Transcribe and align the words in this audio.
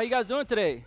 How 0.00 0.04
you 0.04 0.08
guys 0.10 0.24
doing 0.24 0.46
today? 0.46 0.82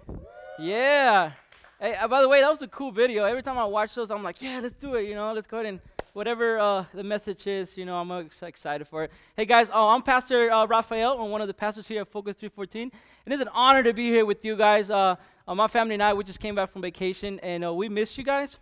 Yeah. 0.57 1.33
Hey, 1.79 1.93
uh, 1.93 2.07
by 2.07 2.19
the 2.19 2.27
way, 2.27 2.41
that 2.41 2.49
was 2.49 2.63
a 2.63 2.67
cool 2.67 2.91
video. 2.91 3.25
Every 3.25 3.43
time 3.43 3.59
I 3.59 3.63
watch 3.63 3.93
those, 3.93 4.09
I'm 4.09 4.23
like, 4.23 4.41
yeah, 4.41 4.59
let's 4.59 4.73
do 4.73 4.95
it. 4.95 5.07
You 5.07 5.13
know, 5.13 5.31
let's 5.33 5.45
go 5.45 5.57
ahead 5.57 5.67
and 5.67 5.79
whatever 6.13 6.57
uh, 6.57 6.85
the 6.95 7.03
message 7.03 7.45
is, 7.45 7.77
you 7.77 7.85
know, 7.85 7.97
I'm 7.97 8.27
excited 8.41 8.87
for 8.87 9.03
it. 9.03 9.11
Hey 9.37 9.45
guys, 9.45 9.69
uh, 9.69 9.89
I'm 9.89 10.01
Pastor 10.01 10.51
uh, 10.51 10.65
Rafael. 10.65 11.21
I'm 11.21 11.29
one 11.29 11.41
of 11.41 11.47
the 11.47 11.53
pastors 11.53 11.87
here 11.87 12.01
at 12.01 12.07
Focus 12.07 12.37
314. 12.37 12.91
It 13.27 13.31
is 13.31 13.39
an 13.39 13.49
honor 13.49 13.83
to 13.83 13.93
be 13.93 14.09
here 14.09 14.25
with 14.25 14.43
you 14.43 14.55
guys. 14.55 14.89
Uh, 14.89 15.15
uh, 15.47 15.53
my 15.53 15.67
family 15.67 15.93
and 15.93 16.01
I, 16.01 16.15
we 16.15 16.23
just 16.23 16.39
came 16.39 16.55
back 16.55 16.73
from 16.73 16.81
vacation, 16.81 17.39
and 17.41 17.63
uh, 17.63 17.71
we 17.71 17.89
missed 17.89 18.17
you 18.17 18.23
guys. 18.23 18.57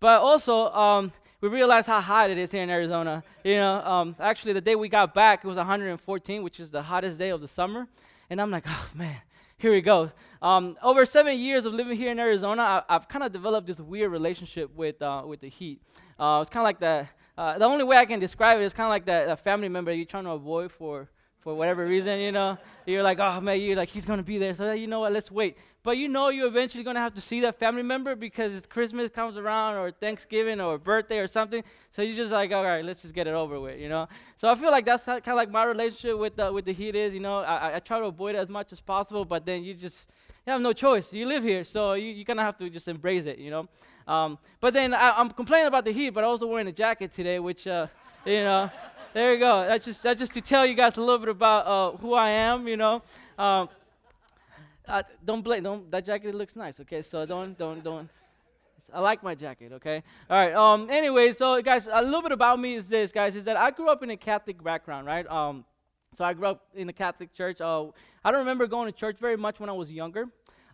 But 0.00 0.20
also, 0.20 0.70
um, 0.74 1.12
we 1.40 1.48
realized 1.48 1.86
how 1.86 2.02
hot 2.02 2.28
it 2.28 2.36
is 2.36 2.52
here 2.52 2.62
in 2.62 2.68
Arizona. 2.68 3.24
You 3.42 3.56
know, 3.56 3.82
um, 3.82 4.16
actually, 4.20 4.52
the 4.52 4.60
day 4.60 4.74
we 4.74 4.90
got 4.90 5.14
back, 5.14 5.46
it 5.46 5.48
was 5.48 5.56
114, 5.56 6.42
which 6.42 6.60
is 6.60 6.70
the 6.70 6.82
hottest 6.82 7.18
day 7.18 7.30
of 7.30 7.40
the 7.40 7.48
summer. 7.48 7.88
And 8.28 8.38
I'm 8.38 8.50
like, 8.50 8.64
oh 8.66 8.90
man, 8.94 9.16
here 9.58 9.72
we 9.72 9.80
go. 9.80 10.10
Um, 10.42 10.76
over 10.82 11.06
seven 11.06 11.38
years 11.38 11.64
of 11.64 11.72
living 11.72 11.96
here 11.96 12.10
in 12.10 12.18
Arizona, 12.18 12.84
I, 12.88 12.92
have 12.92 13.08
kind 13.08 13.24
of 13.24 13.32
developed 13.32 13.66
this 13.66 13.80
weird 13.80 14.10
relationship 14.12 14.74
with 14.74 15.00
uh, 15.00 15.22
with 15.26 15.40
the 15.40 15.48
heat. 15.48 15.80
Uh, 16.18 16.40
it's 16.42 16.50
kind 16.50 16.62
of 16.62 16.64
like 16.64 16.80
the 16.80 17.08
uh, 17.36 17.58
the 17.58 17.64
only 17.64 17.84
way 17.84 17.96
I 17.96 18.04
can 18.04 18.20
describe 18.20 18.60
it 18.60 18.64
is 18.64 18.72
kind 18.72 18.86
of 18.86 18.90
like 18.90 19.06
that 19.06 19.40
family 19.40 19.68
member 19.68 19.92
you're 19.92 20.06
trying 20.06 20.24
to 20.24 20.30
avoid 20.30 20.70
for 20.70 21.08
for 21.44 21.54
whatever 21.54 21.86
reason, 21.86 22.18
you 22.20 22.32
know. 22.32 22.56
You're 22.86 23.02
like, 23.02 23.20
oh 23.20 23.40
man, 23.40 23.60
you're 23.60 23.76
like, 23.76 23.90
he's 23.90 24.06
gonna 24.06 24.22
be 24.22 24.38
there. 24.38 24.54
So 24.54 24.72
you 24.72 24.86
know 24.86 25.00
what, 25.00 25.12
let's 25.12 25.30
wait. 25.30 25.58
But 25.82 25.98
you 25.98 26.08
know 26.08 26.30
you're 26.30 26.46
eventually 26.46 26.82
gonna 26.82 27.00
have 27.00 27.12
to 27.14 27.20
see 27.20 27.40
that 27.42 27.58
family 27.58 27.82
member 27.82 28.16
because 28.16 28.54
it's 28.54 28.66
Christmas 28.66 29.10
comes 29.10 29.36
around 29.36 29.76
or 29.76 29.90
Thanksgiving 29.90 30.58
or 30.58 30.78
birthday 30.78 31.18
or 31.18 31.26
something. 31.26 31.62
So 31.90 32.00
you're 32.00 32.16
just 32.16 32.32
like, 32.32 32.50
all 32.52 32.64
right, 32.64 32.82
let's 32.82 33.02
just 33.02 33.14
get 33.14 33.26
it 33.26 33.34
over 33.34 33.60
with, 33.60 33.78
you 33.78 33.90
know. 33.90 34.08
So 34.38 34.48
I 34.48 34.54
feel 34.54 34.70
like 34.70 34.86
that's 34.86 35.04
kind 35.04 35.28
of 35.28 35.36
like 35.36 35.50
my 35.50 35.64
relationship 35.64 36.18
with 36.18 36.34
the, 36.34 36.50
with 36.50 36.64
the 36.64 36.72
heat 36.72 36.96
is, 36.96 37.12
you 37.12 37.20
know. 37.20 37.40
I, 37.40 37.76
I 37.76 37.78
try 37.78 37.98
to 38.00 38.06
avoid 38.06 38.34
it 38.34 38.38
as 38.38 38.48
much 38.48 38.72
as 38.72 38.80
possible, 38.80 39.26
but 39.26 39.44
then 39.44 39.62
you 39.62 39.74
just 39.74 40.06
you 40.46 40.52
have 40.52 40.62
no 40.62 40.72
choice. 40.72 41.12
You 41.12 41.28
live 41.28 41.44
here, 41.44 41.62
so 41.62 41.92
you 41.92 42.08
you 42.08 42.24
kind 42.24 42.40
of 42.40 42.46
have 42.46 42.56
to 42.58 42.70
just 42.70 42.88
embrace 42.88 43.26
it, 43.26 43.38
you 43.38 43.50
know. 43.50 43.68
Um, 44.06 44.38
but 44.60 44.72
then 44.72 44.94
I, 44.94 45.20
am 45.20 45.30
complaining 45.30 45.68
about 45.68 45.84
the 45.84 45.92
heat, 45.92 46.10
but 46.10 46.24
I'm 46.24 46.30
also 46.30 46.46
wearing 46.46 46.68
a 46.68 46.72
jacket 46.72 47.12
today, 47.12 47.38
which 47.38 47.66
uh, 47.66 47.86
you 48.24 48.44
know. 48.44 48.70
There 49.14 49.32
you 49.32 49.38
go. 49.38 49.64
That's 49.64 49.84
just 49.84 50.02
that's 50.02 50.18
just 50.18 50.32
to 50.32 50.40
tell 50.40 50.66
you 50.66 50.74
guys 50.74 50.96
a 50.96 51.00
little 51.00 51.20
bit 51.20 51.28
about 51.28 51.66
uh, 51.66 51.96
who 51.98 52.14
I 52.14 52.30
am. 52.30 52.66
You 52.66 52.76
know, 52.76 53.00
um, 53.38 53.68
uh, 54.88 55.04
don't 55.24 55.40
blame. 55.40 55.62
Don't 55.62 55.88
that 55.92 56.04
jacket 56.04 56.34
looks 56.34 56.56
nice. 56.56 56.80
Okay, 56.80 57.00
so 57.00 57.24
don't 57.24 57.56
don't 57.56 57.84
don't. 57.84 58.08
I 58.92 58.98
like 58.98 59.22
my 59.22 59.36
jacket. 59.36 59.70
Okay. 59.74 60.02
All 60.28 60.36
right. 60.36 60.52
Um. 60.52 60.90
Anyway, 60.90 61.32
so 61.32 61.62
guys, 61.62 61.86
a 61.86 62.02
little 62.02 62.22
bit 62.22 62.32
about 62.32 62.58
me 62.58 62.74
is 62.74 62.88
this, 62.88 63.12
guys, 63.12 63.36
is 63.36 63.44
that 63.44 63.56
I 63.56 63.70
grew 63.70 63.88
up 63.88 64.02
in 64.02 64.10
a 64.10 64.16
Catholic 64.16 64.60
background, 64.60 65.06
right? 65.06 65.26
Um. 65.28 65.64
So 66.16 66.24
I 66.24 66.32
grew 66.32 66.48
up 66.48 66.64
in 66.74 66.88
the 66.88 66.92
Catholic 66.92 67.32
church. 67.32 67.60
Uh, 67.60 67.86
I 68.24 68.32
don't 68.32 68.40
remember 68.40 68.66
going 68.66 68.92
to 68.92 68.98
church 68.98 69.18
very 69.20 69.36
much 69.36 69.60
when 69.60 69.70
I 69.70 69.74
was 69.74 69.92
younger. 69.92 70.26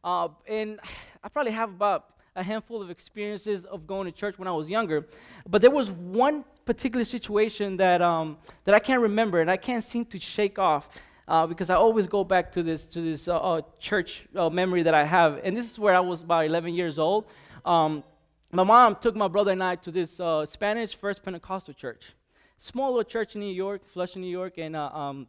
Uh, 0.03 0.29
and 0.49 0.81
I 1.23 1.29
probably 1.29 1.53
have 1.53 1.69
about 1.69 2.07
a 2.37 2.43
handful 2.43 2.81
of 2.81 2.91
experiences 2.91 3.65
of 3.65 3.87
going 3.87 4.07
to 4.07 4.13
church 4.13 4.39
when 4.39 4.47
I 4.47 4.53
was 4.53 4.69
younger, 4.69 5.07
but 5.49 5.61
there 5.61 5.71
was 5.71 5.91
one 5.91 6.45
particular 6.65 7.05
situation 7.05 7.77
that 7.79 8.01
um, 8.01 8.39
that 8.65 8.75
I 8.75 8.79
can't 8.79 9.01
remember 9.01 9.41
and 9.41 9.51
I 9.51 9.57
can't 9.57 9.83
seem 9.83 10.05
to 10.07 10.19
shake 10.19 10.59
off. 10.59 10.89
Uh, 11.29 11.47
because 11.47 11.71
I 11.71 11.77
always 11.77 12.09
go 12.09 12.25
back 12.25 12.51
to 12.53 12.63
this 12.65 12.83
to 12.87 13.01
this 13.01 13.29
uh, 13.29 13.37
uh, 13.37 13.61
church 13.79 14.27
uh, 14.35 14.51
memory 14.51 14.83
that 14.83 14.95
I 14.95 15.05
have, 15.05 15.41
and 15.45 15.57
this 15.57 15.71
is 15.71 15.79
where 15.79 15.95
I 15.95 16.01
was 16.01 16.23
about 16.23 16.45
11 16.45 16.75
years 16.75 16.99
old. 16.99 17.25
Um, 17.65 18.03
my 18.51 18.65
mom 18.65 18.97
took 18.97 19.15
my 19.15 19.29
brother 19.29 19.53
and 19.53 19.63
I 19.63 19.77
to 19.77 19.93
this 19.93 20.19
uh, 20.19 20.45
Spanish 20.45 20.97
First 20.97 21.23
Pentecostal 21.23 21.73
church, 21.73 22.15
small 22.59 22.89
little 22.89 23.05
church 23.05 23.37
in 23.37 23.43
New 23.43 23.55
York, 23.55 23.87
Flushing, 23.87 24.23
New 24.23 24.29
York, 24.29 24.59
and 24.59 24.75
uh, 24.75 24.89
um, 24.89 25.29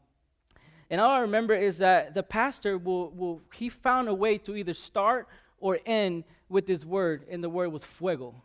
and 0.91 0.99
all 0.99 1.11
I 1.11 1.19
remember 1.19 1.55
is 1.55 1.77
that 1.77 2.13
the 2.13 2.21
pastor 2.21 2.77
will, 2.77 3.11
will 3.11 3.41
he 3.53 3.69
found 3.69 4.09
a 4.09 4.13
way 4.13 4.37
to 4.39 4.57
either 4.57 4.73
start 4.73 5.27
or 5.61 5.79
end 5.85 6.25
with 6.51 6.65
this 6.65 6.85
word, 6.85 7.23
and 7.31 7.43
the 7.43 7.49
word 7.49 7.71
was 7.71 7.83
fuego. 7.83 8.35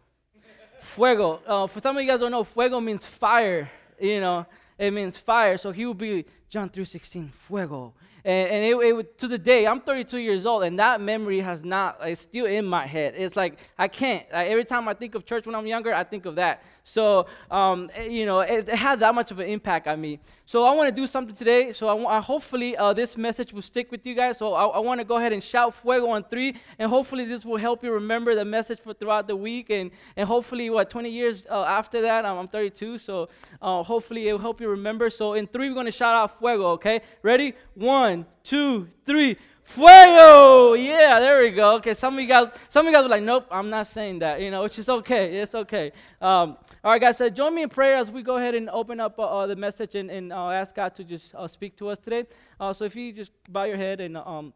fuego. 0.80 1.40
Uh, 1.46 1.66
for 1.66 1.80
some 1.80 1.96
of 1.96 2.02
you 2.02 2.08
guys 2.08 2.20
don't 2.20 2.30
know, 2.30 2.44
fuego 2.44 2.80
means 2.80 3.04
fire. 3.04 3.70
You 4.00 4.20
know, 4.20 4.46
it 4.78 4.92
means 4.92 5.16
fire. 5.16 5.58
So 5.58 5.72
he 5.72 5.84
would 5.84 5.98
be 5.98 6.24
John 6.48 6.70
3:16, 6.70 7.32
fuego. 7.32 7.92
And, 8.24 8.50
and 8.50 8.64
it, 8.64 8.76
it, 8.76 9.18
to 9.18 9.28
the 9.28 9.38
day, 9.38 9.66
I'm 9.66 9.80
32 9.80 10.18
years 10.18 10.46
old, 10.46 10.64
and 10.64 10.78
that 10.78 11.00
memory 11.00 11.40
has 11.40 11.64
not, 11.64 11.98
it's 12.02 12.22
still 12.22 12.46
in 12.46 12.64
my 12.64 12.84
head. 12.84 13.14
It's 13.16 13.36
like, 13.36 13.56
I 13.78 13.86
can't. 13.86 14.26
Every 14.32 14.64
time 14.64 14.88
I 14.88 14.94
think 14.94 15.14
of 15.14 15.24
church 15.24 15.46
when 15.46 15.54
I'm 15.54 15.66
younger, 15.66 15.94
I 15.94 16.02
think 16.02 16.26
of 16.26 16.34
that. 16.34 16.64
So, 16.88 17.26
um, 17.50 17.90
eh, 17.94 18.04
you 18.04 18.26
know, 18.26 18.40
it, 18.40 18.68
it, 18.68 18.76
had 18.76 19.00
that 19.00 19.12
much 19.12 19.32
of 19.32 19.40
an 19.40 19.48
impact 19.48 19.88
on 19.88 20.00
me. 20.00 20.20
So, 20.46 20.64
I 20.64 20.72
want 20.72 20.88
to 20.88 20.94
do 20.94 21.04
something 21.08 21.34
today. 21.34 21.72
So, 21.72 21.88
I, 21.88 22.18
I 22.18 22.20
hopefully 22.20 22.76
uh, 22.76 22.92
this 22.92 23.16
message 23.16 23.52
will 23.52 23.60
stick 23.60 23.90
with 23.90 24.06
you 24.06 24.14
guys. 24.14 24.38
So, 24.38 24.54
I, 24.54 24.66
I 24.66 24.78
want 24.78 25.00
to 25.00 25.04
go 25.04 25.16
ahead 25.16 25.32
and 25.32 25.42
shout 25.42 25.74
fuego 25.74 26.06
on 26.10 26.22
three. 26.22 26.54
And 26.78 26.88
hopefully, 26.88 27.24
this 27.24 27.44
will 27.44 27.56
help 27.56 27.82
you 27.82 27.90
remember 27.90 28.36
the 28.36 28.44
message 28.44 28.78
for 28.78 28.94
throughout 28.94 29.26
the 29.26 29.34
week. 29.34 29.68
And, 29.68 29.90
and 30.16 30.28
hopefully, 30.28 30.70
what, 30.70 30.88
20 30.88 31.10
years 31.10 31.44
uh, 31.50 31.64
after 31.64 32.00
that, 32.02 32.24
I'm, 32.24 32.38
I'm 32.38 32.46
32. 32.46 32.98
So, 32.98 33.30
uh, 33.60 33.82
hopefully, 33.82 34.28
it 34.28 34.32
will 34.32 34.38
help 34.38 34.60
you 34.60 34.68
remember. 34.68 35.10
So, 35.10 35.34
in 35.34 35.48
three, 35.48 35.68
we're 35.68 35.74
going 35.74 35.86
to 35.86 35.92
shout 35.92 36.14
out 36.14 36.38
fuego, 36.38 36.66
okay? 36.74 37.00
Ready? 37.20 37.54
One, 37.74 38.26
two, 38.44 38.86
three. 39.04 39.36
Fuego! 39.64 40.74
Yeah, 40.74 41.18
there 41.18 41.42
we 41.42 41.50
go. 41.50 41.74
Okay, 41.74 41.92
some 41.92 42.14
of 42.14 42.20
you 42.20 42.28
guys, 42.28 42.46
some 42.68 42.86
of 42.86 42.90
you 42.90 42.96
guys 42.96 43.02
were 43.02 43.10
like, 43.10 43.24
nope, 43.24 43.46
I'm 43.50 43.68
not 43.68 43.88
saying 43.88 44.20
that. 44.20 44.40
You 44.40 44.52
know, 44.52 44.62
which 44.62 44.78
is 44.78 44.88
okay. 44.88 45.38
It's 45.38 45.56
okay. 45.56 45.90
Um, 46.22 46.56
all 46.86 46.92
right, 46.92 47.00
guys. 47.00 47.16
So 47.16 47.28
join 47.28 47.52
me 47.52 47.64
in 47.64 47.68
prayer 47.68 47.96
as 47.96 48.12
we 48.12 48.22
go 48.22 48.36
ahead 48.36 48.54
and 48.54 48.70
open 48.70 49.00
up 49.00 49.18
uh, 49.18 49.24
uh, 49.24 49.48
the 49.48 49.56
message 49.56 49.96
and, 49.96 50.08
and 50.08 50.32
uh, 50.32 50.50
ask 50.50 50.72
God 50.72 50.94
to 50.94 51.02
just 51.02 51.34
uh, 51.34 51.48
speak 51.48 51.76
to 51.78 51.88
us 51.88 51.98
today. 51.98 52.26
Uh, 52.60 52.72
so 52.72 52.84
if 52.84 52.94
you 52.94 53.12
just 53.12 53.32
bow 53.48 53.64
your 53.64 53.76
head 53.76 54.00
and 54.00 54.16
um, 54.16 54.52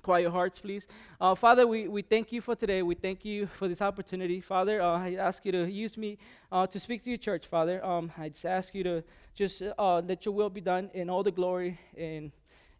quiet 0.00 0.22
your 0.22 0.30
hearts, 0.30 0.60
please. 0.60 0.86
Uh, 1.20 1.34
Father, 1.34 1.66
we, 1.66 1.88
we 1.88 2.00
thank 2.00 2.30
you 2.30 2.40
for 2.40 2.54
today. 2.54 2.82
We 2.82 2.94
thank 2.94 3.24
you 3.24 3.48
for 3.48 3.66
this 3.66 3.82
opportunity. 3.82 4.40
Father, 4.40 4.80
I 4.80 5.16
ask 5.16 5.44
you 5.44 5.50
to 5.50 5.68
use 5.68 5.96
me 5.96 6.18
to 6.52 6.78
speak 6.78 7.02
to 7.02 7.10
your 7.10 7.18
church, 7.18 7.48
Father. 7.48 7.84
Um, 7.84 8.12
I 8.16 8.28
just 8.28 8.44
ask 8.44 8.72
you 8.76 8.84
to 8.84 9.02
just 9.34 9.60
let 9.76 10.24
your 10.24 10.36
will 10.36 10.50
be 10.50 10.60
done 10.60 10.88
in 10.94 11.10
all 11.10 11.24
the 11.24 11.32
glory 11.32 11.80
and 11.96 12.30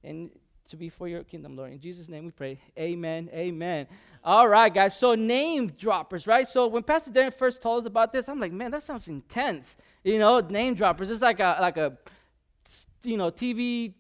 and 0.04 0.30
to 0.68 0.76
be 0.76 0.88
for 0.88 1.08
your 1.08 1.22
kingdom, 1.24 1.56
Lord. 1.56 1.72
In 1.72 1.80
Jesus' 1.80 2.08
name 2.08 2.24
we 2.24 2.30
pray. 2.30 2.58
Amen. 2.78 3.28
Amen. 3.32 3.86
All 4.24 4.48
right, 4.48 4.72
guys. 4.72 4.96
So 4.96 5.14
name 5.14 5.68
droppers, 5.68 6.26
right? 6.26 6.46
So 6.46 6.66
when 6.66 6.82
Pastor 6.82 7.10
Darren 7.10 7.34
first 7.34 7.60
told 7.60 7.84
us 7.84 7.86
about 7.86 8.12
this, 8.12 8.28
I'm 8.28 8.40
like, 8.40 8.52
man, 8.52 8.70
that 8.70 8.82
sounds 8.82 9.08
intense. 9.08 9.76
You 10.04 10.18
know, 10.18 10.40
name 10.40 10.74
droppers. 10.74 11.10
It's 11.10 11.22
like 11.22 11.40
a 11.40 11.58
like 11.60 11.76
a 11.76 11.98
you 13.02 13.16
know 13.16 13.30
TV 13.30 13.94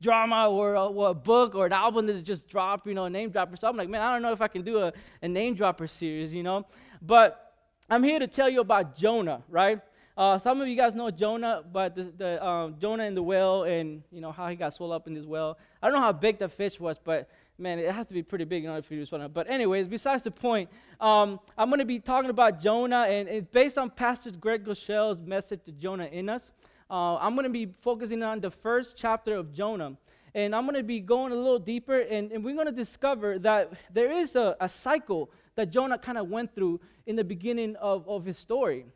drama 0.00 0.48
or 0.50 0.74
a, 0.74 0.86
or 0.86 1.10
a 1.10 1.14
book 1.14 1.54
or 1.54 1.66
an 1.66 1.72
album 1.72 2.06
that 2.06 2.22
just 2.22 2.48
dropped. 2.48 2.86
You 2.86 2.94
know, 2.94 3.04
a 3.04 3.10
name 3.10 3.30
dropper. 3.30 3.56
So 3.56 3.68
I'm 3.68 3.76
like, 3.76 3.88
man, 3.88 4.00
I 4.00 4.12
don't 4.12 4.22
know 4.22 4.32
if 4.32 4.40
I 4.40 4.48
can 4.48 4.62
do 4.62 4.78
a, 4.78 4.92
a 5.22 5.28
name 5.28 5.54
dropper 5.54 5.86
series. 5.86 6.32
You 6.32 6.42
know, 6.42 6.66
but 7.02 7.54
I'm 7.88 8.02
here 8.02 8.18
to 8.18 8.26
tell 8.26 8.48
you 8.48 8.60
about 8.60 8.96
Jonah, 8.96 9.42
right? 9.48 9.80
Uh, 10.16 10.38
some 10.38 10.62
of 10.62 10.66
you 10.66 10.76
guys 10.76 10.94
know 10.94 11.10
Jonah, 11.10 11.62
but 11.70 11.94
the, 11.94 12.04
the 12.16 12.44
um, 12.44 12.76
Jonah 12.80 13.04
in 13.04 13.14
the 13.14 13.22
well 13.22 13.64
and 13.64 14.02
you 14.10 14.22
know 14.22 14.32
how 14.32 14.48
he 14.48 14.56
got 14.56 14.72
swallowed 14.72 14.94
up 14.94 15.06
in 15.06 15.12
this 15.12 15.26
well. 15.26 15.58
I 15.82 15.88
don't 15.88 15.94
know 15.94 16.02
how 16.02 16.12
big 16.12 16.38
the 16.38 16.48
fish 16.48 16.80
was, 16.80 16.98
but 16.98 17.28
man, 17.58 17.78
it 17.78 17.94
has 17.94 18.06
to 18.06 18.14
be 18.14 18.22
pretty 18.22 18.44
big 18.44 18.64
in 18.64 18.70
order 18.70 18.82
for 18.82 18.94
you 18.94 19.00
to 19.00 19.06
swallow. 19.06 19.28
But 19.28 19.50
anyways, 19.50 19.88
besides 19.88 20.22
the 20.22 20.30
point, 20.30 20.70
um, 21.02 21.38
I'm 21.58 21.68
going 21.68 21.80
to 21.80 21.84
be 21.84 21.98
talking 21.98 22.30
about 22.30 22.62
Jonah, 22.62 23.02
and 23.02 23.28
it's 23.28 23.46
based 23.52 23.76
on 23.76 23.90
Pastor 23.90 24.30
Craig 24.32 24.64
Groeschel's 24.64 25.20
message 25.20 25.60
to 25.66 25.72
Jonah 25.72 26.06
in 26.06 26.30
us. 26.30 26.50
Uh, 26.90 27.16
I'm 27.16 27.34
going 27.34 27.44
to 27.44 27.50
be 27.50 27.66
focusing 27.66 28.22
on 28.22 28.40
the 28.40 28.50
first 28.50 28.96
chapter 28.96 29.34
of 29.34 29.52
Jonah. 29.52 29.98
And 30.34 30.54
I'm 30.54 30.64
going 30.64 30.76
to 30.76 30.82
be 30.82 31.00
going 31.00 31.32
a 31.32 31.34
little 31.34 31.58
deeper, 31.58 31.98
and, 31.98 32.30
and 32.30 32.44
we're 32.44 32.54
going 32.54 32.66
to 32.66 32.72
discover 32.72 33.38
that 33.40 33.72
there 33.92 34.12
is 34.12 34.36
a, 34.36 34.56
a 34.60 34.68
cycle 34.68 35.30
that 35.56 35.70
Jonah 35.70 35.98
kind 35.98 36.16
of 36.18 36.28
went 36.28 36.54
through 36.54 36.80
in 37.06 37.16
the 37.16 37.24
beginning 37.24 37.76
of, 37.76 38.06
of 38.08 38.24
his 38.24 38.38
story 38.38 38.86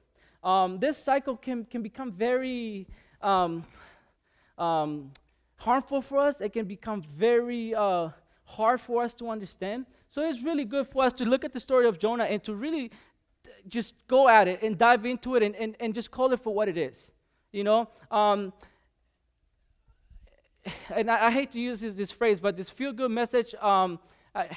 um, 0.42 0.78
this 0.78 1.02
cycle 1.02 1.36
can, 1.36 1.64
can 1.64 1.82
become 1.82 2.12
very 2.12 2.86
um, 3.20 3.62
um, 4.58 5.10
harmful 5.56 6.00
for 6.00 6.18
us. 6.18 6.40
It 6.40 6.52
can 6.52 6.66
become 6.66 7.02
very 7.02 7.74
uh, 7.74 8.10
hard 8.44 8.80
for 8.80 9.02
us 9.02 9.14
to 9.14 9.28
understand. 9.28 9.86
So 10.10 10.22
it's 10.22 10.42
really 10.42 10.64
good 10.64 10.86
for 10.88 11.04
us 11.04 11.12
to 11.14 11.24
look 11.24 11.44
at 11.44 11.52
the 11.52 11.60
story 11.60 11.86
of 11.86 11.98
Jonah 11.98 12.24
and 12.24 12.42
to 12.44 12.54
really 12.54 12.90
just 13.68 13.94
go 14.08 14.28
at 14.28 14.48
it 14.48 14.62
and 14.62 14.76
dive 14.76 15.04
into 15.04 15.36
it 15.36 15.42
and, 15.42 15.54
and, 15.56 15.76
and 15.78 15.94
just 15.94 16.10
call 16.10 16.32
it 16.32 16.40
for 16.40 16.54
what 16.54 16.68
it 16.68 16.76
is. 16.76 17.12
You 17.52 17.64
know? 17.64 17.88
Um, 18.10 18.52
and 20.94 21.10
I, 21.10 21.26
I, 21.26 21.30
hate 21.30 21.50
to 21.52 21.60
use 21.60 21.80
this, 21.80 21.94
this, 21.94 22.10
phrase, 22.10 22.40
but 22.40 22.56
this 22.56 22.70
feel 22.70 22.92
good 22.92 23.10
message. 23.10 23.54
Um, 23.56 23.98
I, 24.34 24.48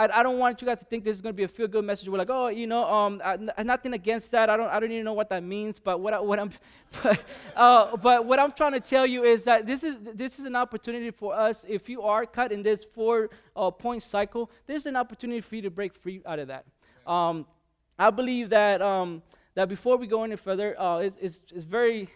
I, 0.00 0.20
I 0.20 0.22
don't 0.22 0.38
want 0.38 0.62
you 0.62 0.66
guys 0.66 0.78
to 0.78 0.86
think 0.86 1.04
this 1.04 1.14
is 1.14 1.20
going 1.20 1.34
to 1.34 1.36
be 1.36 1.42
a 1.42 1.48
feel 1.48 1.68
good 1.68 1.84
message. 1.84 2.08
We're 2.08 2.16
like, 2.16 2.30
oh, 2.30 2.48
you 2.48 2.66
know, 2.66 2.90
um, 2.90 3.20
I, 3.22 3.62
nothing 3.62 3.92
against 3.92 4.30
that. 4.30 4.48
I 4.48 4.56
don't, 4.56 4.70
I 4.70 4.80
don't 4.80 4.90
even 4.90 5.04
know 5.04 5.12
what 5.12 5.28
that 5.28 5.42
means. 5.42 5.78
But 5.78 6.00
what, 6.00 6.14
I, 6.14 6.20
what 6.20 6.38
I'm, 6.38 6.50
but, 7.02 7.20
uh, 7.54 7.96
but 7.98 8.24
what 8.24 8.38
I'm 8.38 8.52
trying 8.52 8.72
to 8.72 8.80
tell 8.80 9.06
you 9.06 9.24
is 9.24 9.42
that 9.44 9.66
this 9.66 9.84
is 9.84 9.96
this 10.14 10.38
is 10.38 10.46
an 10.46 10.56
opportunity 10.56 11.10
for 11.10 11.34
us. 11.34 11.66
If 11.68 11.90
you 11.90 12.00
are 12.00 12.24
cut 12.24 12.50
in 12.50 12.62
this 12.62 12.82
four 12.82 13.28
uh, 13.54 13.70
point 13.70 14.02
cycle, 14.02 14.50
there's 14.66 14.86
an 14.86 14.96
opportunity 14.96 15.42
for 15.42 15.56
you 15.56 15.62
to 15.62 15.70
break 15.70 15.94
free 15.94 16.22
out 16.24 16.38
of 16.38 16.48
that. 16.48 16.64
Um, 17.06 17.44
I 17.98 18.08
believe 18.08 18.48
that 18.50 18.80
um, 18.80 19.22
that 19.54 19.68
before 19.68 19.98
we 19.98 20.06
go 20.06 20.24
any 20.24 20.36
further, 20.36 20.80
uh, 20.80 21.00
it's, 21.00 21.18
it's, 21.20 21.40
it's 21.54 21.64
very 21.64 22.08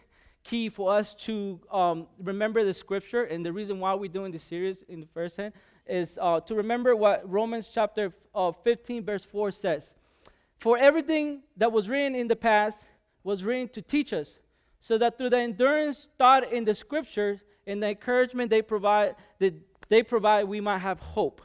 key 0.42 0.70
for 0.70 0.90
us 0.90 1.12
to 1.14 1.60
um, 1.70 2.06
remember 2.18 2.64
the 2.64 2.72
scripture 2.72 3.24
and 3.24 3.44
the 3.44 3.52
reason 3.52 3.78
why 3.78 3.92
we're 3.92 4.10
doing 4.10 4.32
this 4.32 4.42
series 4.42 4.82
in 4.88 5.00
the 5.00 5.06
first 5.06 5.36
hand 5.36 5.52
is 5.86 6.18
uh, 6.20 6.40
to 6.40 6.54
remember 6.54 6.96
what 6.96 7.28
Romans 7.30 7.70
chapter 7.72 8.12
uh, 8.34 8.52
15, 8.52 9.04
verse 9.04 9.24
4 9.24 9.50
says. 9.50 9.94
For 10.58 10.78
everything 10.78 11.42
that 11.56 11.72
was 11.72 11.88
written 11.88 12.14
in 12.14 12.28
the 12.28 12.36
past 12.36 12.86
was 13.22 13.44
written 13.44 13.68
to 13.70 13.82
teach 13.82 14.12
us, 14.12 14.38
so 14.80 14.98
that 14.98 15.18
through 15.18 15.30
the 15.30 15.38
endurance 15.38 16.08
taught 16.18 16.52
in 16.52 16.64
the 16.64 16.74
scriptures 16.74 17.40
and 17.66 17.82
the 17.82 17.88
encouragement 17.88 18.50
they 18.50 18.62
provide, 18.62 19.16
that 19.38 19.54
they 19.88 20.02
provide, 20.02 20.44
we 20.44 20.60
might 20.60 20.78
have 20.78 21.00
hope. 21.00 21.40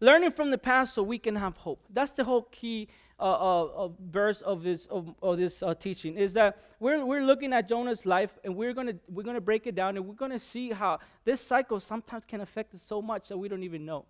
Learning 0.00 0.30
from 0.30 0.50
the 0.50 0.58
past 0.58 0.94
so 0.94 1.02
we 1.02 1.18
can 1.18 1.36
have 1.36 1.56
hope. 1.56 1.84
That's 1.90 2.12
the 2.12 2.24
whole 2.24 2.48
key 2.50 2.88
uh, 3.22 3.24
uh, 3.24 3.84
uh, 3.84 3.88
verse 4.10 4.40
of 4.40 4.64
this 4.64 4.86
of, 4.86 5.14
of 5.22 5.38
this 5.38 5.62
uh, 5.62 5.72
teaching 5.74 6.16
is 6.16 6.32
that 6.34 6.58
we're, 6.80 7.06
we're 7.06 7.22
looking 7.22 7.52
at 7.52 7.68
Jonah's 7.68 8.04
life 8.04 8.36
and 8.42 8.56
we're 8.56 8.74
gonna 8.74 8.94
we're 9.08 9.22
gonna 9.22 9.40
break 9.40 9.68
it 9.68 9.76
down 9.76 9.96
and 9.96 10.08
we're 10.08 10.14
gonna 10.14 10.40
see 10.40 10.72
how 10.72 10.98
this 11.24 11.40
cycle 11.40 11.78
sometimes 11.78 12.24
can 12.24 12.40
affect 12.40 12.74
us 12.74 12.82
so 12.82 13.00
much 13.00 13.28
that 13.28 13.38
we 13.38 13.48
don't 13.48 13.62
even 13.62 13.86
know. 13.86 14.04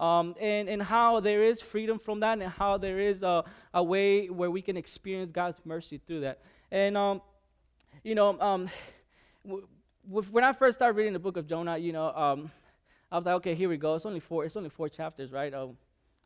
Um, 0.00 0.34
and, 0.40 0.68
and 0.68 0.82
how 0.82 1.20
there 1.20 1.44
is 1.44 1.60
freedom 1.60 1.98
from 1.98 2.20
that, 2.20 2.38
and 2.38 2.50
how 2.50 2.76
there 2.76 2.98
is 2.98 3.22
a, 3.22 3.44
a 3.72 3.82
way 3.82 4.26
where 4.26 4.50
we 4.50 4.60
can 4.60 4.76
experience 4.76 5.30
God's 5.32 5.60
mercy 5.64 6.00
through 6.06 6.20
that. 6.20 6.40
And, 6.70 6.98
um, 6.98 7.22
you 8.04 8.14
know, 8.14 8.38
um, 8.38 8.68
w- 9.46 9.66
when 10.30 10.44
I 10.44 10.52
first 10.52 10.76
started 10.76 10.98
reading 10.98 11.14
the 11.14 11.18
book 11.18 11.38
of 11.38 11.46
Jonah, 11.46 11.78
you 11.78 11.92
know, 11.92 12.12
um, 12.14 12.50
I 13.10 13.16
was 13.16 13.24
like, 13.24 13.36
okay, 13.36 13.54
here 13.54 13.70
we 13.70 13.78
go. 13.78 13.94
It's 13.94 14.04
only 14.04 14.20
four. 14.20 14.44
It's 14.44 14.56
only 14.56 14.68
four 14.68 14.90
chapters, 14.90 15.32
right? 15.32 15.54
Oh, 15.54 15.76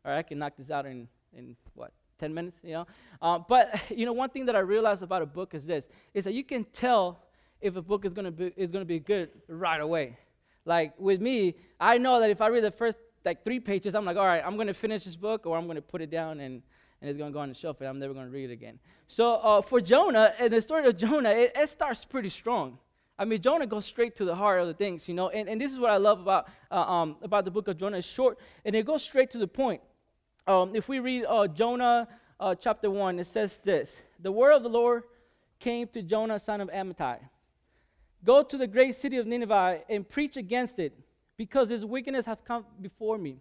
all 0.03 0.11
right, 0.11 0.17
I 0.17 0.23
can 0.23 0.39
knock 0.39 0.57
this 0.57 0.69
out 0.69 0.85
in 0.85 1.07
in 1.33 1.55
what 1.73 1.93
10 2.21 2.33
minutes, 2.33 2.57
you 2.63 2.73
know. 2.73 2.87
Uh, 3.21 3.39
but 3.39 3.81
you 3.89 4.05
know, 4.05 4.13
one 4.13 4.29
thing 4.29 4.45
that 4.45 4.55
I 4.55 4.59
realized 4.59 5.03
about 5.03 5.21
a 5.21 5.25
book 5.25 5.53
is 5.53 5.65
this: 5.65 5.89
is 6.13 6.23
that 6.23 6.33
you 6.33 6.43
can 6.43 6.63
tell 6.71 7.19
if 7.59 7.75
a 7.75 7.81
book 7.81 8.05
is 8.05 8.13
gonna 8.13 8.31
be 8.31 8.53
is 8.55 8.69
gonna 8.69 8.85
be 8.85 8.99
good 8.99 9.29
right 9.47 9.81
away. 9.81 10.17
Like 10.63 10.93
with 10.99 11.19
me, 11.19 11.55
I 11.79 11.97
know 11.97 12.19
that 12.21 12.29
if 12.29 12.39
I 12.39 12.47
read 12.47 12.63
the 12.63 12.71
first 12.71 12.97
like 13.25 13.43
three 13.43 13.59
pages, 13.59 13.95
I'm 13.95 14.05
like, 14.05 14.17
all 14.17 14.25
right, 14.25 14.43
I'm 14.45 14.55
gonna 14.55 14.73
finish 14.73 15.03
this 15.03 15.15
book, 15.15 15.45
or 15.45 15.57
I'm 15.57 15.67
gonna 15.67 15.81
put 15.81 16.01
it 16.01 16.11
down 16.11 16.39
and 16.39 16.61
and 17.01 17.09
it's 17.09 17.17
gonna 17.17 17.31
go 17.31 17.39
on 17.39 17.49
the 17.49 17.55
shelf, 17.55 17.81
and 17.81 17.89
I'm 17.89 17.99
never 17.99 18.13
gonna 18.13 18.29
read 18.29 18.49
it 18.51 18.53
again. 18.53 18.79
So 19.07 19.35
uh, 19.35 19.61
for 19.61 19.81
Jonah, 19.81 20.33
and 20.39 20.53
the 20.53 20.61
story 20.61 20.85
of 20.85 20.95
Jonah, 20.97 21.31
it, 21.31 21.51
it 21.55 21.69
starts 21.69 22.05
pretty 22.05 22.29
strong. 22.29 22.77
I 23.17 23.25
mean, 23.25 23.41
Jonah 23.41 23.67
goes 23.67 23.85
straight 23.85 24.15
to 24.15 24.25
the 24.25 24.35
heart 24.35 24.61
of 24.61 24.67
the 24.67 24.73
things, 24.73 25.07
you 25.07 25.13
know. 25.13 25.29
And, 25.29 25.47
and 25.47 25.59
this 25.59 25.71
is 25.71 25.77
what 25.77 25.91
I 25.91 25.97
love 25.97 26.19
about, 26.19 26.47
uh, 26.71 26.81
um, 26.81 27.17
about 27.21 27.45
the 27.45 27.51
book 27.51 27.67
of 27.67 27.77
Jonah. 27.77 27.97
It's 27.97 28.07
short, 28.07 28.39
and 28.65 28.75
it 28.75 28.85
goes 28.85 29.03
straight 29.03 29.29
to 29.31 29.37
the 29.37 29.47
point. 29.47 29.81
Um, 30.47 30.75
if 30.75 30.89
we 30.89 30.99
read 30.99 31.25
uh, 31.25 31.47
Jonah 31.47 32.07
uh, 32.39 32.55
chapter 32.55 32.89
1, 32.89 33.19
it 33.19 33.27
says 33.27 33.59
this 33.59 34.01
The 34.19 34.31
word 34.31 34.53
of 34.53 34.63
the 34.63 34.69
Lord 34.69 35.03
came 35.59 35.87
to 35.89 36.01
Jonah, 36.01 36.39
son 36.39 36.61
of 36.61 36.69
Amittai 36.69 37.19
Go 38.23 38.43
to 38.43 38.57
the 38.57 38.67
great 38.67 38.95
city 38.95 39.17
of 39.17 39.27
Nineveh 39.27 39.81
and 39.89 40.07
preach 40.07 40.37
against 40.37 40.79
it, 40.79 40.97
because 41.37 41.71
its 41.71 41.83
wickedness 41.83 42.25
has 42.25 42.37
come 42.45 42.65
before 42.81 43.17
me. 43.17 43.37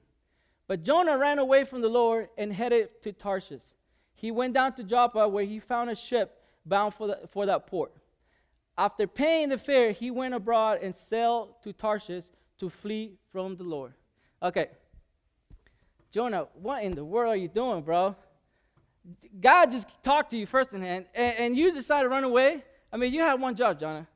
But 0.67 0.83
Jonah 0.83 1.19
ran 1.19 1.39
away 1.39 1.65
from 1.65 1.81
the 1.81 1.89
Lord 1.89 2.29
and 2.39 2.53
headed 2.53 3.03
to 3.03 3.13
Tarshish. 3.13 3.63
He 4.15 4.31
went 4.31 4.55
down 4.55 4.75
to 4.75 4.85
Joppa, 4.85 5.27
where 5.27 5.45
he 5.45 5.59
found 5.59 5.91
a 5.91 5.97
ship 5.97 6.43
bound 6.65 6.95
for, 6.95 7.09
the, 7.09 7.21
for 7.31 7.47
that 7.47 7.67
port. 7.67 7.93
After 8.77 9.07
paying 9.07 9.49
the 9.49 9.59
fare, 9.59 9.93
he 9.93 10.11
went 10.11 10.35
abroad 10.35 10.81
and 10.83 10.95
sailed 10.95 11.55
to 11.65 11.73
Tarshish 11.73 12.25
to 12.59 12.71
flee 12.71 13.19
from 13.33 13.57
the 13.57 13.65
Lord. 13.65 13.95
Okay. 14.43 14.69
Jonah, 16.11 16.49
what 16.55 16.83
in 16.83 16.93
the 16.93 17.05
world 17.05 17.33
are 17.33 17.37
you 17.37 17.49
doing, 17.49 17.83
bro? 17.83 18.17
God 19.41 19.71
just 19.71 19.89
talked 20.03 20.31
to 20.33 20.37
you 20.37 20.47
first 20.47 20.73
in 20.73 20.83
hand, 20.83 21.07
and, 21.15 21.35
and 21.39 21.57
you 21.57 21.73
decide 21.73 22.03
to 22.03 22.09
run 22.09 22.25
away. 22.25 22.63
I 22.93 22.97
mean, 22.97 23.13
you 23.13 23.21
have 23.21 23.41
one 23.41 23.55
job, 23.55 23.79
Jonah. 23.79 24.07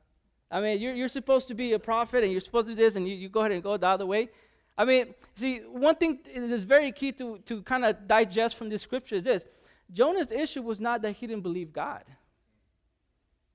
I 0.51 0.61
mean, 0.61 0.79
you're, 0.79 0.93
you're 0.93 1.07
supposed 1.07 1.47
to 1.47 1.53
be 1.53 1.73
a 1.73 1.79
prophet, 1.79 2.23
and 2.23 2.31
you're 2.31 2.41
supposed 2.41 2.67
to 2.67 2.73
do 2.73 2.81
this, 2.83 2.95
and 2.95 3.07
you, 3.07 3.15
you 3.15 3.29
go 3.29 3.41
ahead 3.41 3.51
and 3.51 3.63
go 3.63 3.77
the 3.77 3.87
other 3.87 4.05
way. 4.05 4.29
I 4.77 4.83
mean, 4.83 5.15
see, 5.35 5.59
one 5.59 5.95
thing 5.95 6.19
that 6.25 6.43
is 6.51 6.63
very 6.63 6.91
key 6.91 7.11
to, 7.13 7.39
to 7.45 7.61
kind 7.61 7.85
of 7.85 8.07
digest 8.07 8.55
from 8.55 8.69
this 8.69 8.81
scripture 8.81 9.15
is 9.15 9.23
this 9.23 9.45
Jonah's 9.91 10.31
issue 10.31 10.61
was 10.61 10.79
not 10.79 11.01
that 11.03 11.13
he 11.13 11.27
didn't 11.27 11.43
believe 11.43 11.71
God. 11.71 12.03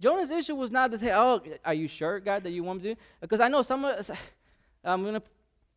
Jonah's 0.01 0.31
issue 0.31 0.55
was 0.55 0.71
not 0.71 0.91
that, 0.91 1.01
say, 1.01 1.13
"Oh, 1.13 1.43
are 1.65 1.75
you 1.75 1.89
sure, 1.89 2.21
God, 2.21 2.43
that 2.45 2.51
you 2.51 2.65
want 2.65 2.83
me 2.83 2.95
to?" 2.95 3.01
Because 3.21 3.41
I 3.41 3.49
know 3.49 3.63
some 3.63 3.85
of 3.85 3.99
us, 3.99 4.11
I'm 4.85 5.05
gonna 5.05 5.23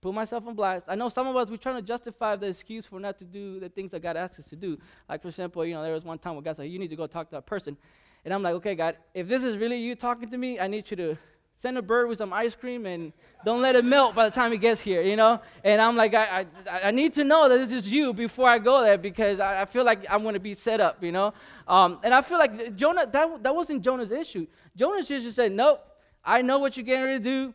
put 0.03 0.13
myself 0.13 0.45
on 0.45 0.53
blast. 0.53 0.85
I 0.87 0.95
know 0.95 1.09
some 1.09 1.27
of 1.27 1.35
us 1.35 1.49
we're 1.49 1.57
trying 1.57 1.77
to 1.77 1.81
justify 1.81 2.35
the 2.35 2.47
excuse 2.47 2.85
for 2.85 2.99
not 2.99 3.17
to 3.19 3.25
do 3.25 3.59
the 3.59 3.69
things 3.69 3.91
that 3.91 4.01
God 4.01 4.17
asks 4.17 4.39
us 4.39 4.47
to 4.49 4.55
do. 4.55 4.77
Like 5.09 5.21
for 5.21 5.29
example, 5.29 5.65
you 5.65 5.73
know, 5.73 5.81
there 5.81 5.93
was 5.93 6.03
one 6.03 6.19
time 6.19 6.33
where 6.35 6.43
God 6.43 6.57
said, 6.57 6.69
"You 6.69 6.77
need 6.77 6.89
to 6.89 6.95
go 6.95 7.07
talk 7.07 7.29
to 7.29 7.35
that 7.35 7.45
person," 7.45 7.77
and 8.25 8.33
I'm 8.33 8.43
like, 8.43 8.55
"Okay, 8.55 8.75
God, 8.75 8.97
if 9.13 9.27
this 9.27 9.43
is 9.43 9.57
really 9.57 9.77
you 9.77 9.95
talking 9.95 10.29
to 10.29 10.37
me, 10.37 10.59
I 10.59 10.67
need 10.67 10.91
you 10.91 10.97
to 10.97 11.17
send 11.57 11.77
a 11.77 11.81
bird 11.81 12.09
with 12.09 12.17
some 12.17 12.33
ice 12.33 12.55
cream 12.55 12.85
and 12.85 13.13
don't 13.45 13.61
let 13.61 13.75
it 13.75 13.85
melt 13.85 14.13
by 14.15 14.25
the 14.25 14.35
time 14.35 14.51
it 14.51 14.57
gets 14.57 14.81
here, 14.81 15.01
you 15.01 15.15
know? 15.15 15.39
And 15.63 15.81
I'm 15.81 15.95
like, 15.95 16.13
I, 16.13 16.45
I, 16.69 16.81
I 16.85 16.91
need 16.91 17.13
to 17.13 17.23
know 17.23 17.47
that 17.47 17.57
this 17.57 17.71
is 17.71 17.91
you 17.91 18.13
before 18.13 18.49
I 18.49 18.59
go 18.59 18.81
there 18.81 18.97
because 18.97 19.39
I, 19.39 19.61
I 19.61 19.65
feel 19.65 19.85
like 19.85 20.05
I'm 20.09 20.23
going 20.23 20.33
to 20.33 20.41
be 20.41 20.55
set 20.55 20.81
up, 20.81 21.01
you 21.01 21.13
know? 21.13 21.33
Um, 21.65 21.99
and 22.03 22.13
I 22.13 22.21
feel 22.21 22.37
like 22.37 22.75
Jonah, 22.75 23.05
that, 23.05 23.43
that 23.43 23.55
wasn't 23.55 23.81
Jonah's 23.81 24.11
issue. 24.11 24.45
Jonah's 24.75 25.09
issue 25.09 25.29
said, 25.29 25.53
nope, 25.53 25.79
I 26.23 26.41
know 26.41 26.59
what 26.59 26.75
you're 26.75 26.85
getting 26.85 27.05
ready 27.05 27.19
to 27.19 27.23
do. 27.23 27.53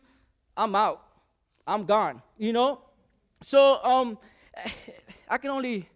I'm 0.57 0.75
out. 0.75 1.03
I'm 1.69 1.85
gone, 1.85 2.21
you 2.37 2.51
know? 2.51 2.81
So 3.41 3.83
um, 3.83 4.17
I 5.29 5.37
can 5.37 5.51
only 5.51 5.87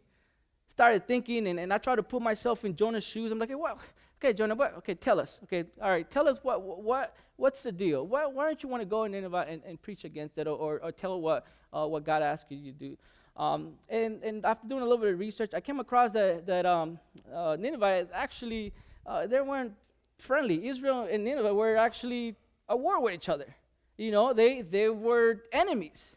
started 0.69 1.07
thinking 1.07 1.47
and, 1.47 1.59
and 1.59 1.73
I 1.73 1.77
try 1.77 1.95
to 1.95 2.03
put 2.03 2.21
myself 2.21 2.63
in 2.63 2.75
Jonah's 2.75 3.03
shoes. 3.03 3.31
I'm 3.31 3.39
like, 3.39 3.51
what? 3.51 3.77
Okay, 4.17 4.33
Jonah, 4.33 4.55
what? 4.55 4.77
Okay, 4.77 4.93
tell 4.93 5.19
us. 5.19 5.39
Okay, 5.43 5.65
all 5.81 5.89
right, 5.89 6.09
tell 6.09 6.27
us 6.27 6.39
what, 6.43 6.61
what, 6.61 7.15
what's 7.35 7.63
the 7.63 7.71
deal? 7.71 8.05
Why, 8.07 8.25
why 8.25 8.45
don't 8.45 8.61
you 8.61 8.69
want 8.69 8.81
to 8.81 8.85
go 8.85 9.03
in 9.03 9.11
Nineveh 9.11 9.45
and, 9.49 9.61
and 9.65 9.81
preach 9.81 10.05
against 10.05 10.37
it 10.37 10.47
or, 10.47 10.55
or, 10.55 10.79
or 10.83 10.91
tell 10.91 11.19
what, 11.19 11.45
uh, 11.73 11.85
what 11.87 12.05
God 12.05 12.21
asked 12.21 12.45
you 12.49 12.71
to 12.71 12.77
do? 12.77 12.97
Um, 13.35 13.73
and, 13.89 14.23
and 14.23 14.45
after 14.45 14.67
doing 14.67 14.81
a 14.81 14.85
little 14.85 14.99
bit 14.99 15.13
of 15.13 15.19
research, 15.19 15.53
I 15.55 15.59
came 15.59 15.79
across 15.79 16.11
that, 16.11 16.45
that 16.45 16.65
um, 16.65 16.99
uh, 17.33 17.57
Nineveh 17.59 18.07
actually, 18.13 18.73
uh, 19.07 19.25
they 19.25 19.41
weren't 19.41 19.73
friendly. 20.19 20.67
Israel 20.67 21.07
and 21.09 21.23
Nineveh 21.23 21.53
were 21.53 21.75
actually 21.75 22.35
at 22.69 22.79
war 22.79 23.01
with 23.01 23.15
each 23.15 23.27
other. 23.27 23.55
You 23.97 24.11
know, 24.11 24.33
they, 24.33 24.61
they 24.61 24.89
were 24.89 25.43
enemies. 25.51 26.15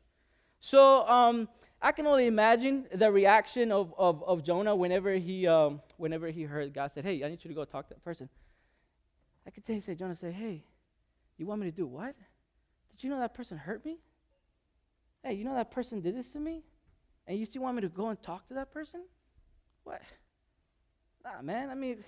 So 0.61 1.07
um, 1.07 1.49
I 1.81 1.93
can 1.93 2.07
only 2.07 2.27
imagine 2.27 2.87
the 2.93 3.11
reaction 3.13 3.71
of, 3.71 3.95
of, 3.99 4.23
of 4.25 4.43
Jonah 4.43 4.75
whenever 4.75 5.13
he, 5.13 5.47
um, 5.47 5.81
whenever 5.97 6.29
he 6.29 6.43
heard 6.43 6.73
God 6.73 6.93
said, 6.93 7.05
hey, 7.05 7.23
I 7.23 7.29
need 7.29 7.45
you 7.45 7.49
to 7.49 7.55
go 7.55 7.65
talk 7.65 7.89
to 7.89 7.95
that 7.95 8.05
person. 8.05 8.29
I 9.47 9.51
could 9.51 9.67
say, 9.67 9.79
say 9.81 9.95
Jonah 9.95 10.17
say, 10.17 10.33
hey, 10.33 10.65
you 11.37 11.47
want 11.47 11.61
me 11.61 11.71
to 11.71 11.77
do 11.77 11.87
what? 11.87 12.15
Did 12.91 13.05
you 13.05 13.11
know 13.11 13.21
that 13.21 13.35
person 13.35 13.59
hurt 13.59 13.85
me? 13.85 13.99
Hey, 15.23 15.35
you 15.35 15.45
know 15.45 15.55
that 15.55 15.71
person 15.71 16.01
did 16.01 16.17
this 16.17 16.33
to 16.33 16.41
me? 16.41 16.63
And 17.27 17.39
you 17.39 17.45
still 17.45 17.63
want 17.63 17.77
me 17.77 17.83
to 17.83 17.89
go 17.89 18.09
and 18.09 18.23
talk 18.23 18.49
to 18.49 18.55
that 18.55 18.73
person? 18.73 19.03
What? 19.85 20.01
Nah, 21.25 21.43
man. 21.43 21.71
I 21.71 21.75
mean, 21.75 22.05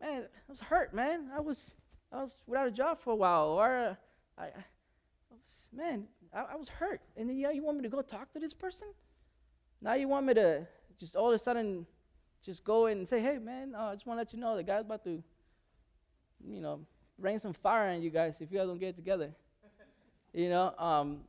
man, 0.00 0.22
I 0.22 0.48
was 0.48 0.60
hurt, 0.60 0.94
man. 0.94 1.28
I 1.36 1.40
was, 1.40 1.74
I 2.12 2.22
was 2.22 2.36
without 2.46 2.66
a 2.66 2.70
job 2.70 2.98
for 2.98 3.12
a 3.12 3.16
while, 3.16 3.48
or 3.48 3.76
uh, 3.76 3.94
I, 4.38 4.50
man, 5.76 6.04
I, 6.32 6.44
I, 6.52 6.56
was 6.56 6.68
hurt. 6.68 7.00
And 7.16 7.28
then 7.28 7.38
yeah, 7.38 7.50
you 7.50 7.62
want 7.62 7.76
me 7.76 7.82
to 7.82 7.88
go 7.88 8.02
talk 8.02 8.32
to 8.32 8.38
this 8.38 8.54
person? 8.54 8.88
Now 9.82 9.94
you 9.94 10.08
want 10.08 10.26
me 10.26 10.34
to 10.34 10.66
just 10.98 11.14
all 11.14 11.28
of 11.28 11.34
a 11.34 11.38
sudden 11.38 11.86
just 12.44 12.64
go 12.64 12.86
and 12.86 13.06
say, 13.06 13.20
hey, 13.20 13.38
man, 13.38 13.74
uh, 13.74 13.86
I 13.86 13.94
just 13.94 14.06
want 14.06 14.18
to 14.18 14.20
let 14.20 14.32
you 14.32 14.38
know 14.38 14.56
the 14.56 14.62
guy's 14.62 14.82
about 14.82 15.04
to, 15.04 15.22
you 16.46 16.60
know, 16.60 16.80
rain 17.18 17.38
some 17.38 17.52
fire 17.52 17.90
on 17.90 18.02
you 18.02 18.10
guys 18.10 18.40
if 18.40 18.50
you 18.50 18.58
guys 18.58 18.66
don't 18.66 18.78
get 18.78 18.96
together. 18.96 19.30
you 20.32 20.48
know, 20.48 20.74
um, 20.78 21.20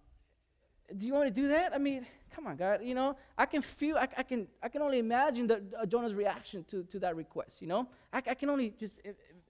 do 0.95 1.05
you 1.05 1.13
want 1.13 1.27
to 1.27 1.41
do 1.41 1.49
that? 1.49 1.73
I 1.73 1.77
mean, 1.77 2.05
come 2.33 2.47
on, 2.47 2.55
God. 2.55 2.81
You 2.83 2.95
know, 2.95 3.17
I 3.37 3.45
can 3.45 3.61
feel, 3.61 3.97
I, 3.97 4.07
I 4.17 4.23
can, 4.23 4.47
I 4.61 4.69
can 4.69 4.81
only 4.81 4.99
imagine 4.99 5.47
the, 5.47 5.61
uh, 5.79 5.85
Jonah's 5.85 6.13
reaction 6.13 6.63
to, 6.69 6.83
to 6.83 6.99
that 6.99 7.15
request. 7.15 7.61
You 7.61 7.67
know, 7.67 7.87
I, 8.13 8.17
I 8.25 8.33
can 8.35 8.49
only 8.49 8.73
just 8.79 9.01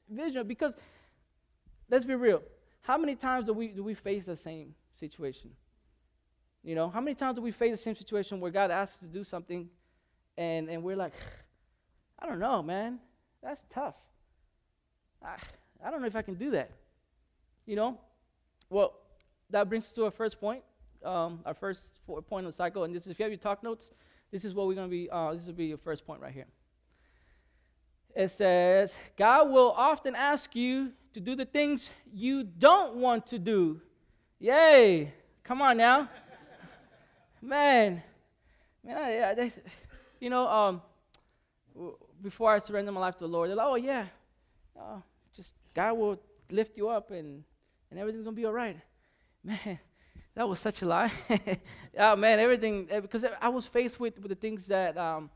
envision 0.09 0.47
because, 0.47 0.75
let's 1.89 2.05
be 2.05 2.15
real. 2.15 2.41
How 2.81 2.97
many 2.97 3.15
times 3.15 3.45
do 3.45 3.53
we 3.53 3.67
do 3.67 3.83
we 3.83 3.93
face 3.93 4.27
the 4.27 4.35
same 4.35 4.73
situation? 4.99 5.51
You 6.63 6.75
know, 6.75 6.89
how 6.89 6.99
many 6.99 7.15
times 7.15 7.35
do 7.35 7.41
we 7.41 7.51
face 7.51 7.71
the 7.71 7.77
same 7.77 7.95
situation 7.95 8.39
where 8.39 8.51
God 8.51 8.71
asks 8.71 8.97
us 8.97 8.99
to 9.01 9.07
do 9.07 9.23
something, 9.23 9.69
and 10.37 10.69
and 10.69 10.83
we're 10.83 10.95
like, 10.95 11.13
I 12.19 12.25
don't 12.25 12.39
know, 12.39 12.63
man. 12.63 12.99
That's 13.41 13.63
tough. 13.69 13.95
I, 15.23 15.35
I 15.85 15.91
don't 15.91 16.01
know 16.01 16.07
if 16.07 16.15
I 16.15 16.21
can 16.21 16.35
do 16.35 16.51
that. 16.51 16.71
You 17.65 17.75
know? 17.75 17.97
Well, 18.69 18.93
that 19.49 19.69
brings 19.69 19.85
us 19.85 19.93
to 19.93 20.05
our 20.05 20.11
first 20.11 20.39
point, 20.39 20.63
um, 21.03 21.39
our 21.45 21.53
first 21.53 21.87
point 22.29 22.45
of 22.45 22.51
the 22.51 22.55
cycle. 22.55 22.83
And 22.83 22.93
this 22.93 23.03
is, 23.03 23.11
if 23.11 23.19
you 23.19 23.23
have 23.23 23.31
your 23.31 23.39
talk 23.39 23.63
notes, 23.63 23.91
this 24.31 24.43
is 24.43 24.53
what 24.53 24.67
we're 24.67 24.75
going 24.75 24.87
to 24.87 24.91
be, 24.91 25.09
uh, 25.09 25.33
this 25.33 25.45
will 25.45 25.53
be 25.53 25.65
your 25.65 25.77
first 25.77 26.05
point 26.05 26.21
right 26.21 26.33
here. 26.33 26.47
It 28.15 28.31
says, 28.31 28.97
God 29.15 29.49
will 29.51 29.71
often 29.71 30.15
ask 30.15 30.55
you 30.55 30.91
to 31.13 31.19
do 31.19 31.35
the 31.35 31.45
things 31.45 31.89
you 32.11 32.43
don't 32.43 32.95
want 32.95 33.27
to 33.27 33.39
do. 33.39 33.81
Yay! 34.39 35.13
Come 35.43 35.61
on 35.61 35.77
now. 35.77 36.09
Man. 37.41 38.03
Man, 38.83 39.11
yeah, 39.11 39.33
they, 39.33 39.51
you 40.19 40.29
know, 40.29 40.47
um, 40.47 40.81
before 42.21 42.53
I 42.53 42.59
surrender 42.59 42.91
my 42.91 43.01
life 43.01 43.15
to 43.15 43.25
the 43.25 43.27
Lord, 43.27 43.49
they're 43.49 43.55
like, 43.55 43.67
oh, 43.67 43.75
yeah, 43.75 44.05
uh, 44.79 44.99
just 45.35 45.55
God 45.73 45.93
will 45.93 46.21
lift 46.49 46.77
you 46.77 46.89
up 46.89 47.11
and, 47.11 47.43
and 47.89 47.99
everything's 47.99 48.23
going 48.23 48.35
to 48.35 48.39
be 48.39 48.45
all 48.45 48.53
right. 48.53 48.77
Man, 49.43 49.79
that 50.35 50.47
was 50.47 50.59
such 50.59 50.81
a 50.81 50.85
lie. 50.85 51.11
oh 51.97 52.15
man, 52.15 52.39
everything 52.39 52.87
eh, 52.91 52.99
because 52.99 53.25
I 53.41 53.49
was 53.49 53.65
faced 53.65 53.99
with, 53.99 54.19
with 54.19 54.29
the 54.29 54.35
things 54.35 54.65
that 54.67 54.97
um, 54.97 55.29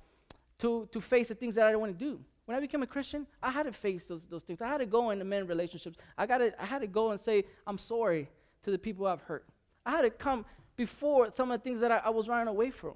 to 0.59 0.87
to 0.91 1.01
face 1.01 1.29
the 1.29 1.35
things 1.35 1.55
that 1.55 1.65
I 1.65 1.69
didn't 1.69 1.81
want 1.81 1.97
to 1.97 2.05
do. 2.05 2.19
When 2.45 2.57
I 2.57 2.59
became 2.59 2.83
a 2.83 2.87
Christian, 2.87 3.25
I 3.41 3.51
had 3.51 3.63
to 3.63 3.71
face 3.71 4.05
those 4.05 4.25
those 4.25 4.43
things. 4.43 4.61
I 4.61 4.67
had 4.67 4.79
to 4.79 4.85
go 4.85 5.11
into 5.11 5.23
men 5.23 5.47
relationships. 5.47 5.97
I 6.17 6.25
got 6.25 6.39
to 6.39 6.61
I 6.61 6.65
had 6.65 6.81
to 6.81 6.87
go 6.87 7.11
and 7.11 7.19
say 7.19 7.45
I'm 7.65 7.77
sorry 7.77 8.29
to 8.63 8.71
the 8.71 8.77
people 8.77 9.07
I've 9.07 9.21
hurt. 9.21 9.45
I 9.85 9.91
had 9.91 10.01
to 10.01 10.09
come 10.09 10.45
before 10.75 11.31
some 11.35 11.51
of 11.51 11.59
the 11.59 11.63
things 11.63 11.81
that 11.81 11.91
I, 11.91 11.97
I 11.97 12.09
was 12.09 12.27
running 12.27 12.47
away 12.47 12.69
from. 12.69 12.93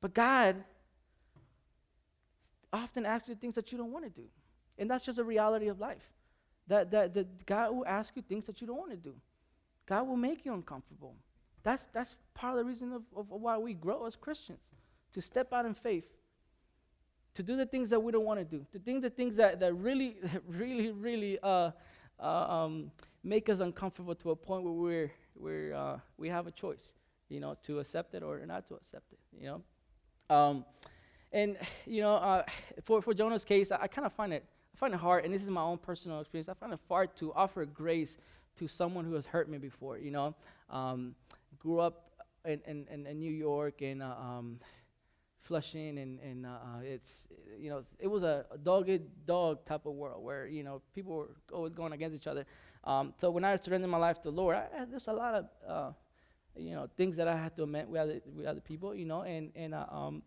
But 0.00 0.14
God 0.14 0.56
often 2.72 3.04
asks 3.04 3.28
you 3.28 3.34
things 3.34 3.54
that 3.54 3.72
you 3.72 3.78
don't 3.78 3.92
want 3.92 4.04
to 4.04 4.10
do. 4.10 4.26
And 4.78 4.90
that's 4.90 5.04
just 5.04 5.18
a 5.18 5.24
reality 5.24 5.68
of 5.68 5.78
life. 5.78 6.12
That, 6.68 6.90
that, 6.92 7.14
that 7.14 7.46
God 7.46 7.74
will 7.74 7.86
ask 7.86 8.14
you 8.16 8.22
things 8.22 8.46
that 8.46 8.60
you 8.60 8.66
don't 8.66 8.78
want 8.78 8.90
to 8.90 8.96
do. 8.96 9.14
God 9.86 10.06
will 10.06 10.16
make 10.16 10.44
you 10.44 10.54
uncomfortable. 10.54 11.14
That's, 11.62 11.88
that's 11.92 12.14
part 12.32 12.54
of 12.54 12.58
the 12.58 12.64
reason 12.64 12.92
of, 12.92 13.02
of 13.14 13.28
why 13.28 13.58
we 13.58 13.74
grow 13.74 14.06
as 14.06 14.16
Christians, 14.16 14.60
to 15.12 15.20
step 15.20 15.52
out 15.52 15.66
in 15.66 15.74
faith, 15.74 16.06
to 17.34 17.42
do 17.42 17.56
the 17.56 17.66
things 17.66 17.90
that 17.90 18.00
we 18.00 18.12
don't 18.12 18.24
want 18.24 18.38
to 18.38 18.44
do, 18.44 18.64
to 18.72 18.78
think 18.78 19.02
the 19.02 19.10
things 19.10 19.36
that, 19.36 19.60
that 19.60 19.74
really, 19.74 20.16
really, 20.48 20.90
really 20.92 21.38
uh, 21.42 21.72
uh, 22.18 22.24
um, 22.24 22.90
make 23.22 23.48
us 23.48 23.60
uncomfortable 23.60 24.14
to 24.14 24.30
a 24.30 24.36
point 24.36 24.64
where 24.64 24.72
we're, 24.72 25.12
we're, 25.36 25.74
uh, 25.74 25.98
we 26.16 26.28
have 26.28 26.46
a 26.46 26.50
choice, 26.50 26.92
you 27.28 27.40
know, 27.40 27.56
to 27.62 27.80
accept 27.80 28.14
it 28.14 28.22
or 28.22 28.44
not 28.46 28.66
to 28.68 28.74
accept 28.74 29.12
it, 29.12 29.18
you 29.38 29.46
know. 29.46 30.34
Um, 30.34 30.64
and, 31.32 31.56
you 31.86 32.02
know, 32.02 32.14
uh, 32.16 32.44
for, 32.84 33.02
for 33.02 33.14
Jonah's 33.14 33.44
case, 33.44 33.70
I, 33.72 33.82
I 33.82 33.88
kind 33.88 34.06
of 34.06 34.12
find 34.12 34.32
it, 34.32 34.44
I 34.74 34.78
find 34.78 34.94
it 34.94 35.00
hard, 35.00 35.24
and 35.24 35.34
this 35.34 35.42
is 35.42 35.48
my 35.48 35.62
own 35.62 35.78
personal 35.78 36.20
experience, 36.20 36.48
I 36.48 36.54
find 36.54 36.72
it 36.72 36.80
hard 36.88 37.16
to 37.16 37.32
offer 37.34 37.64
grace 37.64 38.16
to 38.56 38.68
someone 38.68 39.04
who 39.04 39.14
has 39.14 39.26
hurt 39.26 39.48
me 39.48 39.58
before, 39.58 39.98
you 39.98 40.10
know. 40.10 40.34
Um, 40.70 41.14
grew 41.58 41.80
up 41.80 42.10
in, 42.44 42.60
in, 42.66 43.06
in, 43.06 43.18
New 43.18 43.32
York 43.32 43.82
and 43.82 44.02
uh, 44.02 44.14
um, 44.18 44.60
Flushing, 45.42 45.98
and, 45.98 46.20
and 46.20 46.46
uh, 46.46 46.50
uh, 46.50 46.80
it's, 46.82 47.26
you 47.58 47.70
know, 47.70 47.82
it 47.98 48.06
was 48.06 48.22
a, 48.22 48.44
dogged 48.62 48.64
dog-eat-dog 48.64 49.64
type 49.64 49.84
of 49.84 49.94
world 49.94 50.22
where, 50.22 50.46
you 50.46 50.62
know, 50.62 50.80
people 50.94 51.12
were 51.12 51.30
always 51.52 51.72
going 51.72 51.92
against 51.92 52.14
each 52.14 52.26
other. 52.26 52.46
Um, 52.84 53.14
so 53.20 53.30
when 53.30 53.44
I 53.44 53.56
surrendered 53.56 53.90
my 53.90 53.98
life 53.98 54.16
to 54.22 54.30
the 54.30 54.36
Lord, 54.36 54.56
I, 54.56 54.66
I, 54.76 54.84
there's 54.86 55.08
a 55.08 55.12
lot 55.12 55.34
of, 55.34 55.44
uh, 55.68 55.92
you 56.56 56.74
know, 56.74 56.88
things 56.96 57.16
that 57.16 57.28
I 57.28 57.36
had 57.36 57.54
to 57.56 57.62
amend 57.64 57.88
with 57.88 58.00
other, 58.00 58.20
with 58.34 58.46
other 58.46 58.60
people, 58.60 58.94
you 58.94 59.04
know, 59.04 59.22
and, 59.22 59.52
and 59.54 59.74
uh, 59.74 59.86
um, 59.90 60.22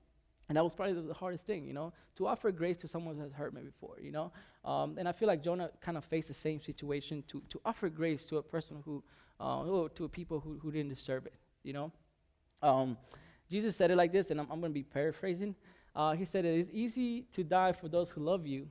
and 0.50 0.58
that 0.58 0.64
was 0.64 0.76
probably 0.76 1.02
the, 1.02 1.14
hardest 1.14 1.46
thing, 1.46 1.66
you 1.66 1.74
know, 1.74 1.94
to 2.16 2.28
offer 2.28 2.52
grace 2.52 2.78
to 2.78 2.88
someone 2.88 3.16
who 3.16 3.24
has 3.24 3.32
hurt 3.32 3.54
me 3.54 3.62
before, 3.62 3.98
you 4.02 4.12
know. 4.12 4.32
Um, 4.66 4.98
and 4.98 5.08
I 5.08 5.12
feel 5.12 5.28
like 5.28 5.42
Jonah 5.42 5.72
kind 5.82 5.98
of 5.98 6.04
faced 6.06 6.28
the 6.28 6.34
same 6.34 6.62
situation 6.62 7.24
to, 7.30 7.42
to 7.50 7.62
offer 7.66 7.90
grace 7.90 8.26
to 8.26 8.38
a 8.38 8.44
person 8.44 8.82
who, 8.84 9.04
uh, 9.40 9.88
to 9.96 10.04
a 10.04 10.10
people 10.10 10.40
who, 10.40 10.60
who 10.62 10.72
didn't 10.72 10.94
deserve 10.94 11.26
it, 11.26 11.34
you 11.64 11.74
know. 11.74 11.92
Um, 12.62 12.98
Jesus 13.50 13.76
said 13.76 13.92
it 13.92 13.96
like 13.96 14.12
this, 14.12 14.32
and 14.32 14.40
I'm, 14.40 14.48
I'm 14.52 14.60
going 14.60 14.72
to 14.72 14.74
be 14.74 14.84
paraphrasing. 14.84 15.56
Uh, 15.96 16.14
he 16.14 16.26
said, 16.26 16.46
It 16.46 16.60
is 16.60 16.70
easy 16.72 17.26
to 17.32 17.44
die 17.44 17.72
for 17.72 17.88
those 17.88 18.10
who 18.10 18.22
love 18.22 18.46
you, 18.46 18.68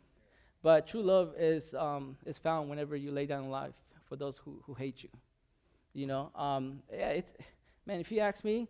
but 0.63 0.87
true 0.87 1.03
love 1.03 1.35
is, 1.39 1.75
um, 1.75 2.17
is 2.25 2.39
found 2.39 2.71
whenever 2.71 2.97
you 2.97 3.11
lay 3.11 3.27
down 3.27 3.51
life 3.51 3.75
for 4.09 4.17
those 4.17 4.39
who, 4.39 4.63
who 4.67 4.75
hate 4.75 5.03
you. 5.03 5.09
You 5.95 6.07
know, 6.07 6.31
um, 6.35 6.83
yeah, 6.91 7.11
it's, 7.11 7.31
man, 7.87 8.01
if 8.01 8.11
you 8.11 8.21
ask 8.21 8.45
me, 8.45 8.69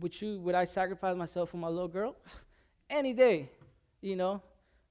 would 0.00 0.20
you 0.20 0.40
would 0.40 0.54
I 0.54 0.64
sacrifice 0.64 1.16
myself 1.16 1.50
for 1.50 1.56
my 1.56 1.68
little 1.68 1.88
girl? 1.88 2.16
Any 2.90 3.12
day, 3.12 3.50
you 4.00 4.16
know. 4.16 4.42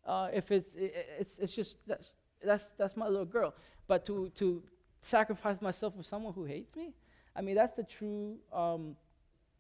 Uh, 0.06 0.30
if 0.34 0.52
it's 0.52 0.76
it's 0.76 1.38
it's 1.38 1.56
just 1.56 1.78
that's 1.88 2.12
that's 2.44 2.72
that's 2.78 2.98
my 2.98 3.08
little 3.08 3.26
girl. 3.26 3.54
But 3.88 4.06
to 4.06 4.30
to 4.36 4.64
sacrifice 5.00 5.62
myself 5.62 5.96
for 5.96 6.04
someone 6.04 6.34
who 6.34 6.44
hates 6.44 6.76
me, 6.76 6.94
I 7.36 7.42
mean 7.42 7.56
that's 7.56 7.74
the 7.74 7.84
true 7.84 8.38
um, 8.52 8.96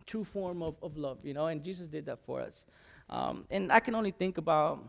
true 0.05 0.23
form 0.23 0.61
of, 0.61 0.75
of 0.81 0.97
love, 0.97 1.19
you 1.23 1.33
know. 1.33 1.47
And 1.47 1.63
Jesus 1.63 1.87
did 1.87 2.05
that 2.07 2.19
for 2.25 2.41
us. 2.41 2.65
Um, 3.09 3.45
and 3.49 3.71
I 3.71 3.79
can 3.79 3.95
only 3.95 4.11
think 4.11 4.37
about 4.37 4.83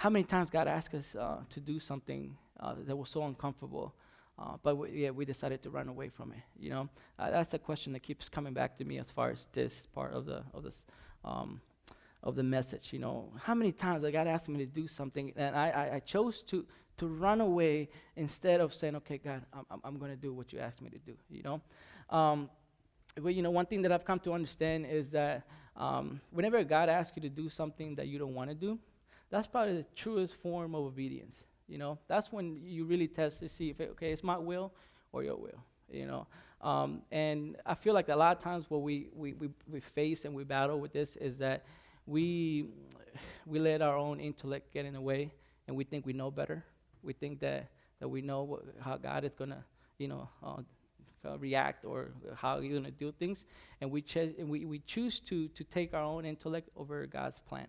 how 0.00 0.08
many 0.08 0.24
times 0.24 0.48
God 0.48 0.66
asked 0.66 0.94
us 0.94 1.14
uh, 1.14 1.40
to 1.50 1.60
do 1.60 1.78
something 1.78 2.34
uh, 2.58 2.74
that 2.86 2.96
was 2.96 3.10
so 3.10 3.22
uncomfortable. 3.24 3.94
Uh, 4.38 4.56
but 4.62 4.76
we, 4.76 5.02
yeah, 5.02 5.10
we 5.10 5.26
decided 5.26 5.62
to 5.62 5.68
run 5.68 5.88
away 5.88 6.08
from 6.08 6.32
it. 6.32 6.38
You 6.58 6.70
know, 6.70 6.88
uh, 7.18 7.30
that's 7.30 7.52
a 7.52 7.58
question 7.58 7.92
that 7.92 8.02
keeps 8.02 8.26
coming 8.30 8.54
back 8.54 8.78
to 8.78 8.84
me 8.86 8.98
as 8.98 9.10
far 9.10 9.30
as 9.30 9.46
this 9.52 9.88
part 9.94 10.14
of 10.14 10.24
the 10.24 10.42
of 10.54 10.62
this 10.62 10.86
um, 11.22 11.60
of 12.22 12.34
the 12.34 12.42
message. 12.42 12.94
You 12.94 12.98
know, 12.98 13.30
how 13.42 13.54
many 13.54 13.72
times 13.72 14.02
God 14.02 14.26
asked 14.26 14.48
me 14.48 14.56
to 14.64 14.64
do 14.64 14.88
something 14.88 15.34
and 15.36 15.54
I, 15.54 15.68
I, 15.68 15.94
I 15.96 15.98
chose 16.00 16.40
to 16.44 16.64
to 16.96 17.06
run 17.06 17.42
away 17.42 17.90
instead 18.16 18.62
of 18.62 18.72
saying, 18.72 18.96
"Okay, 18.96 19.18
God, 19.18 19.42
I'm 19.52 19.80
I'm 19.84 19.98
going 19.98 20.12
to 20.12 20.16
do 20.16 20.32
what 20.32 20.50
you 20.50 20.60
asked 20.60 20.80
me 20.80 20.88
to 20.88 20.98
do." 20.98 21.14
You 21.28 21.42
know, 21.42 21.60
um, 22.08 22.48
but 23.20 23.34
you 23.34 23.42
know, 23.42 23.50
one 23.50 23.66
thing 23.66 23.82
that 23.82 23.92
I've 23.92 24.06
come 24.06 24.20
to 24.20 24.32
understand 24.32 24.86
is 24.86 25.10
that 25.10 25.46
um, 25.76 26.22
whenever 26.30 26.64
God 26.64 26.88
asks 26.88 27.14
you 27.18 27.22
to 27.22 27.28
do 27.28 27.50
something 27.50 27.96
that 27.96 28.08
you 28.08 28.18
don't 28.18 28.34
want 28.34 28.48
to 28.48 28.56
do, 28.56 28.78
that's 29.30 29.46
probably 29.46 29.76
the 29.76 29.86
truest 29.94 30.36
form 30.36 30.74
of 30.74 30.82
obedience. 30.84 31.44
You 31.68 31.78
know, 31.78 31.98
that's 32.08 32.32
when 32.32 32.60
you 32.64 32.84
really 32.84 33.06
test 33.06 33.38
to 33.40 33.48
see 33.48 33.70
if, 33.70 33.80
it, 33.80 33.90
okay, 33.92 34.12
it's 34.12 34.24
my 34.24 34.36
will 34.36 34.72
or 35.12 35.22
your 35.22 35.36
will, 35.36 35.64
you 35.88 36.06
know. 36.06 36.26
Um, 36.60 37.02
and 37.12 37.56
I 37.64 37.74
feel 37.74 37.94
like 37.94 38.08
a 38.08 38.16
lot 38.16 38.36
of 38.36 38.42
times 38.42 38.66
what 38.68 38.82
we, 38.82 39.08
we, 39.14 39.34
we, 39.34 39.48
we 39.70 39.80
face 39.80 40.24
and 40.24 40.34
we 40.34 40.44
battle 40.44 40.80
with 40.80 40.92
this 40.92 41.16
is 41.16 41.38
that 41.38 41.64
we, 42.06 42.66
we 43.46 43.60
let 43.60 43.82
our 43.82 43.96
own 43.96 44.18
intellect 44.20 44.74
get 44.74 44.84
in 44.84 44.94
the 44.94 45.00
way 45.00 45.32
and 45.68 45.76
we 45.76 45.84
think 45.84 46.04
we 46.04 46.12
know 46.12 46.30
better. 46.30 46.64
We 47.02 47.12
think 47.12 47.40
that, 47.40 47.70
that 48.00 48.08
we 48.08 48.20
know 48.20 48.42
what, 48.42 48.62
how 48.80 48.96
God 48.96 49.24
is 49.24 49.32
going 49.34 49.50
to, 49.50 49.64
you 49.98 50.08
know, 50.08 50.28
uh, 50.42 50.56
uh, 51.24 51.38
react 51.38 51.84
or 51.84 52.10
how 52.34 52.58
you're 52.58 52.72
going 52.72 52.84
to 52.84 52.90
do 52.90 53.12
things. 53.12 53.44
And 53.80 53.90
we, 53.90 54.02
ch- 54.02 54.16
and 54.16 54.48
we, 54.48 54.64
we 54.64 54.80
choose 54.80 55.20
to, 55.20 55.48
to 55.48 55.64
take 55.64 55.94
our 55.94 56.02
own 56.02 56.24
intellect 56.24 56.68
over 56.76 57.06
God's 57.06 57.38
plan 57.40 57.68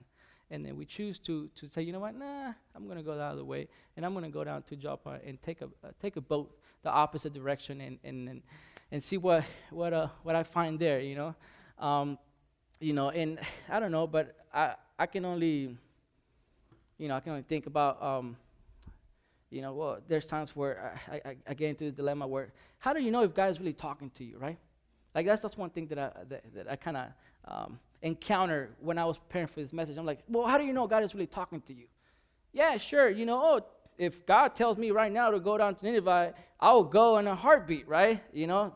and 0.51 0.65
then 0.65 0.75
we 0.75 0.85
choose 0.85 1.17
to, 1.19 1.49
to 1.55 1.69
say, 1.69 1.81
you 1.81 1.93
know 1.93 2.01
what, 2.01 2.13
nah, 2.13 2.53
I'm 2.75 2.85
going 2.85 2.97
to 2.97 3.03
go 3.03 3.15
the 3.15 3.23
other 3.23 3.43
way, 3.43 3.67
and 3.95 4.05
I'm 4.05 4.13
going 4.13 4.25
to 4.25 4.29
go 4.29 4.43
down 4.43 4.63
to 4.63 4.75
Joppa 4.75 5.19
and 5.25 5.41
take 5.41 5.61
a, 5.61 5.65
uh, 5.65 5.91
take 6.01 6.17
a 6.17 6.21
boat 6.21 6.55
the 6.83 6.89
opposite 6.89 7.33
direction 7.33 7.79
and, 7.81 7.99
and, 8.03 8.27
and, 8.27 8.41
and 8.91 9.03
see 9.03 9.17
what, 9.17 9.43
what, 9.69 9.93
uh, 9.93 10.07
what 10.23 10.35
I 10.35 10.43
find 10.43 10.79
there, 10.79 10.99
you 10.99 11.15
know. 11.15 11.35
Um, 11.79 12.17
you 12.79 12.93
know, 12.93 13.09
and 13.09 13.39
I 13.69 13.79
don't 13.79 13.91
know, 13.91 14.07
but 14.07 14.35
I, 14.53 14.75
I 14.99 15.05
can 15.05 15.23
only, 15.25 15.77
you 16.97 17.07
know, 17.07 17.15
I 17.15 17.19
can 17.19 17.31
only 17.31 17.43
think 17.43 17.67
about, 17.67 18.01
um, 18.01 18.35
you 19.49 19.61
know, 19.61 19.73
well, 19.73 19.99
there's 20.07 20.25
times 20.25 20.55
where 20.55 20.99
I, 21.09 21.15
I, 21.29 21.35
I 21.47 21.53
get 21.53 21.69
into 21.69 21.85
the 21.85 21.91
dilemma 21.91 22.27
where, 22.27 22.51
how 22.79 22.93
do 22.93 23.01
you 23.01 23.11
know 23.11 23.23
if 23.23 23.33
God 23.33 23.51
is 23.51 23.59
really 23.59 23.73
talking 23.73 24.09
to 24.17 24.23
you, 24.23 24.37
right? 24.37 24.57
Like 25.13 25.25
that's 25.25 25.43
just 25.43 25.57
one 25.57 25.69
thing 25.69 25.87
that 25.87 25.99
I, 25.99 26.11
that, 26.29 26.43
that 26.55 26.71
I 26.71 26.75
kind 26.75 26.97
of 26.97 27.05
um, 27.45 27.79
encounter 28.01 28.71
when 28.79 28.97
I 28.97 29.05
was 29.05 29.17
preparing 29.17 29.47
for 29.47 29.61
this 29.61 29.73
message. 29.73 29.97
I'm 29.97 30.05
like, 30.05 30.19
well, 30.27 30.47
how 30.47 30.57
do 30.57 30.63
you 30.63 30.73
know 30.73 30.87
God 30.87 31.03
is 31.03 31.13
really 31.13 31.27
talking 31.27 31.61
to 31.61 31.73
you? 31.73 31.85
Yeah, 32.53 32.77
sure. 32.77 33.09
You 33.09 33.25
know, 33.25 33.39
oh, 33.41 33.65
if 33.97 34.25
God 34.25 34.55
tells 34.55 34.77
me 34.77 34.91
right 34.91 35.11
now 35.11 35.31
to 35.31 35.39
go 35.39 35.57
down 35.57 35.75
to 35.75 35.85
Nineveh, 35.85 36.33
I'll 36.59 36.83
go 36.83 37.17
in 37.17 37.27
a 37.27 37.35
heartbeat, 37.35 37.87
right? 37.87 38.21
You 38.33 38.47
know, 38.47 38.73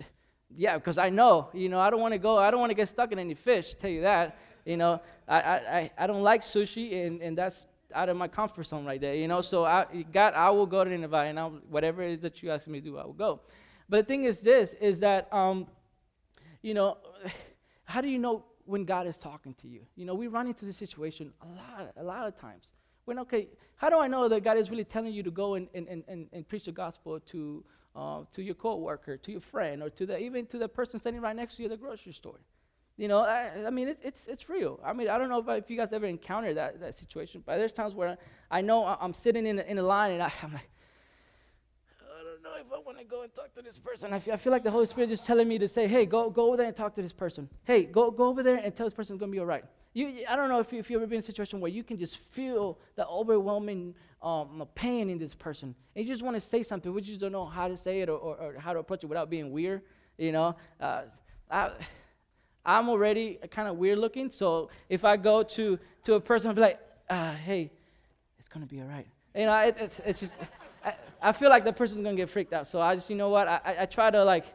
yeah, 0.56 0.78
because 0.78 0.98
I 0.98 1.08
know, 1.10 1.48
you 1.52 1.68
know, 1.68 1.80
I 1.80 1.90
don't 1.90 2.00
want 2.00 2.12
to 2.12 2.18
go, 2.18 2.38
I 2.38 2.50
don't 2.50 2.60
want 2.60 2.70
to 2.70 2.74
get 2.74 2.88
stuck 2.88 3.12
in 3.12 3.18
any 3.18 3.34
fish, 3.34 3.74
tell 3.78 3.90
you 3.90 4.02
that. 4.02 4.38
You 4.64 4.76
know, 4.76 5.00
I, 5.26 5.40
I, 5.40 5.90
I 5.98 6.06
don't 6.06 6.22
like 6.22 6.42
sushi, 6.42 7.06
and, 7.06 7.22
and 7.22 7.36
that's 7.36 7.66
out 7.94 8.08
of 8.08 8.16
my 8.16 8.28
comfort 8.28 8.66
zone 8.66 8.84
right 8.84 9.00
there, 9.00 9.14
you 9.14 9.26
know. 9.26 9.40
So, 9.40 9.64
I, 9.64 9.86
God, 10.12 10.34
I 10.34 10.50
will 10.50 10.66
go 10.66 10.84
to 10.84 10.90
Nineveh, 10.90 11.16
and 11.16 11.40
I'll, 11.40 11.50
whatever 11.70 12.02
it 12.02 12.12
is 12.12 12.20
that 12.20 12.42
you 12.42 12.50
ask 12.50 12.66
me 12.66 12.80
to 12.80 12.84
do, 12.84 12.98
I 12.98 13.06
will 13.06 13.14
go. 13.14 13.40
But 13.88 13.96
the 13.98 14.02
thing 14.04 14.24
is 14.24 14.40
this, 14.40 14.74
is 14.74 15.00
that, 15.00 15.32
um, 15.32 15.66
you 16.62 16.74
know, 16.74 16.98
how 17.84 18.00
do 18.00 18.08
you 18.08 18.18
know 18.18 18.44
when 18.68 18.84
God 18.84 19.06
is 19.06 19.16
talking 19.16 19.54
to 19.62 19.66
you. 19.66 19.80
You 19.96 20.04
know, 20.04 20.14
we 20.14 20.26
run 20.26 20.46
into 20.46 20.66
this 20.66 20.76
situation 20.76 21.32
a 21.40 21.46
lot, 21.46 21.92
a 21.96 22.02
lot 22.02 22.28
of 22.28 22.36
times. 22.36 22.64
When, 23.06 23.18
okay, 23.20 23.48
how 23.76 23.88
do 23.88 23.98
I 23.98 24.08
know 24.08 24.28
that 24.28 24.44
God 24.44 24.58
is 24.58 24.70
really 24.70 24.84
telling 24.84 25.14
you 25.14 25.22
to 25.22 25.30
go 25.30 25.54
and, 25.54 25.68
and, 25.72 26.04
and, 26.06 26.26
and 26.30 26.46
preach 26.46 26.66
the 26.66 26.72
gospel 26.72 27.18
to, 27.18 27.64
uh, 27.96 28.24
to 28.30 28.42
your 28.42 28.54
coworker, 28.54 29.16
to 29.16 29.32
your 29.32 29.40
friend, 29.40 29.82
or 29.82 29.88
to 29.88 30.04
the, 30.04 30.18
even 30.18 30.44
to 30.46 30.58
the 30.58 30.68
person 30.68 31.00
standing 31.00 31.22
right 31.22 31.34
next 31.34 31.56
to 31.56 31.62
you 31.62 31.68
at 31.68 31.70
the 31.70 31.78
grocery 31.78 32.12
store? 32.12 32.40
You 32.98 33.08
know, 33.08 33.20
I, 33.20 33.52
I 33.66 33.70
mean, 33.70 33.88
it, 33.88 34.00
it's, 34.02 34.26
it's 34.26 34.50
real. 34.50 34.80
I 34.84 34.92
mean, 34.92 35.08
I 35.08 35.16
don't 35.16 35.30
know 35.30 35.38
if, 35.38 35.64
if 35.64 35.70
you 35.70 35.76
guys 35.78 35.94
ever 35.94 36.04
encountered 36.04 36.58
that, 36.58 36.78
that 36.80 36.98
situation, 36.98 37.42
but 37.46 37.56
there's 37.56 37.72
times 37.72 37.94
where 37.94 38.18
I 38.50 38.60
know 38.60 38.84
I'm 38.84 39.14
sitting 39.14 39.46
in, 39.46 39.60
in 39.60 39.78
a 39.78 39.82
line 39.82 40.12
and 40.12 40.22
I, 40.22 40.30
I'm 40.42 40.52
like, 40.52 40.68
don't 42.38 42.52
know 42.52 42.58
if 42.60 42.72
I 42.72 42.78
want 42.78 42.87
to 42.98 43.04
go 43.04 43.22
and 43.22 43.32
talk 43.32 43.54
to 43.54 43.62
this 43.62 43.78
person. 43.78 44.12
I 44.12 44.18
feel, 44.18 44.34
I 44.34 44.36
feel 44.36 44.52
like 44.52 44.64
the 44.64 44.70
Holy 44.70 44.86
Spirit 44.86 45.10
is 45.10 45.20
telling 45.20 45.46
me 45.46 45.58
to 45.58 45.68
say, 45.68 45.86
hey, 45.86 46.04
go, 46.04 46.30
go 46.30 46.48
over 46.48 46.56
there 46.56 46.66
and 46.66 46.74
talk 46.74 46.94
to 46.96 47.02
this 47.02 47.12
person. 47.12 47.48
Hey, 47.64 47.84
go, 47.84 48.10
go 48.10 48.24
over 48.24 48.42
there 48.42 48.56
and 48.56 48.74
tell 48.74 48.86
this 48.86 48.94
person 48.94 49.14
it's 49.14 49.20
going 49.20 49.30
to 49.30 49.36
be 49.36 49.38
all 49.38 49.46
right. 49.46 49.64
You, 49.94 50.24
I 50.28 50.36
don't 50.36 50.48
know 50.48 50.58
if, 50.58 50.72
you, 50.72 50.80
if 50.80 50.90
you've 50.90 51.00
ever 51.00 51.06
been 51.06 51.18
in 51.18 51.22
a 51.22 51.26
situation 51.26 51.60
where 51.60 51.70
you 51.70 51.84
can 51.84 51.96
just 51.98 52.18
feel 52.18 52.78
the 52.96 53.06
overwhelming 53.06 53.94
um, 54.22 54.66
pain 54.74 55.10
in 55.10 55.18
this 55.18 55.34
person. 55.34 55.74
And 55.94 56.04
you 56.04 56.12
just 56.12 56.22
want 56.22 56.36
to 56.36 56.40
say 56.40 56.62
something, 56.62 56.92
but 56.92 57.04
you 57.04 57.10
just 57.10 57.20
don't 57.20 57.32
know 57.32 57.46
how 57.46 57.68
to 57.68 57.76
say 57.76 58.00
it 58.00 58.08
or, 58.08 58.18
or, 58.18 58.36
or 58.36 58.54
how 58.58 58.72
to 58.72 58.80
approach 58.80 59.04
it 59.04 59.06
without 59.06 59.30
being 59.30 59.52
weird. 59.52 59.82
You 60.16 60.32
know, 60.32 60.56
uh, 60.80 61.02
I, 61.50 61.70
I'm 62.66 62.88
already 62.88 63.38
kind 63.50 63.68
of 63.68 63.76
weird 63.76 63.98
looking. 63.98 64.30
So 64.30 64.70
if 64.88 65.04
I 65.04 65.16
go 65.16 65.42
to, 65.42 65.78
to 66.04 66.14
a 66.14 66.20
person, 66.20 66.48
I'll 66.48 66.54
be 66.54 66.62
like, 66.62 66.80
uh, 67.08 67.34
hey, 67.34 67.70
it's 68.40 68.48
going 68.48 68.66
to 68.66 68.72
be 68.72 68.80
all 68.80 68.88
right. 68.88 69.06
You 69.36 69.46
know, 69.46 69.56
it, 69.58 69.76
it's, 69.78 70.00
it's 70.04 70.20
just. 70.20 70.38
I, 70.84 70.94
I 71.20 71.32
feel 71.32 71.50
like 71.50 71.64
the 71.64 71.72
person's 71.72 72.02
gonna 72.02 72.16
get 72.16 72.30
freaked 72.30 72.52
out. 72.52 72.66
So 72.66 72.80
I 72.80 72.94
just, 72.94 73.10
you 73.10 73.16
know 73.16 73.30
what? 73.30 73.48
I, 73.48 73.60
I, 73.64 73.82
I 73.82 73.86
try 73.86 74.10
to 74.10 74.24
like 74.24 74.46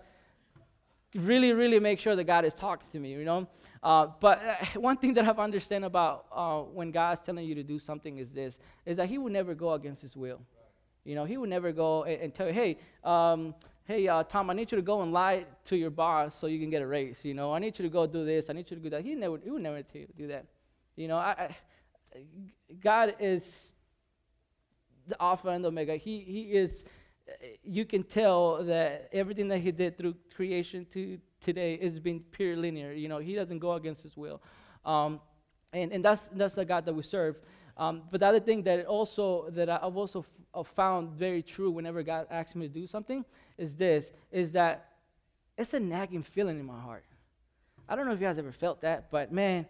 really, 1.16 1.54
really 1.54 1.80
make 1.80 2.00
sure 2.00 2.16
that 2.16 2.24
God 2.24 2.46
is 2.46 2.54
talking 2.54 2.88
to 2.92 3.00
me, 3.00 3.12
you 3.12 3.24
know. 3.24 3.48
Uh, 3.82 4.08
but 4.20 4.40
uh, 4.40 4.66
one 4.80 4.98
thing 4.98 5.14
that 5.16 5.28
I've 5.28 5.40
understand 5.40 5.86
about 5.86 6.26
uh, 6.32 6.60
when 6.60 6.92
God's 6.92 7.22
telling 7.22 7.46
you 7.46 7.56
to 7.56 7.64
do 7.64 7.80
something 7.80 8.18
is 8.18 8.32
this: 8.32 8.60
is 8.86 8.98
that 8.98 9.10
He 9.10 9.18
will 9.18 9.32
never 9.32 9.54
go 9.54 9.74
against 9.74 10.02
His 10.02 10.16
will. 10.16 10.40
You 11.04 11.16
know, 11.16 11.26
He 11.26 11.38
would 11.38 11.50
never 11.50 11.72
go 11.72 12.04
and, 12.04 12.22
and 12.22 12.34
tell 12.34 12.48
you, 12.48 12.54
"Hey, 12.54 12.78
um, 13.04 13.54
hey, 13.86 14.08
uh, 14.08 14.24
Tom, 14.24 14.50
I 14.50 14.54
need 14.54 14.72
you 14.72 14.78
to 14.78 14.82
go 14.82 15.02
and 15.02 15.12
lie 15.12 15.46
to 15.66 15.76
your 15.76 15.90
boss 15.90 16.36
so 16.36 16.48
you 16.48 16.60
can 16.60 16.70
get 16.70 16.82
a 16.82 16.88
raise. 16.88 17.24
You 17.24 17.34
know, 17.34 17.54
I 17.54 17.60
need 17.60 17.78
you 17.78 17.84
to 17.84 17.90
go 17.90 18.08
do 18.08 18.26
this. 18.26 18.50
I 18.50 18.54
need 18.54 18.70
you 18.70 18.78
to 18.78 18.84
do 18.84 18.90
that." 18.92 19.04
He 19.04 19.16
never, 19.16 19.38
He 19.44 19.50
would 19.50 19.62
never 19.62 19.82
tell 19.84 20.02
you 20.02 20.08
to 20.08 20.14
do 20.14 20.28
that. 20.28 20.46
You 20.96 21.08
know, 21.08 21.18
I, 21.18 21.32
I, 22.16 22.20
God 22.82 23.16
is 23.20 23.74
the 25.08 25.22
Alpha 25.22 25.50
and 25.50 25.66
Omega. 25.66 25.96
He 25.96 26.20
He 26.22 26.42
is 26.54 26.86
you 27.64 27.86
can 27.86 28.04
tell 28.04 28.64
that 28.64 29.10
everything 29.14 29.48
that 29.48 29.60
he 29.60 29.72
did 29.72 29.98
through 29.98 30.16
creation 30.36 30.86
to 30.92 31.18
today 31.42 31.78
has 31.82 32.00
been 32.00 32.20
pure 32.20 32.56
linear. 32.56 32.92
You 32.94 33.08
know, 33.08 33.20
he 33.20 33.36
doesn't 33.36 33.60
go 33.60 33.74
against 33.74 34.04
his 34.04 34.18
will. 34.18 34.42
Um, 34.86 35.20
and, 35.72 35.92
and 35.92 36.04
that's, 36.04 36.28
that's 36.34 36.56
the 36.56 36.66
God 36.66 36.86
that 36.86 36.94
we 36.94 37.04
serve. 37.04 37.38
Um, 37.78 38.04
but 38.12 38.20
the 38.20 38.28
other 38.28 38.40
thing 38.40 38.64
that 38.64 38.86
also 38.86 39.50
that 39.52 39.68
I've 39.68 39.98
also 39.98 40.20
f- 40.20 40.26
uh, 40.54 40.64
found 40.64 41.14
very 41.14 41.42
true 41.42 41.72
whenever 41.72 42.04
God 42.04 42.28
asks 42.30 42.56
me 42.56 42.68
to 42.68 42.74
do 42.74 42.86
something 42.86 43.26
is 43.58 43.76
this: 43.76 44.12
is 44.32 44.52
that 44.52 44.90
it's 45.58 45.74
a 45.74 45.80
nagging 45.80 46.22
feeling 46.22 46.60
in 46.60 46.68
my 46.68 46.80
heart. 46.80 47.04
I 47.90 47.96
don't 47.96 48.06
know 48.06 48.12
if 48.12 48.22
you 48.22 48.28
guys 48.28 48.38
ever 48.38 48.52
felt 48.52 48.82
that, 48.82 49.10
but 49.10 49.32
man, 49.32 49.66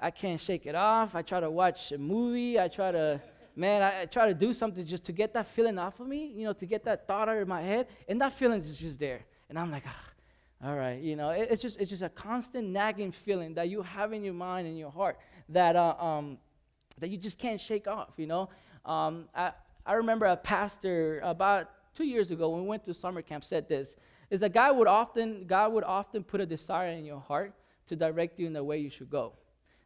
I 0.00 0.10
can't 0.10 0.40
shake 0.40 0.64
it 0.64 0.74
off. 0.74 1.14
I 1.14 1.20
try 1.20 1.40
to 1.40 1.50
watch 1.50 1.92
a 1.92 1.98
movie. 1.98 2.58
I 2.58 2.68
try 2.68 2.90
to 2.90 3.20
man, 3.56 3.82
I, 3.82 4.02
I, 4.02 4.06
try 4.06 4.26
to 4.26 4.34
do 4.34 4.52
something 4.52 4.84
just 4.84 5.04
to 5.04 5.12
get 5.12 5.32
that 5.34 5.48
feeling 5.48 5.78
off 5.78 6.00
of 6.00 6.06
me, 6.06 6.32
you 6.34 6.44
know, 6.44 6.52
to 6.54 6.66
get 6.66 6.84
that 6.84 7.06
thought 7.06 7.28
out 7.28 7.38
of 7.38 7.48
my 7.48 7.62
head, 7.62 7.86
and 8.08 8.20
that 8.20 8.32
feeling 8.32 8.60
is 8.60 8.78
just 8.78 8.98
there. 8.98 9.20
And 9.48 9.58
I'm 9.58 9.70
like, 9.70 9.84
ah, 9.86 10.66
all 10.68 10.76
right, 10.76 11.00
you 11.00 11.16
know, 11.16 11.30
it, 11.30 11.48
it's 11.50 11.62
just 11.62 11.78
it's 11.80 11.90
just 11.90 12.02
a 12.02 12.08
constant 12.08 12.68
nagging 12.68 13.12
feeling 13.12 13.54
that 13.54 13.68
you 13.68 13.82
have 13.82 14.12
in 14.12 14.22
your 14.22 14.34
mind 14.34 14.66
and 14.66 14.78
your 14.78 14.90
heart 14.90 15.18
that 15.48 15.76
uh, 15.76 15.94
um, 15.98 16.38
that 16.98 17.08
you 17.08 17.18
just 17.18 17.38
can't 17.38 17.60
shake 17.60 17.86
off. 17.86 18.10
You 18.16 18.26
know, 18.26 18.48
um, 18.84 19.28
I 19.34 19.52
I 19.84 19.94
remember 19.94 20.26
a 20.26 20.36
pastor 20.36 21.20
about 21.22 21.70
two 21.94 22.04
years 22.04 22.30
ago 22.30 22.50
when 22.50 22.62
we 22.62 22.68
went 22.68 22.84
to 22.84 22.94
summer 22.94 23.22
camp 23.22 23.44
said 23.44 23.68
this 23.68 23.96
is 24.30 24.40
that 24.40 24.54
God 24.54 24.76
would 24.76 24.88
often 24.88 25.46
God 25.46 25.72
would 25.72 25.84
often 25.84 26.24
put 26.24 26.40
a 26.40 26.46
desire 26.46 26.90
in 26.90 27.04
your 27.04 27.20
heart 27.20 27.52
to 27.88 27.96
direct 27.96 28.38
you 28.38 28.46
in 28.46 28.52
the 28.52 28.64
way 28.64 28.78
you 28.78 28.88
should 28.88 29.10
go. 29.10 29.34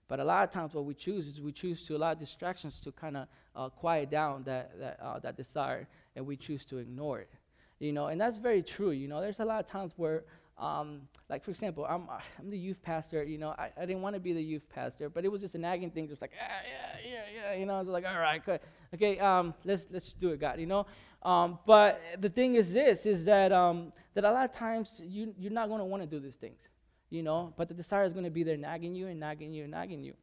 But 0.09 0.21
a 0.21 0.25
lot 0.25 0.45
of 0.45 0.51
times, 0.51 0.75
what 0.75 0.85
we 0.85 0.95
choose 0.95 1.27
is 1.27 1.41
we 1.41 1.53
choose 1.53 1.85
to 1.87 1.97
allow 1.97 2.15
distractions 2.15 2.81
to 2.81 2.93
kind 2.93 3.17
of 3.17 3.27
uh, 3.57 3.69
quiet 3.71 4.11
down 4.11 4.43
that 4.45 4.79
that, 4.79 5.01
uh, 5.03 5.19
that 5.21 5.37
desire, 5.37 5.89
and 6.15 6.27
we 6.27 6.37
choose 6.37 6.65
to 6.67 6.79
ignore 6.79 7.21
it. 7.21 7.31
You 7.79 7.93
know, 7.93 8.07
and 8.07 8.21
that's 8.21 8.39
very 8.39 8.63
true. 8.63 8.91
You 8.91 9.09
know, 9.09 9.21
there's 9.21 9.41
a 9.41 9.45
lot 9.45 9.61
of 9.61 9.67
times 9.67 9.93
where, 9.97 10.25
um, 10.59 11.03
like 11.29 11.45
for 11.45 11.51
example, 11.51 11.85
I'm 11.85 12.09
I'm 12.39 12.51
the 12.51 12.59
youth 12.59 12.81
pastor. 12.83 13.25
You 13.25 13.39
know, 13.39 13.51
I, 13.51 13.71
I 13.77 13.87
didn't 13.87 14.03
want 14.03 14.15
to 14.15 14.21
be 14.21 14.33
the 14.33 14.43
youth 14.43 14.69
pastor, 14.69 15.09
but 15.09 15.25
it 15.25 15.29
was 15.33 15.41
just 15.41 15.55
a 15.55 15.59
nagging 15.59 15.91
thing, 15.91 16.09
just 16.09 16.21
like 16.21 16.33
yeah, 16.35 16.49
yeah, 16.71 17.11
yeah, 17.11 17.51
yeah. 17.53 17.59
You 17.59 17.67
know, 17.67 17.75
I 17.75 17.81
was 17.81 17.89
like, 17.89 18.07
all 18.07 18.19
right, 18.19 18.45
good. 18.45 18.61
okay, 18.95 19.19
um, 19.19 19.55
let's 19.65 19.87
let's 19.91 20.13
do 20.13 20.31
it, 20.31 20.41
God. 20.41 20.61
You 20.61 20.67
know, 20.67 20.87
um, 21.23 21.59
but 21.67 22.01
the 22.19 22.29
thing 22.29 22.55
is 22.55 22.73
this: 22.73 23.07
is 23.07 23.25
that 23.25 23.53
um, 23.53 23.93
that 24.15 24.25
a 24.25 24.31
lot 24.31 24.45
of 24.45 24.53
times 24.53 25.01
you 25.05 25.35
you're 25.39 25.53
not 25.53 25.69
going 25.69 25.81
to 25.81 25.85
want 25.85 26.03
to 26.03 26.09
do 26.09 26.21
these 26.21 26.37
things 26.37 26.69
you 27.11 27.23
know, 27.23 27.53
but 27.57 27.69
the 27.69 27.75
desire 27.75 28.05
is 28.05 28.13
going 28.13 28.25
to 28.25 28.31
be 28.31 28.43
there 28.43 28.57
nagging 28.57 28.95
you 28.95 29.07
and 29.07 29.21
nagging 29.21 29.53
you 29.53 29.63
and 29.63 29.71
nagging 29.71 30.03
you. 30.03 30.15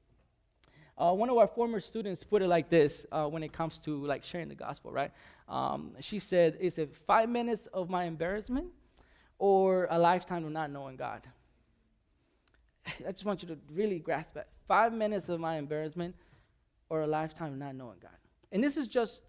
Uh, 0.97 1.11
one 1.11 1.29
of 1.29 1.37
our 1.37 1.47
former 1.47 1.79
students 1.79 2.23
put 2.23 2.41
it 2.41 2.47
like 2.47 2.69
this 2.69 3.05
uh, 3.11 3.25
when 3.25 3.41
it 3.41 3.51
comes 3.51 3.77
to 3.79 4.05
like 4.05 4.23
sharing 4.23 4.47
the 4.47 4.55
gospel, 4.55 4.91
right? 4.91 5.11
Um, 5.49 5.93
she 6.01 6.19
said, 6.19 6.57
"Is 6.59 6.77
it 6.77 6.95
five 7.07 7.29
minutes 7.29 7.67
of 7.73 7.89
my 7.89 8.05
embarrassment, 8.05 8.67
or 9.39 9.87
a 9.89 9.97
lifetime 9.97 10.45
of 10.45 10.51
not 10.51 10.69
knowing 10.69 10.95
God?" 10.95 11.21
I 13.07 13.11
just 13.11 13.25
want 13.25 13.41
you 13.41 13.47
to 13.49 13.57
really 13.71 13.99
grasp 13.99 14.35
that: 14.35 14.49
five 14.67 14.93
minutes 14.93 15.29
of 15.29 15.39
my 15.39 15.57
embarrassment, 15.57 16.15
or 16.89 17.01
a 17.01 17.07
lifetime 17.07 17.53
of 17.53 17.57
not 17.57 17.75
knowing 17.75 17.97
God. 17.99 18.17
And 18.51 18.63
this 18.63 18.77
is 18.77 18.87
just 18.87 19.21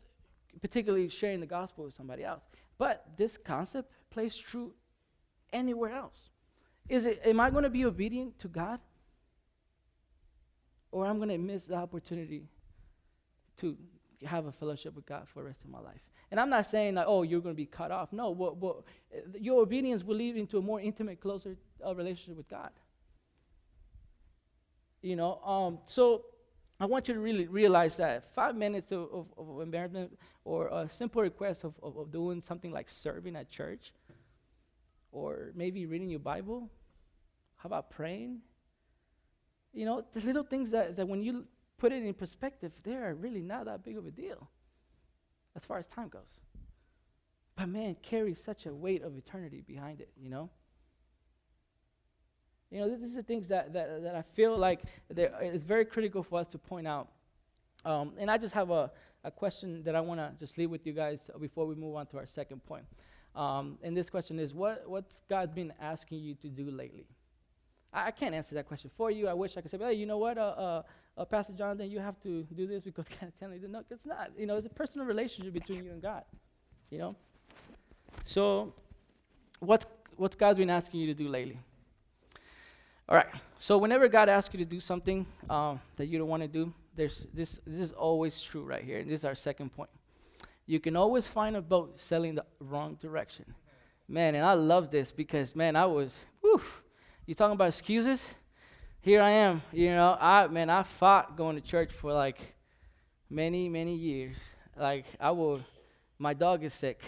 particularly 0.60 1.08
sharing 1.08 1.40
the 1.40 1.46
gospel 1.46 1.84
with 1.84 1.94
somebody 1.94 2.24
else, 2.24 2.42
but 2.76 3.06
this 3.16 3.38
concept 3.38 3.90
plays 4.10 4.36
true 4.36 4.72
anywhere 5.52 5.92
else. 5.92 6.28
Is 6.88 7.06
it, 7.06 7.22
am 7.24 7.40
I 7.40 7.50
going 7.50 7.64
to 7.64 7.70
be 7.70 7.84
obedient 7.86 8.38
to 8.40 8.48
God? 8.48 8.80
Or 10.94 11.04
I'm 11.06 11.16
going 11.16 11.30
to 11.30 11.38
miss 11.38 11.64
the 11.64 11.74
opportunity 11.74 12.44
to 13.56 13.76
have 14.24 14.46
a 14.46 14.52
fellowship 14.52 14.94
with 14.94 15.04
God 15.06 15.26
for 15.26 15.40
the 15.40 15.46
rest 15.46 15.64
of 15.64 15.70
my 15.70 15.80
life. 15.80 16.00
And 16.30 16.38
I'm 16.38 16.48
not 16.48 16.66
saying 16.66 16.94
that, 16.94 17.06
oh, 17.08 17.24
you're 17.24 17.40
going 17.40 17.56
to 17.56 17.56
be 17.56 17.66
cut 17.66 17.90
off. 17.90 18.12
No, 18.12 18.84
your 19.36 19.60
obedience 19.60 20.04
will 20.04 20.14
lead 20.14 20.36
into 20.36 20.56
a 20.58 20.62
more 20.62 20.80
intimate, 20.80 21.20
closer 21.20 21.56
uh, 21.84 21.96
relationship 21.96 22.36
with 22.36 22.48
God. 22.48 22.70
You 25.02 25.16
know, 25.16 25.42
um, 25.42 25.80
so 25.84 26.26
I 26.78 26.86
want 26.86 27.08
you 27.08 27.14
to 27.14 27.20
really 27.20 27.48
realize 27.48 27.96
that 27.96 28.32
five 28.32 28.54
minutes 28.54 28.92
of, 28.92 29.08
of, 29.12 29.26
of 29.36 29.62
embarrassment 29.62 30.16
or 30.44 30.68
a 30.68 30.88
simple 30.88 31.22
request 31.22 31.64
of, 31.64 31.74
of, 31.82 31.96
of 31.96 32.12
doing 32.12 32.40
something 32.40 32.70
like 32.70 32.88
serving 32.88 33.34
at 33.34 33.50
church 33.50 33.92
or 35.10 35.50
maybe 35.56 35.86
reading 35.86 36.08
your 36.08 36.20
Bible. 36.20 36.70
How 37.56 37.66
about 37.66 37.90
praying? 37.90 38.42
You 39.74 39.84
know, 39.84 40.04
the 40.12 40.20
little 40.20 40.44
things 40.44 40.70
that, 40.70 40.96
that 40.96 41.06
when 41.06 41.22
you 41.22 41.44
put 41.78 41.92
it 41.92 42.02
in 42.02 42.14
perspective, 42.14 42.72
they 42.82 42.94
are 42.94 43.14
really 43.14 43.42
not 43.42 43.66
that 43.66 43.84
big 43.84 43.98
of 43.98 44.06
a 44.06 44.10
deal 44.10 44.48
as 45.56 45.64
far 45.64 45.78
as 45.78 45.86
time 45.86 46.08
goes. 46.08 46.40
But 47.56 47.68
man, 47.68 47.96
carries 48.02 48.40
such 48.40 48.66
a 48.66 48.74
weight 48.74 49.02
of 49.02 49.16
eternity 49.16 49.62
behind 49.66 50.00
it, 50.00 50.10
you 50.16 50.28
know? 50.28 50.50
You 52.70 52.80
know, 52.80 52.88
this 52.88 53.02
is 53.02 53.14
the 53.14 53.22
things 53.22 53.48
that, 53.48 53.72
that, 53.72 54.02
that 54.02 54.16
I 54.16 54.22
feel 54.22 54.56
like 54.56 54.82
it's 55.10 55.62
very 55.62 55.84
critical 55.84 56.22
for 56.22 56.40
us 56.40 56.48
to 56.48 56.58
point 56.58 56.88
out. 56.88 57.08
Um, 57.84 58.12
and 58.18 58.30
I 58.30 58.38
just 58.38 58.54
have 58.54 58.70
a, 58.70 58.90
a 59.22 59.30
question 59.30 59.82
that 59.84 59.94
I 59.94 60.00
want 60.00 60.18
to 60.18 60.32
just 60.40 60.58
leave 60.58 60.70
with 60.70 60.86
you 60.86 60.92
guys 60.92 61.30
before 61.40 61.66
we 61.66 61.74
move 61.74 61.94
on 61.94 62.06
to 62.06 62.16
our 62.18 62.26
second 62.26 62.64
point. 62.64 62.84
Um, 63.36 63.78
and 63.82 63.96
this 63.96 64.10
question 64.10 64.38
is 64.38 64.54
what, 64.54 64.88
What's 64.88 65.20
God 65.28 65.54
been 65.54 65.72
asking 65.80 66.20
you 66.20 66.34
to 66.36 66.48
do 66.48 66.70
lately? 66.70 67.06
I, 67.94 68.06
I 68.06 68.10
can't 68.10 68.34
answer 68.34 68.54
that 68.56 68.66
question 68.66 68.90
for 68.96 69.10
you. 69.10 69.28
I 69.28 69.34
wish 69.34 69.56
I 69.56 69.60
could 69.60 69.70
say, 69.70 69.78
hey, 69.78 69.94
you 69.94 70.06
know 70.06 70.18
what, 70.18 70.36
uh, 70.36 70.40
uh, 70.40 70.82
uh, 71.16 71.24
Pastor 71.24 71.52
Jonathan, 71.52 71.90
you 71.90 72.00
have 72.00 72.20
to 72.22 72.42
do 72.54 72.66
this 72.66 72.82
because 72.82 73.06
God's 73.20 73.32
telling 73.38 73.60
you. 73.60 73.68
No, 73.68 73.82
it's 73.90 74.06
not. 74.06 74.30
You 74.36 74.46
know, 74.46 74.56
it's 74.56 74.66
a 74.66 74.70
personal 74.70 75.06
relationship 75.06 75.52
between 75.52 75.84
you 75.84 75.92
and 75.92 76.02
God. 76.02 76.24
You 76.90 76.98
know? 76.98 77.16
So, 78.24 78.72
what's, 79.60 79.86
what's 80.16 80.36
God 80.36 80.56
been 80.56 80.70
asking 80.70 81.00
you 81.00 81.06
to 81.06 81.14
do 81.14 81.28
lately? 81.28 81.58
All 83.08 83.16
right. 83.16 83.26
So, 83.58 83.78
whenever 83.78 84.08
God 84.08 84.28
asks 84.28 84.52
you 84.54 84.58
to 84.58 84.64
do 84.64 84.80
something 84.80 85.26
um, 85.48 85.80
that 85.96 86.06
you 86.06 86.18
don't 86.18 86.28
want 86.28 86.42
to 86.42 86.48
do, 86.48 86.72
there's 86.96 87.26
this, 87.32 87.58
this 87.66 87.90
is 87.90 87.92
always 87.92 88.40
true 88.42 88.62
right 88.62 88.84
here. 88.84 88.98
And 88.98 89.10
this 89.10 89.20
is 89.20 89.24
our 89.24 89.34
second 89.34 89.70
point 89.70 89.90
you 90.66 90.80
can 90.80 90.96
always 90.96 91.26
find 91.26 91.56
a 91.56 91.62
boat 91.62 91.98
sailing 91.98 92.36
the 92.36 92.44
wrong 92.58 92.96
direction. 93.00 93.44
Man, 94.08 94.34
and 94.34 94.44
I 94.44 94.54
love 94.54 94.90
this 94.90 95.12
because, 95.12 95.54
man, 95.54 95.76
I 95.76 95.86
was, 95.86 96.16
whew, 96.40 96.60
you 97.26 97.34
talking 97.34 97.54
about 97.54 97.68
excuses? 97.68 98.22
Here 99.00 99.22
I 99.22 99.30
am, 99.30 99.62
you 99.72 99.90
know, 99.90 100.16
I, 100.20 100.46
man, 100.48 100.68
I 100.68 100.82
fought 100.82 101.36
going 101.36 101.56
to 101.56 101.62
church 101.62 101.90
for 101.90 102.12
like 102.12 102.38
many, 103.30 103.68
many 103.68 103.94
years. 103.94 104.36
Like, 104.76 105.06
I 105.18 105.30
will, 105.30 105.60
my 106.18 106.34
dog 106.34 106.64
is 106.64 106.74
sick. 106.74 107.02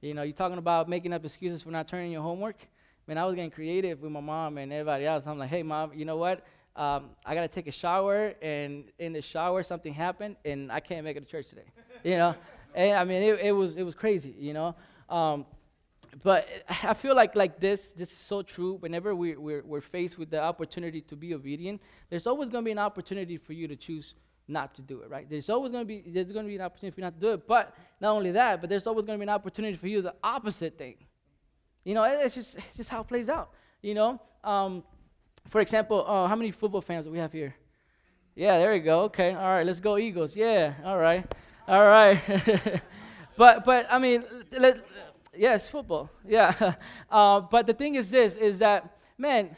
You 0.00 0.14
know, 0.14 0.22
you're 0.22 0.32
talking 0.32 0.58
about 0.58 0.88
making 0.88 1.12
up 1.12 1.24
excuses 1.24 1.62
for 1.62 1.70
not 1.70 1.88
turning 1.88 2.12
your 2.12 2.22
homework. 2.22 2.56
Man, 3.08 3.18
I 3.18 3.24
was 3.24 3.34
getting 3.34 3.50
creative 3.50 4.00
with 4.00 4.12
my 4.12 4.20
mom 4.20 4.58
and 4.58 4.72
everybody 4.72 5.06
else. 5.06 5.26
I'm 5.26 5.38
like, 5.38 5.50
hey, 5.50 5.64
mom, 5.64 5.92
you 5.92 6.04
know 6.04 6.16
what? 6.16 6.44
Um, 6.76 7.10
I 7.26 7.34
got 7.34 7.42
to 7.42 7.48
take 7.48 7.66
a 7.66 7.72
shower, 7.72 8.34
and 8.40 8.84
in 9.00 9.12
the 9.12 9.22
shower, 9.22 9.64
something 9.64 9.92
happened, 9.92 10.36
and 10.44 10.70
I 10.70 10.78
can't 10.78 11.02
make 11.02 11.16
it 11.16 11.20
to 11.20 11.26
church 11.26 11.48
today. 11.48 11.66
you 12.04 12.16
know? 12.16 12.34
And, 12.74 12.98
I 12.98 13.04
mean, 13.04 13.22
it, 13.22 13.40
it, 13.40 13.52
was, 13.52 13.76
it 13.76 13.82
was 13.82 13.94
crazy, 13.94 14.36
you 14.38 14.52
know. 14.52 14.74
Um, 15.08 15.46
but 16.22 16.48
I 16.82 16.94
feel 16.94 17.14
like 17.14 17.34
like 17.36 17.60
this, 17.60 17.92
this 17.92 18.10
is 18.10 18.18
so 18.18 18.42
true. 18.42 18.74
Whenever 18.74 19.14
we, 19.14 19.36
we're, 19.36 19.62
we're 19.64 19.80
faced 19.80 20.18
with 20.18 20.30
the 20.30 20.40
opportunity 20.40 21.00
to 21.02 21.16
be 21.16 21.34
obedient, 21.34 21.80
there's 22.10 22.26
always 22.26 22.48
going 22.48 22.64
to 22.64 22.66
be 22.66 22.72
an 22.72 22.78
opportunity 22.78 23.36
for 23.36 23.52
you 23.52 23.68
to 23.68 23.76
choose 23.76 24.14
not 24.48 24.74
to 24.74 24.82
do 24.82 25.02
it, 25.02 25.10
right? 25.10 25.28
There's 25.28 25.50
always 25.50 25.70
going 25.70 25.82
to 25.82 25.86
be 25.86 26.02
there's 26.06 26.32
going 26.32 26.46
to 26.46 26.48
be 26.48 26.56
an 26.56 26.62
opportunity 26.62 26.94
for 26.94 27.00
you 27.00 27.04
not 27.04 27.14
to 27.14 27.20
do 27.20 27.32
it. 27.32 27.46
But 27.46 27.74
not 28.00 28.12
only 28.12 28.32
that, 28.32 28.60
but 28.60 28.70
there's 28.70 28.86
always 28.86 29.04
going 29.04 29.18
to 29.18 29.20
be 29.24 29.28
an 29.28 29.34
opportunity 29.34 29.76
for 29.76 29.88
you 29.88 30.00
the 30.02 30.14
opposite 30.22 30.78
thing. 30.78 30.96
You 31.84 31.94
know, 31.94 32.04
it's 32.04 32.34
just 32.34 32.56
it's 32.56 32.76
just 32.76 32.90
how 32.90 33.02
it 33.02 33.08
plays 33.08 33.28
out. 33.28 33.50
You 33.82 33.94
know, 33.94 34.20
um, 34.42 34.82
for 35.48 35.60
example, 35.60 36.04
uh, 36.06 36.26
how 36.26 36.36
many 36.36 36.50
football 36.50 36.80
fans 36.80 37.04
do 37.04 37.12
we 37.12 37.18
have 37.18 37.32
here? 37.32 37.54
Yeah, 38.34 38.58
there 38.58 38.72
we 38.72 38.80
go. 38.80 39.02
Okay, 39.02 39.34
all 39.34 39.50
right, 39.50 39.66
let's 39.66 39.80
go 39.80 39.98
Eagles. 39.98 40.36
Yeah, 40.36 40.74
all 40.84 40.98
right. 40.98 41.24
All 41.66 41.84
right. 41.84 42.18
but 43.36 43.64
but 43.64 43.86
I 43.90 43.98
mean, 43.98 44.24
let, 44.52 44.78
yes, 45.36 45.68
football. 45.68 46.10
Yeah. 46.26 46.74
Uh, 47.10 47.40
but 47.40 47.66
the 47.66 47.74
thing 47.74 47.94
is 47.94 48.10
this: 48.10 48.36
is 48.36 48.58
that 48.58 48.98
man, 49.16 49.56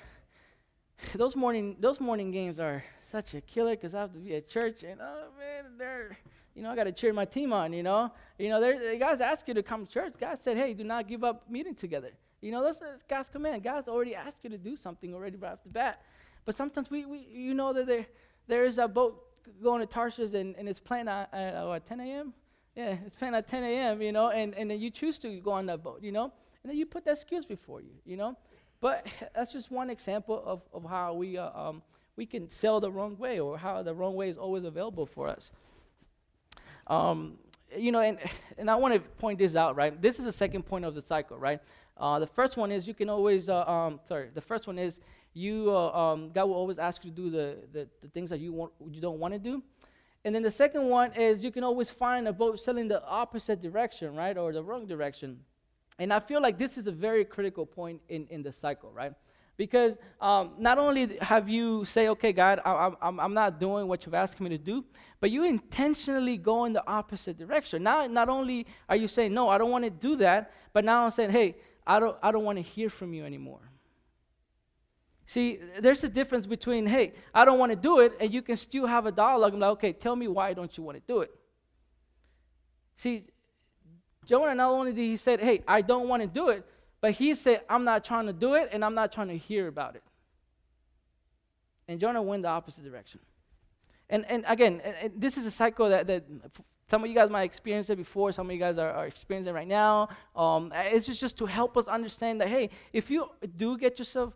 those 1.15 1.35
morning 1.37 1.77
those 1.81 2.01
morning 2.01 2.31
games 2.31 2.59
are 2.59 2.85
such 3.03 3.35
a 3.35 3.41
killer 3.41 3.75
because 3.75 3.95
I 3.95 4.01
have 4.01 4.13
to 4.13 4.19
be 4.19 4.37
at 4.37 4.49
church 4.49 4.83
and 4.83 5.01
oh 5.01 5.29
man, 5.39 5.73
they're 5.79 6.17
you 6.55 6.63
know, 6.63 6.71
I 6.71 6.77
got 6.77 6.85
to 6.85 6.93
cheer 6.93 7.13
my 7.13 7.25
team 7.25 7.53
on, 7.53 7.73
you 7.73 7.83
know. 7.83 8.13
You 8.39 8.49
know, 8.49 8.61
there, 8.61 8.97
guys 8.99 9.21
ask 9.21 9.47
you 9.49 9.55
to 9.55 9.63
come 9.63 9.87
to 9.87 9.93
church. 9.93 10.15
God 10.19 10.41
said, 10.41 10.57
hey, 10.57 10.75
do 10.75 10.85
not 10.85 11.09
give 11.09 11.25
up 11.25 11.49
meeting 11.49 11.75
together. 11.75 12.11
You 12.41 12.53
know, 12.53 12.63
that's, 12.63 12.79
that's 12.79 13.03
God's 13.09 13.29
command. 13.29 13.63
God's 13.63 13.89
already 13.89 14.15
asked 14.15 14.39
you 14.43 14.51
to 14.51 14.59
do 14.59 14.77
something 14.77 15.15
already 15.15 15.37
right 15.37 15.53
off 15.53 15.63
the 15.63 15.71
bat. 15.71 16.03
But 16.45 16.55
sometimes 16.55 16.91
we, 16.91 17.05
we 17.05 17.27
you 17.31 17.55
know 17.55 17.73
that 17.73 17.87
there, 17.87 18.07
there 18.49 18.65
is 18.65 18.79
a 18.79 18.89
boat 18.89 19.23
going 19.63 19.81
to 19.81 19.87
Tarshish 19.87 20.35
and, 20.35 20.57
and 20.57 20.69
it's 20.69 20.81
planned 20.81 21.09
at, 21.09 21.33
at 21.33 21.67
what, 21.67 21.87
10 21.87 22.01
a.m.? 22.01 22.35
Yeah, 22.81 22.97
it's 23.05 23.15
playing 23.15 23.35
at 23.35 23.47
10 23.47 23.63
a.m., 23.63 24.01
you 24.01 24.11
know, 24.11 24.31
and, 24.31 24.55
and 24.55 24.71
then 24.71 24.81
you 24.81 24.89
choose 24.89 25.19
to 25.19 25.39
go 25.41 25.51
on 25.51 25.67
that 25.67 25.83
boat, 25.83 25.99
you 26.03 26.13
know, 26.13 26.33
and 26.63 26.71
then 26.71 26.79
you 26.79 26.87
put 26.87 27.05
that 27.05 27.13
excuse 27.13 27.45
before 27.45 27.83
you, 27.83 27.91
you 28.07 28.17
know. 28.17 28.39
But 28.81 29.07
that's 29.35 29.53
just 29.53 29.71
one 29.71 29.91
example 29.91 30.43
of, 30.47 30.63
of 30.73 30.89
how 30.89 31.13
we, 31.13 31.37
uh, 31.37 31.51
um, 31.53 31.83
we 32.17 32.25
can 32.25 32.49
sell 32.51 32.81
the 32.81 32.91
wrong 32.91 33.19
way 33.19 33.39
or 33.39 33.59
how 33.59 33.83
the 33.83 33.93
wrong 33.93 34.15
way 34.15 34.31
is 34.31 34.39
always 34.39 34.65
available 34.65 35.05
for 35.05 35.29
us. 35.29 35.53
Um, 36.87 37.35
you 37.77 37.93
know, 37.93 38.01
and, 38.01 38.19
and 38.59 38.71
I 38.71 38.77
want 38.77 38.95
to 38.95 39.01
point 39.01 39.39
this 39.39 39.57
out, 39.57 39.77
right? 39.77 40.01
This 40.01 40.19
is 40.19 40.25
the 40.25 40.33
second 40.33 40.63
point 40.63 40.87
of 40.87 40.95
the 40.95 41.03
cycle, 41.03 41.37
right? 41.37 41.61
Uh, 41.99 42.19
the 42.19 42.27
first 42.27 42.57
one 42.57 42.73
is 42.73 42.89
you 42.89 42.95
can 42.95 43.11
always, 43.11 43.51
uh, 43.51 43.63
um, 43.65 44.01
sorry, 44.09 44.31
the 44.33 44.41
first 44.41 44.67
one 44.67 44.79
is 44.79 45.01
you, 45.35 45.71
uh, 45.71 45.93
um, 45.93 46.31
God 46.33 46.47
will 46.47 46.55
always 46.55 46.79
ask 46.79 47.05
you 47.05 47.11
to 47.11 47.17
do 47.17 47.31
the, 47.31 47.57
the, 47.75 47.89
the 48.01 48.09
things 48.09 48.31
that 48.31 48.41
you, 48.41 48.55
want, 48.55 48.73
you 48.91 49.03
don't 49.03 49.19
want 49.19 49.35
to 49.35 49.39
do. 49.39 49.63
And 50.25 50.35
then 50.35 50.43
the 50.43 50.51
second 50.51 50.89
one 50.89 51.13
is 51.15 51.43
you 51.43 51.51
can 51.51 51.65
always 51.65 51.89
find 51.89 52.29
a 52.29 52.33
boat 52.33 52.61
sailing 52.61 52.89
the 52.89 53.03
opposite 53.05 53.63
direction, 53.63 54.15
right, 54.15 54.37
or 54.37 54.53
the 54.53 54.63
wrong 54.63 54.87
direction. 54.87 55.41
And 55.99 56.13
I 56.13 56.21
feel 56.21 56.43
like 56.43 56.59
this 56.59 56.77
is 56.79 56.87
a 56.87 56.93
very 56.93 57.25
critical 57.25 57.65
point 57.67 58.01
in, 58.09 58.27
in 58.29 58.43
the 58.43 58.53
cycle, 58.53 58.91
right? 58.91 59.13
Because 59.57 59.97
um, 60.21 60.53
not 60.59 60.79
only 60.79 61.19
have 61.21 61.49
you 61.49 61.85
say, 61.85 62.09
okay, 62.09 62.33
God, 62.33 62.61
I, 62.65 62.91
I'm, 63.03 63.21
I'm 63.21 63.35
not 63.35 63.61
doing 63.61 63.89
what 63.89 64.07
you've 64.07 64.15
asked 64.15 64.41
me 64.41 64.49
to 64.51 64.59
do, 64.59 64.85
but 65.21 65.31
you 65.31 65.45
intentionally 65.45 66.39
go 66.39 66.65
in 66.65 66.73
the 66.73 66.87
opposite 66.87 67.37
direction. 67.37 67.83
Now, 67.83 68.07
not 68.07 68.31
only 68.31 68.67
are 68.89 68.97
you 68.97 69.09
saying, 69.09 69.35
no, 69.35 69.51
I 69.51 69.59
don't 69.59 69.71
want 69.71 69.85
to 69.85 69.91
do 69.91 70.17
that, 70.17 70.53
but 70.73 70.85
now 70.85 71.05
I'm 71.05 71.11
saying, 71.11 71.31
hey, 71.31 71.57
I 71.87 72.01
don't, 72.01 72.17
I 72.23 72.33
don't 72.33 72.45
want 72.45 72.57
to 72.57 72.63
hear 72.63 72.89
from 72.89 73.13
you 73.13 73.25
anymore. 73.25 73.61
See, 75.31 75.61
there's 75.79 76.03
a 76.03 76.09
difference 76.09 76.45
between, 76.45 76.87
hey, 76.87 77.13
I 77.33 77.45
don't 77.45 77.61
want 77.61 77.71
to 77.71 77.77
do 77.77 78.01
it, 78.01 78.15
and 78.19 78.35
you 78.35 78.43
can 78.43 78.57
still 78.57 78.85
have 78.89 79.07
a 79.07 79.13
dialogue. 79.13 79.55
I'm 79.55 79.61
like, 79.61 79.71
okay, 79.75 79.93
tell 79.93 80.17
me 80.17 80.27
why 80.27 80.53
don't 80.55 80.77
you 80.77 80.83
want 80.83 80.97
to 80.99 81.03
do 81.07 81.21
it? 81.21 81.31
See, 82.97 83.27
Jonah 84.27 84.57
not 84.57 84.73
only 84.73 84.93
did 84.93 85.03
he 85.03 85.17
say, 85.17 85.37
hey, 85.37 85.63
I 85.69 85.83
don't 85.83 86.09
want 86.09 86.21
to 86.23 86.27
do 86.27 86.49
it, 86.49 86.67
but 87.01 87.13
he 87.13 87.37
said, 87.37 87.61
I'm 87.71 87.85
not 87.85 88.05
trying 88.05 88.27
to 88.27 88.33
do 88.33 88.55
it, 88.55 88.71
and 88.73 88.85
I'm 88.85 88.97
not 88.97 89.13
trying 89.13 89.29
to 89.29 89.37
hear 89.37 89.69
about 89.69 89.95
it. 89.95 90.03
And 91.87 92.01
Jonah 92.01 92.23
went 92.23 92.43
the 92.43 92.49
opposite 92.49 92.83
direction. 92.83 93.21
And, 94.09 94.27
and 94.29 94.45
again, 94.49 94.81
and, 94.83 94.97
and 95.01 95.13
this 95.17 95.37
is 95.37 95.47
a 95.47 95.53
cycle 95.53 95.91
that, 95.91 96.09
that 96.09 96.25
some 96.89 97.05
of 97.05 97.09
you 97.09 97.15
guys 97.15 97.31
might 97.31 97.45
experience 97.45 97.89
it 97.89 97.99
before, 97.99 98.33
some 98.33 98.49
of 98.49 98.53
you 98.53 98.59
guys 98.59 98.79
are, 98.79 98.91
are 98.91 99.07
experiencing 99.07 99.55
right 99.55 99.69
now. 99.69 100.09
Um, 100.35 100.73
it's 100.75 101.07
just, 101.07 101.21
just 101.21 101.39
to 101.39 101.47
help 101.47 101.77
us 101.77 101.87
understand 101.87 102.41
that, 102.41 102.49
hey, 102.49 102.71
if 102.93 103.13
you 103.13 103.31
do 103.57 103.79
get 103.79 103.97
yourself 104.01 104.35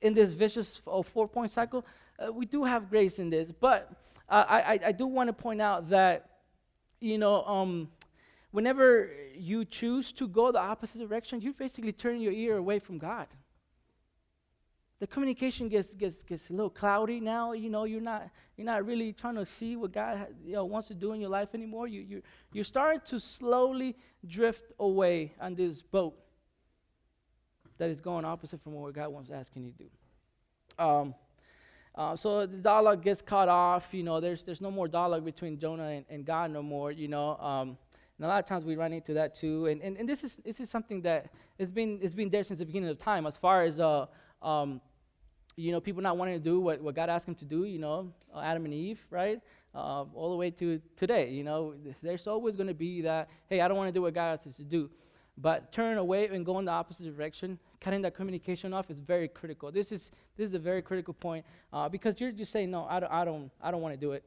in 0.00 0.14
this 0.14 0.32
vicious 0.32 0.76
four 0.76 1.28
point 1.28 1.50
cycle, 1.50 1.84
uh, 2.18 2.32
we 2.32 2.46
do 2.46 2.64
have 2.64 2.90
grace 2.90 3.18
in 3.18 3.30
this. 3.30 3.50
But 3.52 3.90
uh, 4.28 4.44
I, 4.48 4.80
I 4.86 4.92
do 4.92 5.06
want 5.06 5.28
to 5.28 5.32
point 5.32 5.60
out 5.60 5.88
that, 5.90 6.28
you 7.00 7.18
know, 7.18 7.44
um, 7.44 7.88
whenever 8.50 9.10
you 9.34 9.64
choose 9.64 10.12
to 10.12 10.28
go 10.28 10.52
the 10.52 10.58
opposite 10.58 10.98
direction, 10.98 11.40
you 11.40 11.52
basically 11.52 11.92
turn 11.92 12.20
your 12.20 12.32
ear 12.32 12.56
away 12.56 12.78
from 12.78 12.98
God. 12.98 13.26
The 15.00 15.06
communication 15.06 15.68
gets, 15.68 15.94
gets, 15.94 16.22
gets 16.24 16.50
a 16.50 16.52
little 16.52 16.70
cloudy 16.70 17.20
now. 17.20 17.52
You 17.52 17.70
know, 17.70 17.84
you're 17.84 18.00
not, 18.00 18.28
you're 18.56 18.64
not 18.64 18.84
really 18.84 19.12
trying 19.12 19.36
to 19.36 19.46
see 19.46 19.76
what 19.76 19.92
God 19.92 20.26
you 20.44 20.54
know, 20.54 20.64
wants 20.64 20.88
to 20.88 20.94
do 20.94 21.12
in 21.12 21.20
your 21.20 21.30
life 21.30 21.50
anymore. 21.54 21.86
You, 21.86 22.00
you, 22.00 22.22
you're 22.52 22.64
starting 22.64 23.00
to 23.06 23.20
slowly 23.20 23.96
drift 24.26 24.72
away 24.80 25.34
on 25.40 25.54
this 25.54 25.82
boat 25.82 26.18
that 27.78 27.90
is 27.90 28.00
going 28.00 28.24
opposite 28.24 28.62
from 28.62 28.74
what 28.74 28.92
God 28.92 29.08
wants 29.08 29.30
asking 29.30 29.64
you 29.64 29.72
to 29.72 29.78
do. 29.78 30.84
Um, 30.84 31.14
uh, 31.94 32.14
so 32.16 32.46
the 32.46 32.58
dialogue 32.58 33.02
gets 33.02 33.22
cut 33.22 33.48
off. 33.48 33.88
You 33.92 34.02
know, 34.02 34.20
there's 34.20 34.42
there's 34.42 34.60
no 34.60 34.70
more 34.70 34.86
dialogue 34.86 35.24
between 35.24 35.58
Jonah 35.58 35.88
and, 35.88 36.04
and 36.08 36.24
God 36.24 36.50
no 36.50 36.62
more. 36.62 36.92
You 36.92 37.08
know, 37.08 37.36
um, 37.38 37.76
and 38.18 38.24
a 38.24 38.28
lot 38.28 38.38
of 38.38 38.46
times 38.46 38.64
we 38.64 38.76
run 38.76 38.92
into 38.92 39.14
that 39.14 39.34
too. 39.34 39.66
And, 39.66 39.80
and, 39.80 39.96
and 39.96 40.08
this 40.08 40.22
is 40.22 40.36
this 40.44 40.60
is 40.60 40.70
something 40.70 41.02
that 41.02 41.30
it's 41.58 41.70
been 41.70 41.98
it's 42.02 42.14
been 42.14 42.30
there 42.30 42.44
since 42.44 42.60
the 42.60 42.66
beginning 42.66 42.90
of 42.90 42.98
time. 42.98 43.26
As 43.26 43.36
far 43.36 43.62
as 43.62 43.80
uh, 43.80 44.06
um, 44.42 44.80
you 45.56 45.72
know, 45.72 45.80
people 45.80 46.02
not 46.02 46.16
wanting 46.16 46.34
to 46.34 46.44
do 46.44 46.60
what, 46.60 46.80
what 46.80 46.94
God 46.94 47.10
asked 47.10 47.26
them 47.26 47.34
to 47.36 47.44
do. 47.44 47.64
You 47.64 47.78
know, 47.80 48.12
uh, 48.34 48.40
Adam 48.40 48.64
and 48.64 48.74
Eve, 48.74 49.00
right? 49.10 49.40
Uh, 49.74 50.04
all 50.14 50.30
the 50.30 50.36
way 50.36 50.50
to 50.50 50.80
today. 50.96 51.30
You 51.30 51.42
know, 51.42 51.74
there's 52.02 52.26
always 52.26 52.54
going 52.54 52.68
to 52.68 52.74
be 52.74 53.02
that. 53.02 53.28
Hey, 53.48 53.60
I 53.60 53.66
don't 53.66 53.76
want 53.76 53.88
to 53.88 53.92
do 53.92 54.02
what 54.02 54.14
God 54.14 54.34
asked 54.34 54.46
us 54.46 54.56
to 54.56 54.64
do. 54.64 54.88
But 55.36 55.72
turn 55.72 55.98
away 55.98 56.26
and 56.26 56.44
go 56.44 56.58
in 56.58 56.64
the 56.64 56.72
opposite 56.72 57.04
direction, 57.14 57.58
cutting 57.80 58.02
that 58.02 58.14
communication 58.14 58.72
off 58.72 58.90
is 58.90 58.98
very 58.98 59.28
critical. 59.28 59.70
This 59.70 59.92
is 59.92 60.10
this 60.36 60.48
is 60.48 60.54
a 60.54 60.58
very 60.58 60.82
critical 60.82 61.14
point 61.14 61.44
uh, 61.72 61.88
because 61.88 62.20
you're 62.20 62.32
just 62.32 62.52
saying 62.52 62.70
no, 62.70 62.86
I 62.88 63.00
don't, 63.00 63.12
I 63.12 63.24
don't, 63.24 63.50
I 63.60 63.70
don't 63.70 63.80
want 63.80 63.94
to 63.94 64.00
do 64.00 64.12
it. 64.12 64.24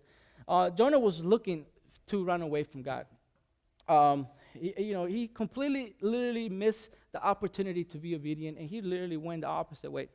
Uh, 0.47 0.69
Jonah 0.69 0.99
was 0.99 1.23
looking 1.23 1.65
to 2.07 2.23
run 2.23 2.41
away 2.41 2.63
from 2.63 2.81
God. 2.81 3.05
Um, 3.87 4.27
he, 4.53 4.73
you 4.77 4.93
know, 4.93 5.05
he 5.05 5.27
completely, 5.27 5.95
literally 6.01 6.49
missed 6.49 6.89
the 7.11 7.23
opportunity 7.23 7.83
to 7.85 7.97
be 7.97 8.15
obedient, 8.15 8.57
and 8.57 8.69
he 8.69 8.81
literally 8.81 9.17
went 9.17 9.41
the 9.41 9.47
opposite 9.47 9.91
way. 9.91 10.09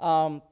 Um, 0.00 0.42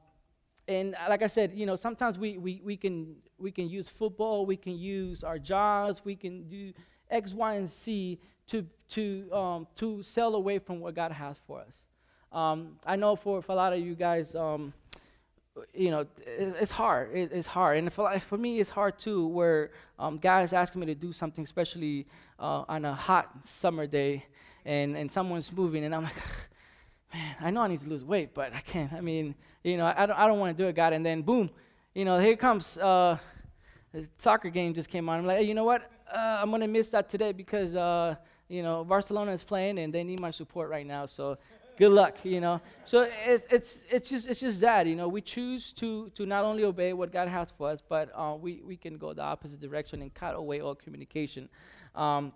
and 0.67 0.95
like 1.09 1.21
I 1.21 1.27
said, 1.27 1.53
you 1.53 1.65
know, 1.65 1.75
sometimes 1.75 2.17
we, 2.17 2.37
we, 2.37 2.61
we, 2.63 2.75
can, 2.75 3.15
we 3.37 3.51
can 3.51 3.69
use 3.69 3.87
football, 3.87 4.45
we 4.45 4.57
can 4.57 4.77
use 4.77 5.23
our 5.23 5.39
jobs, 5.39 6.01
we 6.03 6.15
can 6.15 6.47
do 6.49 6.73
X, 7.09 7.33
Y, 7.33 7.55
and 7.55 7.69
Z 7.69 8.19
to, 8.47 8.65
to, 8.89 9.31
um, 9.33 9.67
to 9.77 10.03
sail 10.03 10.35
away 10.35 10.59
from 10.59 10.81
what 10.81 10.93
God 10.93 11.11
has 11.11 11.39
for 11.47 11.61
us. 11.61 11.85
Um, 12.31 12.77
I 12.85 12.95
know 12.95 13.15
for, 13.15 13.41
for 13.41 13.51
a 13.51 13.55
lot 13.55 13.73
of 13.73 13.79
you 13.79 13.95
guys, 13.95 14.35
um, 14.35 14.73
you 15.73 15.89
know, 15.89 16.01
it, 16.01 16.55
it's 16.59 16.71
hard. 16.71 17.15
It, 17.15 17.31
it's 17.33 17.47
hard. 17.47 17.77
And 17.77 17.91
for, 17.91 18.19
for 18.19 18.37
me, 18.37 18.59
it's 18.59 18.69
hard 18.69 18.99
too, 18.99 19.27
where 19.27 19.71
um, 19.97 20.17
guys 20.17 20.53
asking 20.53 20.81
me 20.81 20.87
to 20.87 20.95
do 20.95 21.11
something, 21.13 21.43
especially 21.43 22.05
uh, 22.39 22.63
on 22.67 22.85
a 22.85 22.93
hot 22.93 23.29
summer 23.43 23.87
day, 23.87 24.25
and, 24.65 24.97
and 24.97 25.11
someone's 25.11 25.51
moving, 25.51 25.85
and 25.85 25.95
I'm 25.95 26.03
like, 26.03 26.15
man, 27.13 27.35
I 27.39 27.49
know 27.51 27.61
I 27.61 27.67
need 27.67 27.81
to 27.81 27.87
lose 27.87 28.03
weight, 28.03 28.33
but 28.33 28.53
I 28.53 28.59
can't. 28.59 28.91
I 28.93 29.01
mean, 29.01 29.35
you 29.63 29.77
know, 29.77 29.91
I 29.95 30.05
don't, 30.05 30.17
I 30.17 30.27
don't 30.27 30.39
want 30.39 30.55
to 30.57 30.63
do 30.63 30.67
it, 30.67 30.75
God. 30.75 30.93
And 30.93 31.05
then, 31.05 31.21
boom, 31.21 31.49
you 31.95 32.05
know, 32.05 32.19
here 32.19 32.35
comes 32.35 32.77
uh, 32.77 33.17
the 33.93 34.07
soccer 34.17 34.49
game 34.49 34.73
just 34.73 34.89
came 34.89 35.09
on. 35.09 35.19
I'm 35.19 35.25
like, 35.25 35.39
hey, 35.39 35.43
you 35.45 35.53
know 35.53 35.63
what? 35.63 35.89
Uh, 36.13 36.39
I'm 36.41 36.49
going 36.49 36.61
to 36.61 36.67
miss 36.67 36.89
that 36.89 37.09
today 37.09 37.31
because 37.31 37.75
uh, 37.75 38.15
you 38.49 38.63
know, 38.63 38.83
Barcelona 38.83 39.31
is 39.31 39.43
playing 39.43 39.79
and 39.79 39.93
they 39.93 40.03
need 40.03 40.21
my 40.21 40.31
support 40.31 40.69
right 40.69 40.85
now. 40.85 41.05
So 41.05 41.37
good 41.77 41.91
luck, 41.91 42.17
you 42.23 42.41
know. 42.41 42.59
So 42.85 43.07
it's, 43.25 43.45
it's, 43.49 43.83
it's, 43.89 44.09
just, 44.09 44.27
it's 44.27 44.39
just 44.39 44.59
that, 44.61 44.87
you 44.87 44.95
know, 44.95 45.07
we 45.07 45.21
choose 45.21 45.71
to, 45.73 46.09
to 46.15 46.25
not 46.25 46.43
only 46.43 46.63
obey 46.63 46.93
what 46.93 47.11
God 47.11 47.27
has 47.27 47.51
for 47.51 47.69
us, 47.69 47.79
but 47.87 48.11
uh, 48.15 48.35
we, 48.39 48.61
we 48.65 48.75
can 48.75 48.97
go 48.97 49.13
the 49.13 49.21
opposite 49.21 49.61
direction 49.61 50.01
and 50.01 50.13
cut 50.13 50.35
away 50.35 50.59
all 50.59 50.75
communication. 50.75 51.47
Um, 51.95 52.33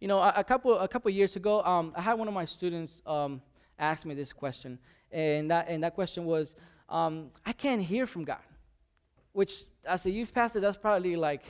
you 0.00 0.08
know, 0.08 0.18
a, 0.18 0.32
a, 0.36 0.44
couple, 0.44 0.78
a 0.78 0.88
couple 0.88 1.10
years 1.10 1.36
ago, 1.36 1.62
um, 1.62 1.92
I 1.94 2.02
had 2.02 2.14
one 2.14 2.26
of 2.26 2.34
my 2.34 2.44
students 2.44 3.02
um, 3.06 3.40
ask 3.78 4.04
me 4.04 4.14
this 4.14 4.32
question, 4.32 4.78
and 5.12 5.50
that, 5.50 5.68
and 5.68 5.84
that 5.84 5.94
question 5.94 6.24
was, 6.24 6.54
um, 6.88 7.30
I 7.46 7.52
can't 7.52 7.82
hear 7.82 8.06
from 8.06 8.24
God, 8.24 8.42
which 9.32 9.64
as 9.84 10.06
a 10.06 10.10
youth 10.10 10.32
pastor, 10.32 10.60
that's 10.60 10.78
probably 10.78 11.16
like, 11.16 11.44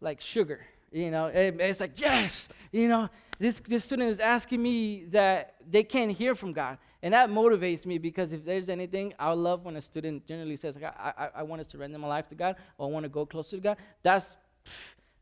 like 0.00 0.20
sugar, 0.20 0.60
you 0.92 1.10
know, 1.10 1.26
it, 1.26 1.56
it's 1.60 1.80
like, 1.80 2.00
yes, 2.00 2.48
you 2.72 2.88
know, 2.88 3.08
this, 3.38 3.60
this 3.60 3.84
student 3.84 4.10
is 4.10 4.18
asking 4.18 4.62
me 4.62 5.04
that 5.10 5.54
they 5.68 5.84
can't 5.84 6.12
hear 6.12 6.34
from 6.34 6.52
God. 6.52 6.78
And 7.02 7.14
that 7.14 7.30
motivates 7.30 7.86
me 7.86 7.98
because 7.98 8.32
if 8.32 8.44
there's 8.44 8.68
anything, 8.68 9.14
I 9.18 9.32
love 9.32 9.64
when 9.64 9.76
a 9.76 9.80
student 9.80 10.26
generally 10.26 10.56
says, 10.56 10.76
I, 10.76 11.12
I, 11.16 11.28
I 11.36 11.42
want 11.44 11.62
to 11.62 11.68
surrender 11.68 11.98
my 11.98 12.08
life 12.08 12.28
to 12.30 12.34
God 12.34 12.56
or 12.76 12.88
I 12.88 12.90
want 12.90 13.04
to 13.04 13.08
go 13.08 13.24
closer 13.24 13.56
to 13.56 13.62
God. 13.62 13.76
That's, 14.02 14.36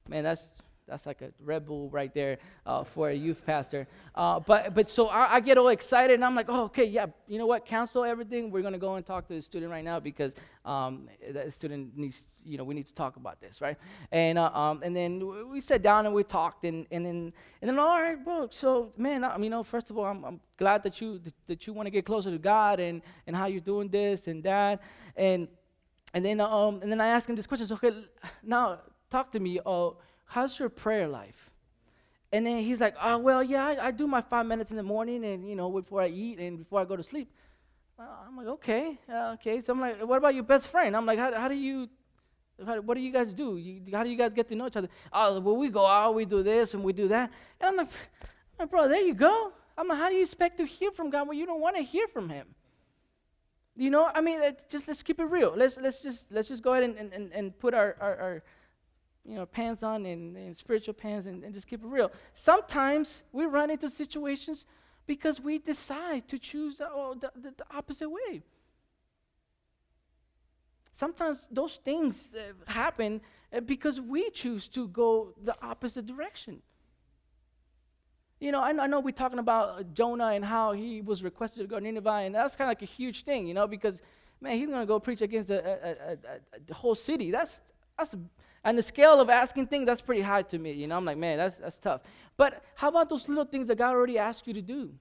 man, 0.08 0.24
that's 0.24 0.48
that's 0.86 1.04
like 1.04 1.20
a 1.20 1.30
Red 1.40 1.66
Bull 1.66 1.88
right 1.90 2.14
there 2.14 2.38
uh, 2.64 2.84
for 2.84 3.10
a 3.10 3.14
youth 3.14 3.44
pastor. 3.44 3.88
Uh, 4.14 4.38
but 4.38 4.72
but 4.72 4.88
so 4.88 5.08
I, 5.08 5.34
I, 5.34 5.40
get 5.40 5.58
all 5.58 5.68
excited 5.68 6.14
and 6.14 6.24
I'm 6.24 6.34
like, 6.34 6.46
oh, 6.48 6.64
okay, 6.64 6.84
yeah, 6.84 7.06
you 7.26 7.38
know 7.38 7.46
what? 7.46 7.66
Cancel 7.66 8.04
everything. 8.04 8.50
We're 8.50 8.62
gonna 8.62 8.78
go 8.78 8.94
and 8.94 9.04
talk 9.04 9.26
to 9.28 9.34
the 9.34 9.42
student 9.42 9.72
right 9.72 9.84
now 9.84 9.98
because 9.98 10.34
um, 10.64 11.08
the 11.32 11.50
student 11.50 11.96
needs, 11.96 12.26
you 12.44 12.56
know, 12.56 12.64
we 12.64 12.74
need 12.74 12.86
to 12.86 12.94
talk 12.94 13.16
about 13.16 13.40
this, 13.40 13.60
right? 13.60 13.76
And 14.12 14.38
uh, 14.38 14.50
um, 14.52 14.80
and 14.84 14.94
then 14.94 15.50
we 15.50 15.60
sat 15.60 15.82
down 15.82 16.06
and 16.06 16.14
we 16.14 16.22
talked 16.22 16.64
and 16.64 16.86
and 16.92 17.04
then 17.04 17.32
and 17.60 17.68
then 17.68 17.78
all 17.78 18.00
right, 18.00 18.22
bro. 18.22 18.48
So 18.52 18.92
man, 18.96 19.24
I, 19.24 19.36
you 19.38 19.50
know, 19.50 19.64
first 19.64 19.90
of 19.90 19.98
all, 19.98 20.04
I'm, 20.04 20.24
I'm 20.24 20.40
glad 20.56 20.84
that 20.84 21.00
you 21.00 21.20
that 21.48 21.66
you 21.66 21.72
want 21.72 21.86
to 21.86 21.90
get 21.90 22.06
closer 22.06 22.30
to 22.30 22.38
God 22.38 22.78
and 22.78 23.02
and 23.26 23.34
how 23.34 23.46
you're 23.46 23.60
doing 23.60 23.88
this 23.88 24.28
and 24.28 24.42
that 24.44 24.82
and 25.16 25.48
and 26.14 26.24
then 26.24 26.40
um 26.40 26.80
and 26.80 26.92
then 26.92 27.00
I 27.00 27.08
asked 27.08 27.28
him 27.28 27.34
this 27.34 27.46
question. 27.48 27.66
So 27.66 27.74
okay, 27.74 28.04
now 28.44 28.78
talk 29.10 29.32
to 29.32 29.40
me. 29.40 29.58
Uh, 29.66 29.90
how's 30.26 30.58
your 30.58 30.68
prayer 30.68 31.08
life? 31.08 31.50
And 32.32 32.44
then 32.46 32.62
he's 32.62 32.80
like, 32.80 32.94
oh, 33.00 33.18
well, 33.18 33.42
yeah, 33.42 33.64
I, 33.64 33.86
I, 33.86 33.90
do 33.92 34.06
my 34.06 34.20
five 34.20 34.46
minutes 34.46 34.70
in 34.70 34.76
the 34.76 34.82
morning 34.82 35.24
and, 35.24 35.48
you 35.48 35.54
know, 35.54 35.70
before 35.70 36.02
I 36.02 36.08
eat 36.08 36.38
and 36.38 36.58
before 36.58 36.80
I 36.80 36.84
go 36.84 36.96
to 36.96 37.02
sleep. 37.02 37.30
I'm 37.98 38.36
like, 38.36 38.46
okay, 38.46 38.98
uh, 39.08 39.34
okay. 39.34 39.62
So 39.64 39.72
I'm 39.72 39.80
like, 39.80 40.06
what 40.06 40.18
about 40.18 40.34
your 40.34 40.42
best 40.42 40.68
friend? 40.68 40.94
I'm 40.94 41.06
like, 41.06 41.18
how, 41.18 41.32
how 41.32 41.48
do 41.48 41.54
you, 41.54 41.88
How, 42.64 42.80
what 42.80 42.94
do 42.94 43.00
you 43.00 43.12
guys 43.12 43.32
do? 43.32 43.56
You, 43.56 43.80
how 43.92 44.02
do 44.02 44.10
you 44.10 44.16
guys 44.16 44.32
get 44.34 44.48
to 44.48 44.54
know 44.54 44.66
each 44.66 44.76
other? 44.76 44.88
Oh, 45.12 45.40
well, 45.40 45.56
we 45.56 45.70
go 45.70 45.86
out, 45.86 46.14
we 46.14 46.26
do 46.26 46.42
this, 46.42 46.74
and 46.74 46.84
we 46.84 46.92
do 46.92 47.08
that. 47.08 47.30
And 47.60 47.80
I'm 47.80 47.88
like, 48.58 48.70
bro, 48.70 48.88
there 48.88 49.00
you 49.00 49.14
go. 49.14 49.52
I'm 49.78 49.88
like, 49.88 49.98
how 49.98 50.08
do 50.08 50.14
you 50.14 50.22
expect 50.22 50.58
to 50.58 50.66
hear 50.66 50.90
from 50.90 51.10
God 51.10 51.28
when 51.28 51.38
you 51.38 51.46
don't 51.46 51.60
want 51.60 51.76
to 51.76 51.82
hear 51.82 52.08
from 52.08 52.28
Him? 52.28 52.48
You 53.76 53.90
know, 53.90 54.10
I 54.14 54.20
mean, 54.20 54.40
just 54.70 54.88
let's 54.88 55.02
keep 55.02 55.20
it 55.20 55.24
real. 55.24 55.52
Let's 55.54 55.76
let's 55.76 56.00
just 56.02 56.26
let's 56.30 56.48
just 56.48 56.62
go 56.62 56.72
ahead 56.72 56.84
and, 56.84 57.12
and, 57.12 57.30
and 57.30 57.58
put 57.58 57.74
our, 57.74 57.94
our, 58.00 58.16
our 58.16 58.42
you 59.26 59.34
know 59.34 59.46
pants 59.46 59.82
on 59.82 60.06
and, 60.06 60.36
and 60.36 60.56
spiritual 60.56 60.94
pants 60.94 61.26
and, 61.26 61.42
and 61.44 61.54
just 61.54 61.66
keep 61.66 61.82
it 61.82 61.86
real. 61.86 62.10
Sometimes 62.34 63.22
we 63.32 63.44
run 63.46 63.70
into 63.70 63.90
situations 63.90 64.66
because 65.06 65.40
we 65.40 65.58
decide 65.58 66.28
to 66.28 66.38
choose 66.38 66.78
the, 66.78 66.88
oh, 66.90 67.14
the, 67.18 67.30
the, 67.36 67.54
the 67.56 67.64
opposite 67.70 68.08
way. 68.08 68.42
Sometimes 70.92 71.46
those 71.50 71.78
things 71.84 72.28
uh, 72.34 72.70
happen 72.70 73.20
uh, 73.52 73.60
because 73.60 74.00
we 74.00 74.30
choose 74.30 74.66
to 74.68 74.88
go 74.88 75.34
the 75.42 75.54
opposite 75.62 76.06
direction. 76.06 76.62
You 78.40 78.52
know, 78.52 78.60
I, 78.60 78.70
I 78.70 78.86
know 78.86 79.00
we're 79.00 79.12
talking 79.12 79.38
about 79.38 79.78
uh, 79.78 79.82
Jonah 79.94 80.28
and 80.28 80.44
how 80.44 80.72
he 80.72 81.00
was 81.00 81.22
requested 81.22 81.60
to 81.62 81.66
go 81.66 81.78
to 81.78 81.84
Nineveh, 81.84 82.22
and 82.24 82.34
that's 82.34 82.56
kind 82.56 82.68
of 82.68 82.70
like 82.70 82.82
a 82.82 82.92
huge 82.92 83.24
thing, 83.24 83.46
you 83.46 83.54
know, 83.54 83.66
because 83.66 84.02
man, 84.40 84.58
he's 84.58 84.68
going 84.68 84.80
to 84.80 84.86
go 84.86 84.98
preach 84.98 85.22
against 85.22 85.50
a, 85.50 86.18
the 86.66 86.74
whole 86.74 86.94
city. 86.94 87.30
That's 87.30 87.60
that's 87.98 88.14
and 88.66 88.76
the 88.76 88.82
scale 88.82 89.20
of 89.20 89.30
asking 89.30 89.68
things 89.68 89.86
that's 89.86 90.00
pretty 90.00 90.22
high 90.22 90.42
to 90.42 90.58
me. 90.58 90.72
You 90.72 90.88
know, 90.88 90.96
I'm 90.96 91.04
like, 91.04 91.16
man, 91.16 91.38
that's 91.38 91.56
that's 91.56 91.78
tough. 91.78 92.00
But 92.36 92.64
how 92.74 92.88
about 92.88 93.08
those 93.08 93.28
little 93.28 93.44
things 93.44 93.68
that 93.68 93.78
God 93.78 93.94
already 93.94 94.18
asked 94.18 94.46
you 94.46 94.54
to 94.54 94.60
do? 94.60 94.92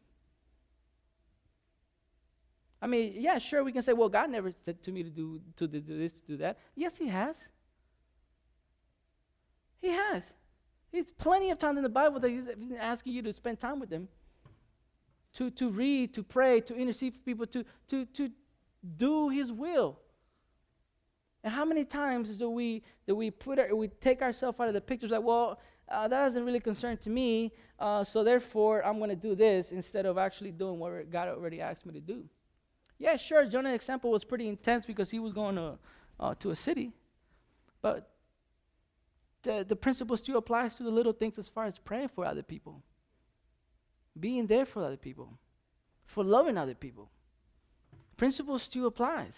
I 2.80 2.86
mean, 2.86 3.15
yeah, 3.17 3.39
sure, 3.39 3.63
we 3.63 3.71
can 3.71 3.82
say, 3.82 3.93
well, 3.93 4.08
God 4.08 4.30
never 4.30 4.51
said 4.63 4.84
to 4.84 4.91
me 4.91 5.01
to 5.01 5.10
do 5.10 5.41
to 5.58 5.67
do 5.67 5.82
this, 5.82 6.13
to 6.13 6.21
do 6.21 6.38
that. 6.38 6.60
Yes, 6.75 6.95
He 6.95 7.08
has. 7.08 7.38
He 9.82 9.89
has. 9.89 10.23
He's 10.91 11.10
plenty 11.17 11.49
of 11.49 11.58
times 11.58 11.78
in 11.78 11.84
the 11.84 11.89
Bible 11.89 12.19
that 12.19 12.30
he's, 12.30 12.47
he's 12.47 12.78
asking 12.80 13.13
you 13.13 13.21
to 13.23 13.34
spend 13.34 13.60
time 13.60 13.80
with 13.80 13.91
him, 13.91 14.08
to, 15.34 15.49
to 15.51 15.69
read, 15.69 16.13
to 16.13 16.23
pray, 16.23 16.62
to 16.62 16.75
intercede 16.75 17.13
for 17.15 17.19
people, 17.19 17.45
to, 17.47 17.65
to, 17.89 18.06
to 18.06 18.30
do 18.95 19.30
his 19.30 19.51
will. 19.51 19.99
And 21.45 21.53
how 21.53 21.63
many 21.63 21.86
times 21.86 22.39
do 22.39 22.49
we 22.49 22.81
do 23.05 23.15
we 23.15 23.29
put 23.29 23.60
our, 23.60 23.73
we 23.75 23.88
take 23.88 24.23
ourselves 24.23 24.60
out 24.60 24.67
of 24.67 24.73
the 24.73 24.81
picture? 24.81 25.08
Like, 25.08 25.21
well, 25.21 25.60
uh, 25.88 26.08
that 26.08 26.25
doesn't 26.25 26.43
really 26.43 26.60
concern 26.60 26.97
to 26.97 27.10
me, 27.12 27.53
uh, 27.79 28.03
so 28.03 28.23
therefore 28.23 28.84
I'm 28.84 28.97
going 28.97 29.12
to 29.12 29.15
do 29.15 29.36
this 29.36 29.71
instead 29.71 30.08
of 30.08 30.17
actually 30.17 30.51
doing 30.51 30.79
what 30.79 31.12
God 31.12 31.27
already 31.27 31.62
asked 31.62 31.86
me 31.86 31.93
to 31.93 31.99
do. 31.99 32.23
Yeah, 32.97 33.15
sure. 33.15 33.45
Jonah's 33.45 33.75
example 33.75 34.10
was 34.10 34.25
pretty 34.25 34.47
intense 34.47 34.88
because 34.88 35.12
he 35.12 35.19
was 35.19 35.34
going 35.34 35.55
to 35.58 35.77
uh, 36.19 36.34
to 36.39 36.49
a 36.49 36.55
city, 36.55 36.93
but 37.79 38.10
the, 39.43 39.63
the 39.67 39.75
principle 39.75 40.17
still 40.17 40.38
applies 40.38 40.73
to 40.77 40.84
the 40.84 40.89
little 40.89 41.13
things 41.13 41.38
as 41.38 41.47
far 41.47 41.65
as 41.65 41.77
praying 41.77 42.08
for 42.08 42.25
other 42.25 42.41
people, 42.41 42.81
being 44.19 44.47
there 44.47 44.65
for 44.65 44.84
other 44.84 44.97
people, 44.97 45.38
for 46.08 46.23
loving 46.23 46.58
other 46.58 46.73
people. 46.73 47.12
Principle 48.17 48.58
still 48.58 48.88
applies. 48.88 49.36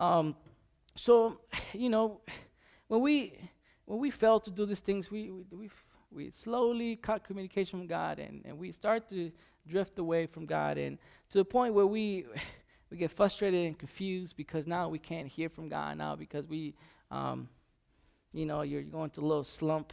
Um, 0.00 0.34
so, 0.96 1.40
you 1.72 1.88
know, 1.88 2.22
when 2.88 3.00
we 3.00 3.38
when 3.84 4.00
we 4.00 4.10
fail 4.10 4.40
to 4.40 4.50
do 4.50 4.66
these 4.66 4.80
things, 4.80 5.10
we 5.10 5.30
we, 5.30 5.44
we, 5.52 5.70
we 6.10 6.30
slowly 6.30 6.96
cut 6.96 7.22
communication 7.22 7.78
from 7.78 7.86
God, 7.86 8.18
and, 8.18 8.42
and 8.44 8.58
we 8.58 8.72
start 8.72 9.08
to 9.10 9.30
drift 9.68 9.98
away 9.98 10.26
from 10.26 10.46
God, 10.46 10.76
and 10.78 10.98
to 11.30 11.38
the 11.38 11.44
point 11.44 11.74
where 11.74 11.86
we 11.86 12.26
we 12.90 12.96
get 12.96 13.12
frustrated 13.12 13.66
and 13.66 13.78
confused 13.78 14.36
because 14.36 14.66
now 14.66 14.88
we 14.88 14.98
can't 14.98 15.28
hear 15.28 15.48
from 15.48 15.68
God 15.68 15.96
now 15.98 16.16
because 16.16 16.48
we 16.48 16.74
um, 17.12 17.48
you 18.32 18.46
know, 18.46 18.62
you're 18.62 18.82
going 18.82 19.10
to 19.10 19.20
a 19.20 19.22
little 19.22 19.44
slump. 19.44 19.92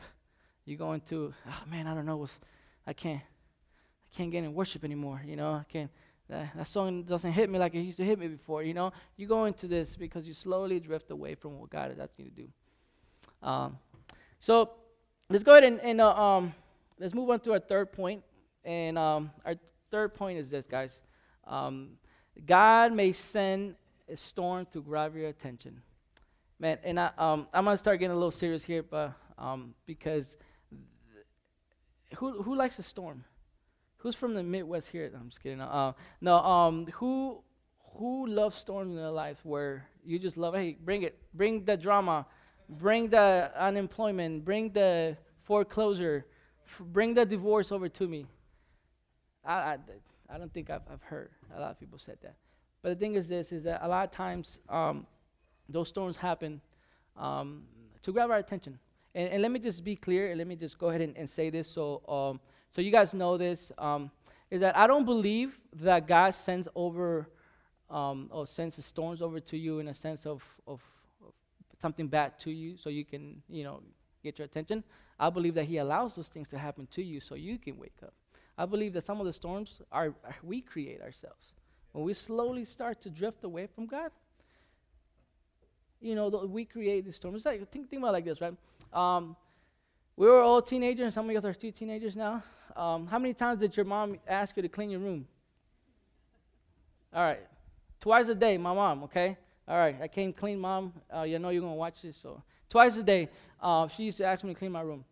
You're 0.66 0.78
going 0.78 1.02
to, 1.10 1.34
oh 1.48 1.64
man, 1.70 1.88
I 1.88 1.96
don't 1.96 2.06
know, 2.06 2.18
what's, 2.18 2.40
I 2.86 2.94
can't, 2.94 3.22
I 3.22 4.16
can't 4.16 4.32
get 4.32 4.44
in 4.44 4.54
worship 4.54 4.84
anymore. 4.84 5.22
You 5.26 5.36
know, 5.36 5.54
I 5.54 5.66
can't. 5.72 5.90
That, 6.30 6.56
that 6.56 6.68
song 6.68 7.04
doesn't 7.04 7.32
hit 7.32 7.50
me 7.50 7.58
like 7.58 7.74
it 7.74 7.82
used 7.82 7.98
to 7.98 8.06
hit 8.06 8.20
me 8.20 8.28
before. 8.28 8.64
You 8.64 8.74
know, 8.74 8.92
you 9.16 9.28
go 9.28 9.46
into 9.46 9.68
this 9.68 9.96
because 9.96 10.28
you 10.28 10.34
slowly 10.34 10.80
drift 10.80 11.10
away 11.12 11.36
from 11.36 11.60
what 11.60 11.70
God 11.70 11.92
is 11.92 12.00
asking 12.00 12.26
you 12.26 12.32
to 12.32 12.38
do. 12.38 12.48
Um, 13.42 13.78
so 14.40 14.72
let's 15.30 15.44
go 15.44 15.54
ahead 15.54 15.64
and, 15.64 15.80
and 15.82 16.02
uh, 16.02 16.14
um, 16.14 16.54
let's 17.00 17.14
move 17.14 17.30
on 17.30 17.40
to 17.42 17.54
our 17.54 17.60
third 17.60 17.92
point. 17.92 18.24
And 18.66 18.98
um, 18.98 19.32
our 19.46 19.56
third 19.90 20.14
point 20.14 20.38
is 20.38 20.50
this, 20.50 20.68
guys. 20.68 21.02
Um, 21.46 21.92
God 22.46 22.94
may 22.94 23.14
send 23.14 23.76
a 24.10 24.18
storm 24.18 24.68
to 24.72 24.82
grab 24.82 25.16
your 25.16 25.30
attention. 25.30 25.82
Man, 26.60 26.78
and 26.84 27.00
I, 27.00 27.12
um, 27.18 27.48
I'm 27.54 27.66
gonna 27.66 27.78
start 27.78 28.00
getting 28.00 28.12
a 28.12 28.16
little 28.16 28.32
serious 28.32 28.64
here, 28.64 28.84
but 28.84 29.14
um, 29.38 29.76
because 29.86 30.36
who 32.16 32.42
who 32.42 32.56
likes 32.56 32.80
a 32.80 32.84
storm? 32.84 33.24
Who's 34.08 34.16
from 34.16 34.36
the 34.36 34.42
Midwest 34.42 34.88
here? 34.88 35.12
I'm 35.14 35.28
just 35.28 35.44
kidding. 35.44 35.60
Uh, 35.60 35.92
no, 36.22 36.38
um, 36.38 36.88
who 36.94 37.44
who 37.96 38.26
loves 38.26 38.56
storms 38.56 38.92
in 38.92 38.96
their 38.96 39.12
lives 39.12 39.42
where 39.44 39.86
you 40.06 40.18
just 40.18 40.38
love? 40.38 40.56
Hey, 40.56 40.78
bring 40.80 41.04
it, 41.04 41.20
bring 41.34 41.66
the 41.66 41.76
drama, 41.76 42.26
bring 42.70 43.10
the 43.10 43.52
unemployment, 43.60 44.46
bring 44.46 44.72
the 44.72 45.18
foreclosure, 45.44 46.26
f- 46.66 46.86
bring 46.86 47.16
the 47.16 47.26
divorce 47.26 47.70
over 47.70 47.90
to 47.90 48.08
me. 48.08 48.26
I, 49.44 49.54
I, 49.54 49.78
I 50.30 50.38
don't 50.38 50.54
think 50.54 50.70
I've, 50.70 50.84
I've 50.90 51.02
heard 51.02 51.32
a 51.54 51.60
lot 51.60 51.72
of 51.72 51.78
people 51.78 52.00
said 52.00 52.18
that. 52.22 52.36
But 52.82 52.92
the 52.92 52.96
thing 52.96 53.16
is 53.16 53.28
this: 53.28 53.52
is 53.52 53.64
that 53.64 53.82
a 53.84 53.90
lot 53.90 54.06
of 54.06 54.12
times. 54.12 54.60
Um, 54.70 55.06
those 55.68 55.90
storms 55.90 56.16
happen 56.16 56.62
um, 57.18 57.64
to 58.04 58.14
grab 58.14 58.32
our 58.32 58.38
attention. 58.38 58.80
And, 59.14 59.28
and, 59.34 59.42
let 59.42 59.52
me 59.52 59.60
just 59.60 59.84
be 59.84 59.98
clear, 59.98 60.30
and 60.30 60.38
let 60.38 60.48
me 60.48 60.56
just 60.56 60.78
go 60.78 60.88
ahead 60.88 61.02
and, 61.02 61.18
and 61.18 61.30
say 61.30 61.50
this 61.50 61.68
so, 61.68 62.02
um, 62.08 62.40
so 62.78 62.82
you 62.82 62.92
guys 62.92 63.12
know 63.16 63.38
this, 63.38 63.72
um, 63.80 64.12
is 64.52 64.62
that 64.62 64.78
I 64.78 64.86
don't 64.86 65.04
believe 65.04 65.58
that 65.82 66.08
God 66.08 66.36
sends 66.36 66.68
over 66.76 67.28
um, 67.90 68.30
or 68.32 68.46
sends 68.46 68.76
the 68.76 68.84
storms 68.84 69.20
over 69.20 69.40
to 69.40 69.58
you 69.58 69.80
in 69.80 69.88
a 69.88 69.96
sense 69.96 70.28
of, 70.28 70.44
of, 70.68 70.80
something 71.82 72.08
bad 72.08 72.38
to 72.40 72.52
you 72.52 72.78
so 72.78 72.92
you 72.92 73.04
can, 73.04 73.42
you 73.50 73.64
know, 73.64 73.82
get 74.24 74.38
your 74.38 74.46
attention. 74.46 74.84
I 75.20 75.32
believe 75.32 75.56
that 75.56 75.64
He 75.64 75.78
allows 75.78 76.16
those 76.16 76.28
things 76.28 76.50
to 76.50 76.58
happen 76.60 76.88
to 76.92 77.04
you 77.04 77.20
so 77.20 77.34
you 77.34 77.58
can 77.58 77.80
wake 77.80 77.98
up. 78.04 78.14
I 78.56 78.68
believe 78.68 78.94
that 78.94 79.04
some 79.04 79.20
of 79.20 79.26
the 79.26 79.34
storms 79.34 79.82
are, 79.92 80.14
we 80.44 80.62
create 80.62 81.02
ourselves. 81.02 81.56
When 81.94 82.06
we 82.06 82.14
slowly 82.14 82.64
start 82.66 83.02
to 83.02 83.10
drift 83.10 83.44
away 83.44 83.66
from 83.74 83.88
God, 83.88 84.12
you 86.00 86.14
know, 86.14 86.28
we 86.30 86.64
create 86.64 87.06
these 87.06 87.16
storms. 87.16 87.44
Like, 87.44 87.72
think, 87.72 87.90
think 87.90 88.04
about 88.04 88.14
like 88.14 88.26
this, 88.26 88.40
right? 88.40 88.54
Um, 88.94 89.36
we 90.16 90.28
were 90.28 90.42
all 90.42 90.62
teenagers, 90.62 91.06
and 91.06 91.14
some 91.14 91.26
of 91.28 91.32
you 91.32 91.50
are 91.50 91.54
still 91.56 91.72
teenagers 91.72 92.16
now. 92.16 92.44
Um, 92.76 93.08
how 93.08 93.20
many 93.20 93.34
times 93.34 93.60
did 93.60 93.76
your 93.76 93.86
mom 93.86 94.18
ask 94.28 94.56
you 94.56 94.64
to 94.64 94.70
clean 94.70 94.90
your 94.90 95.00
room? 95.00 95.28
All 97.14 97.24
right, 97.24 97.40
twice 98.00 98.28
a 98.28 98.36
day, 98.36 98.58
my 98.58 98.74
mom, 98.74 99.04
okay? 99.04 99.38
All 99.68 99.78
right, 99.78 99.96
I 100.02 100.08
came 100.08 100.34
clean, 100.34 100.60
mom. 100.60 100.94
Uh, 101.14 101.24
you 101.24 101.40
know 101.40 101.50
you're 101.50 101.62
to 101.62 101.68
watch 101.68 102.02
this, 102.02 102.18
so 102.18 102.42
twice 102.70 102.96
a 102.98 103.04
day, 103.04 103.30
uh, 103.62 103.88
she 103.88 104.04
used 104.04 104.18
to 104.18 104.26
ask 104.26 104.44
me 104.44 104.54
to 104.54 104.60
clean 104.60 104.72
my 104.72 104.82
room. 104.82 105.04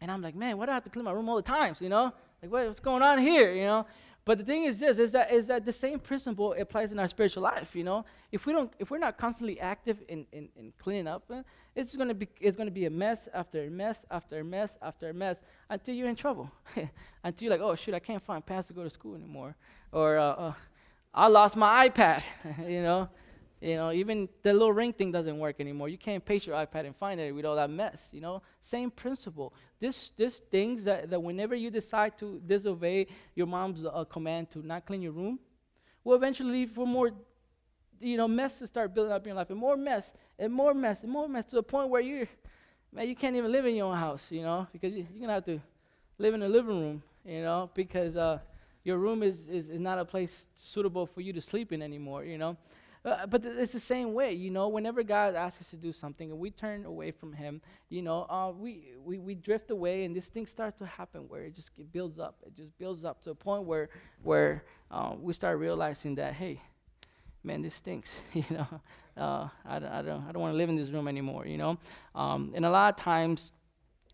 And 0.00 0.10
I'm 0.10 0.20
like, 0.20 0.34
man, 0.34 0.58
why 0.58 0.66
do 0.66 0.72
I 0.72 0.74
have 0.74 0.84
to 0.84 0.90
clean 0.90 1.04
my 1.04 1.12
room 1.12 1.28
all 1.28 1.36
the 1.36 1.42
times? 1.42 1.80
you 1.80 1.88
know? 1.88 2.12
Like, 2.42 2.52
what, 2.52 2.66
what's 2.66 2.80
going 2.80 3.02
on 3.02 3.18
here, 3.18 3.52
you 3.52 3.62
know? 3.62 3.86
But 4.24 4.38
the 4.38 4.44
thing 4.44 4.64
is 4.64 4.78
this 4.78 4.98
is 4.98 5.12
that 5.12 5.30
is 5.30 5.48
that 5.48 5.66
the 5.66 5.72
same 5.72 5.98
principle 5.98 6.54
applies 6.58 6.92
in 6.92 6.98
our 6.98 7.08
spiritual 7.08 7.42
life, 7.42 7.76
you 7.76 7.84
know? 7.84 8.04
If 8.32 8.46
we 8.46 8.52
don't 8.52 8.72
if 8.78 8.90
we're 8.90 8.98
not 8.98 9.18
constantly 9.18 9.60
active 9.60 10.02
in, 10.08 10.26
in, 10.32 10.48
in 10.56 10.72
cleaning 10.78 11.06
up, 11.06 11.24
uh, 11.30 11.42
it's 11.74 11.94
gonna 11.94 12.14
be 12.14 12.28
it's 12.40 12.56
gonna 12.56 12.70
be 12.70 12.86
a 12.86 12.90
mess 12.90 13.28
after 13.34 13.64
a 13.64 13.70
mess 13.70 14.06
after 14.10 14.40
a 14.40 14.44
mess 14.44 14.78
after 14.80 15.10
a 15.10 15.14
mess 15.14 15.42
until 15.68 15.94
you're 15.94 16.08
in 16.08 16.16
trouble. 16.16 16.50
until 17.24 17.44
you're 17.44 17.58
like, 17.58 17.60
oh 17.60 17.74
shoot, 17.74 17.94
I 17.94 17.98
can't 17.98 18.22
find 18.22 18.44
pants 18.44 18.68
to 18.68 18.74
go 18.74 18.82
to 18.82 18.90
school 18.90 19.14
anymore. 19.14 19.56
Or 19.92 20.16
uh, 20.16 20.32
uh, 20.32 20.52
I 21.12 21.28
lost 21.28 21.54
my 21.56 21.88
iPad, 21.88 22.22
you 22.66 22.82
know. 22.82 23.08
You 23.60 23.76
know, 23.76 23.92
even 23.92 24.28
the 24.42 24.52
little 24.52 24.74
ring 24.74 24.92
thing 24.92 25.10
doesn't 25.10 25.38
work 25.38 25.58
anymore. 25.58 25.88
You 25.88 25.96
can't 25.96 26.22
paste 26.22 26.46
your 26.46 26.54
iPad 26.54 26.84
and 26.84 26.94
find 26.94 27.18
it 27.18 27.34
with 27.34 27.46
all 27.46 27.56
that 27.56 27.70
mess. 27.70 28.08
You 28.12 28.20
know, 28.20 28.42
same 28.60 28.90
principle. 28.90 29.54
This, 29.84 30.12
this 30.16 30.38
things 30.50 30.84
that, 30.84 31.10
that 31.10 31.22
whenever 31.22 31.54
you 31.54 31.70
decide 31.70 32.16
to 32.16 32.40
disobey 32.46 33.06
your 33.34 33.46
mom's 33.46 33.84
uh, 33.84 34.04
command 34.04 34.50
to 34.52 34.66
not 34.66 34.86
clean 34.86 35.02
your 35.02 35.12
room, 35.12 35.38
will 36.02 36.14
eventually 36.14 36.52
lead 36.52 36.70
for 36.70 36.86
more, 36.86 37.10
you 38.00 38.16
know, 38.16 38.26
mess 38.26 38.58
to 38.60 38.66
start 38.66 38.94
building 38.94 39.12
up 39.12 39.20
in 39.24 39.28
your 39.28 39.36
life, 39.36 39.50
and 39.50 39.58
more 39.58 39.76
mess, 39.76 40.10
and 40.38 40.50
more 40.50 40.72
mess, 40.72 41.02
and 41.02 41.12
more 41.12 41.28
mess 41.28 41.44
to 41.44 41.56
the 41.56 41.62
point 41.62 41.90
where 41.90 42.00
you, 42.00 42.26
man, 42.94 43.06
you 43.06 43.14
can't 43.14 43.36
even 43.36 43.52
live 43.52 43.66
in 43.66 43.74
your 43.74 43.92
own 43.92 43.98
house. 43.98 44.24
You 44.30 44.40
know, 44.40 44.66
because 44.72 44.94
you, 44.94 45.02
are 45.02 45.20
gonna 45.20 45.34
have 45.34 45.44
to 45.44 45.60
live 46.16 46.32
in 46.32 46.40
the 46.40 46.48
living 46.48 46.80
room. 46.80 47.02
You 47.22 47.42
know, 47.42 47.70
because 47.74 48.16
uh, 48.16 48.38
your 48.84 48.96
room 48.96 49.22
is, 49.22 49.46
is 49.48 49.68
is 49.68 49.80
not 49.80 49.98
a 49.98 50.04
place 50.06 50.48
suitable 50.56 51.04
for 51.04 51.20
you 51.20 51.34
to 51.34 51.42
sleep 51.42 51.74
in 51.74 51.82
anymore. 51.82 52.24
You 52.24 52.38
know. 52.38 52.56
Uh, 53.04 53.26
but 53.26 53.42
th- 53.42 53.54
it's 53.58 53.72
the 53.72 53.80
same 53.80 54.14
way, 54.14 54.32
you 54.32 54.50
know, 54.50 54.68
whenever 54.68 55.02
God 55.02 55.34
asks 55.34 55.60
us 55.60 55.70
to 55.70 55.76
do 55.76 55.92
something 55.92 56.30
and 56.30 56.40
we 56.40 56.50
turn 56.50 56.86
away 56.86 57.10
from 57.10 57.34
Him, 57.34 57.60
you 57.90 58.00
know, 58.00 58.22
uh, 58.30 58.50
we, 58.56 58.92
we, 59.04 59.18
we 59.18 59.34
drift 59.34 59.70
away 59.70 60.04
and 60.04 60.16
this 60.16 60.28
thing 60.28 60.46
starts 60.46 60.78
to 60.78 60.86
happen 60.86 61.28
where 61.28 61.42
it 61.42 61.54
just 61.54 61.70
it 61.78 61.92
builds 61.92 62.18
up. 62.18 62.36
It 62.46 62.54
just 62.56 62.76
builds 62.78 63.04
up 63.04 63.22
to 63.24 63.30
a 63.30 63.34
point 63.34 63.64
where, 63.64 63.90
where 64.22 64.64
uh, 64.90 65.14
we 65.20 65.34
start 65.34 65.58
realizing 65.58 66.14
that, 66.14 66.32
hey, 66.32 66.62
man, 67.42 67.60
this 67.60 67.74
stinks. 67.74 68.20
you 68.32 68.44
know, 68.50 68.66
uh, 69.16 69.48
I, 69.66 69.78
don't, 69.78 69.92
I 69.92 70.02
don't, 70.02 70.28
I 70.28 70.32
don't 70.32 70.42
want 70.42 70.54
to 70.54 70.56
live 70.56 70.70
in 70.70 70.76
this 70.76 70.88
room 70.88 71.06
anymore. 71.06 71.46
You 71.46 71.58
know, 71.58 71.78
um, 72.14 72.52
and 72.54 72.64
a 72.64 72.70
lot 72.70 72.98
of 72.98 73.04
times, 73.04 73.52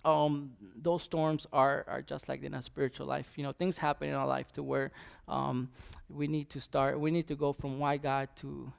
um, 0.05 0.53
those 0.81 1.03
storms 1.03 1.47
are, 1.53 1.85
are 1.87 2.03
just 2.03 2.29
like 2.29 2.43
in 2.43 2.55
a 2.55 2.63
spiritual 2.63 3.07
life. 3.07 3.33
You 3.37 3.45
know, 3.45 3.53
things 3.53 3.79
happen 3.79 4.09
in 4.09 4.15
our 4.15 4.27
life 4.27 4.51
to 4.53 4.63
where 4.63 4.93
um, 5.29 5.69
we 6.09 6.27
need 6.27 6.51
to 6.51 6.61
start. 6.61 6.99
We 6.99 7.11
need 7.11 7.29
to 7.29 7.37
go 7.37 7.53
from 7.53 7.79
why 7.79 7.97
God 7.99 8.29
to, 8.37 8.73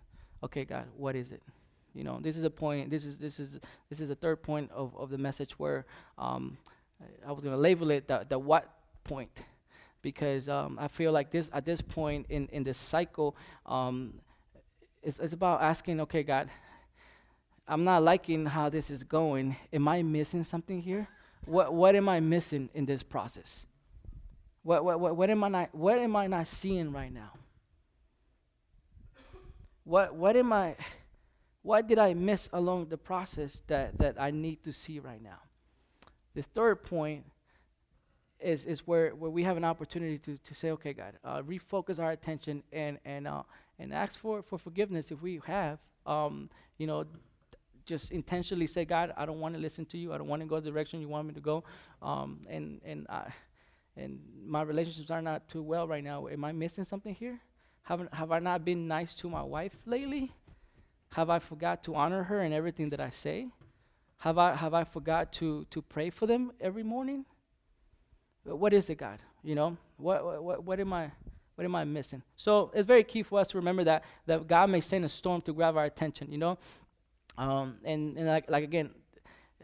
okay, 0.43 0.65
God, 0.65 0.85
what 0.97 1.15
is 1.15 1.31
it? 1.31 1.41
You 1.93 2.03
know, 2.03 2.19
this 2.21 2.37
is 2.37 2.43
a 2.43 2.49
point. 2.49 2.89
This 2.89 3.05
is 3.05 3.17
this 3.17 3.39
is 3.39 3.59
this 3.89 3.99
is 3.99 4.09
the 4.09 4.15
third 4.15 4.41
point 4.41 4.71
of, 4.71 4.95
of 4.95 5.09
the 5.09 5.17
message 5.17 5.59
where 5.59 5.85
um, 6.17 6.57
I 7.27 7.31
was 7.31 7.43
going 7.43 7.55
to 7.55 7.61
label 7.61 7.91
it 7.91 8.07
the 8.07 8.25
the 8.27 8.39
what 8.39 8.69
point, 9.03 9.31
because 10.01 10.47
um, 10.47 10.77
I 10.79 10.87
feel 10.87 11.11
like 11.11 11.31
this 11.31 11.49
at 11.51 11.65
this 11.65 11.81
point 11.81 12.27
in 12.29 12.47
in 12.47 12.63
this 12.63 12.77
cycle, 12.77 13.35
um, 13.65 14.13
it's 15.03 15.19
it's 15.19 15.33
about 15.33 15.61
asking, 15.61 15.99
okay, 16.01 16.23
God, 16.23 16.49
I'm 17.67 17.83
not 17.83 18.03
liking 18.03 18.45
how 18.45 18.69
this 18.69 18.89
is 18.89 19.03
going. 19.03 19.57
Am 19.73 19.87
I 19.87 20.01
missing 20.01 20.45
something 20.45 20.81
here? 20.81 21.07
What 21.45 21.73
what 21.73 21.95
am 21.95 22.07
I 22.07 22.21
missing 22.21 22.69
in 22.73 22.85
this 22.85 23.03
process? 23.03 23.65
What 24.63 24.85
what 24.85 24.99
what, 24.99 25.17
what 25.17 25.29
am 25.29 25.43
I 25.43 25.49
not 25.49 25.75
what 25.75 25.99
am 25.99 26.15
I 26.15 26.27
not 26.27 26.47
seeing 26.47 26.93
right 26.93 27.11
now? 27.11 27.31
What 29.83 30.15
what 30.15 30.35
am 30.35 30.53
I 30.53 30.75
what 31.63 31.87
did 31.87 31.99
I 31.99 32.13
miss 32.13 32.49
along 32.53 32.87
the 32.87 32.97
process 32.97 33.61
that, 33.67 33.97
that 33.99 34.19
I 34.19 34.31
need 34.31 34.63
to 34.63 34.73
see 34.73 34.99
right 34.99 35.21
now? 35.21 35.39
The 36.33 36.41
third 36.41 36.83
point 36.83 37.25
is, 38.39 38.65
is 38.65 38.87
where, 38.87 39.11
where 39.11 39.29
we 39.29 39.43
have 39.43 39.57
an 39.57 39.63
opportunity 39.63 40.17
to, 40.19 40.37
to 40.37 40.55
say, 40.55 40.71
okay, 40.71 40.93
God, 40.93 41.13
uh, 41.23 41.41
refocus 41.43 41.99
our 41.99 42.11
attention 42.11 42.63
and, 42.71 42.97
and, 43.05 43.27
uh, 43.27 43.43
and 43.77 43.93
ask 43.93 44.19
for, 44.19 44.41
for 44.41 44.57
forgiveness 44.57 45.11
if 45.11 45.21
we 45.21 45.39
have. 45.45 45.77
Um, 46.07 46.49
you 46.79 46.87
know, 46.87 47.05
just 47.85 48.11
intentionally 48.11 48.65
say, 48.65 48.85
God, 48.85 49.13
I 49.15 49.25
don't 49.25 49.39
want 49.39 49.53
to 49.53 49.61
listen 49.61 49.85
to 49.87 49.97
you. 49.97 50.13
I 50.13 50.17
don't 50.17 50.27
want 50.27 50.41
to 50.41 50.47
go 50.47 50.59
the 50.59 50.71
direction 50.71 50.99
you 50.99 51.09
want 51.09 51.27
me 51.27 51.33
to 51.35 51.41
go. 51.41 51.63
Um, 52.01 52.47
and, 52.49 52.81
and, 52.83 53.05
I, 53.07 53.31
and 53.95 54.19
my 54.43 54.63
relationships 54.63 55.11
are 55.11 55.21
not 55.21 55.47
too 55.47 55.61
well 55.61 55.87
right 55.87 56.03
now. 56.03 56.27
Am 56.27 56.43
I 56.43 56.53
missing 56.53 56.85
something 56.85 57.13
here? 57.13 57.39
Have, 57.83 58.07
have 58.13 58.31
I 58.31 58.39
not 58.39 58.63
been 58.63 58.87
nice 58.87 59.13
to 59.15 59.29
my 59.29 59.41
wife 59.41 59.75
lately? 59.85 60.31
Have 61.13 61.29
I 61.29 61.39
forgot 61.39 61.83
to 61.83 61.95
honor 61.95 62.23
her 62.23 62.41
in 62.43 62.53
everything 62.53 62.89
that 62.91 62.99
I 62.99 63.09
say? 63.09 63.47
Have 64.19 64.37
I 64.37 64.55
have 64.55 64.73
I 64.73 64.83
forgot 64.83 65.33
to 65.33 65.65
to 65.71 65.81
pray 65.81 66.09
for 66.11 66.27
them 66.27 66.51
every 66.61 66.83
morning? 66.83 67.25
What 68.43 68.71
is 68.71 68.89
it, 68.89 68.95
God? 68.95 69.19
You 69.43 69.55
know, 69.55 69.77
what 69.97 70.43
what 70.43 70.63
what 70.63 70.79
am 70.79 70.93
I 70.93 71.11
what 71.55 71.65
am 71.65 71.75
I 71.75 71.83
missing? 71.83 72.21
So 72.37 72.71
it's 72.73 72.87
very 72.87 73.03
key 73.03 73.23
for 73.23 73.39
us 73.39 73.47
to 73.47 73.57
remember 73.57 73.83
that 73.83 74.03
that 74.27 74.47
God 74.47 74.69
may 74.69 74.79
send 74.79 75.05
a 75.05 75.09
storm 75.09 75.41
to 75.41 75.53
grab 75.53 75.75
our 75.75 75.85
attention. 75.85 76.31
You 76.31 76.37
know, 76.37 76.59
um, 77.37 77.77
and 77.83 78.15
and 78.15 78.27
like 78.27 78.49
like 78.49 78.63
again, 78.63 78.91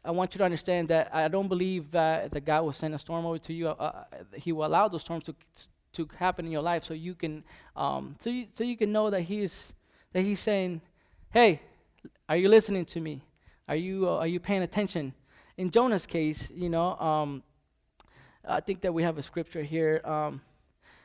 I 0.04 0.12
want 0.12 0.34
you 0.34 0.40
to 0.40 0.44
understand 0.44 0.88
that 0.88 1.14
I 1.14 1.28
don't 1.28 1.48
believe 1.48 1.92
that, 1.92 2.44
God 2.44 2.64
will 2.64 2.74
send 2.74 2.96
a 2.96 3.00
storm 3.00 3.26
over 3.26 3.38
to 3.38 3.54
you. 3.54 3.70
Uh, 3.70 3.74
uh 3.74 4.04
he 4.36 4.52
will 4.52 4.66
allow 4.66 4.88
those 4.88 5.02
storms 5.02 5.26
to 5.26 5.36
to 5.98 6.08
happen 6.18 6.46
in 6.46 6.52
your 6.52 6.62
life 6.62 6.84
so 6.84 6.94
you 6.94 7.14
can 7.14 7.44
um, 7.76 8.16
so 8.20 8.30
you 8.30 8.48
so 8.54 8.64
you 8.64 8.78
can 8.78 8.92
know 8.92 9.10
that 9.10 9.22
He's 9.22 9.74
that 10.14 10.22
He's 10.22 10.40
saying 10.40 10.82
Hey, 11.30 11.62
are 12.30 12.38
you 12.38 12.48
listening 12.48 12.86
to 12.86 13.02
me? 13.02 13.22
Are 13.68 13.76
you, 13.76 14.08
uh, 14.08 14.18
are 14.18 14.28
you 14.28 14.40
paying 14.40 14.64
attention? 14.64 15.14
In 15.58 15.70
Jonah's 15.70 16.06
case, 16.06 16.50
you 16.50 16.70
know, 16.70 16.98
um, 16.98 17.44
I 18.48 18.62
think 18.62 18.80
that 18.82 18.94
we 18.94 19.04
have 19.04 19.18
a 19.18 19.22
scripture 19.22 19.62
here. 19.62 20.02
Um, 20.06 20.42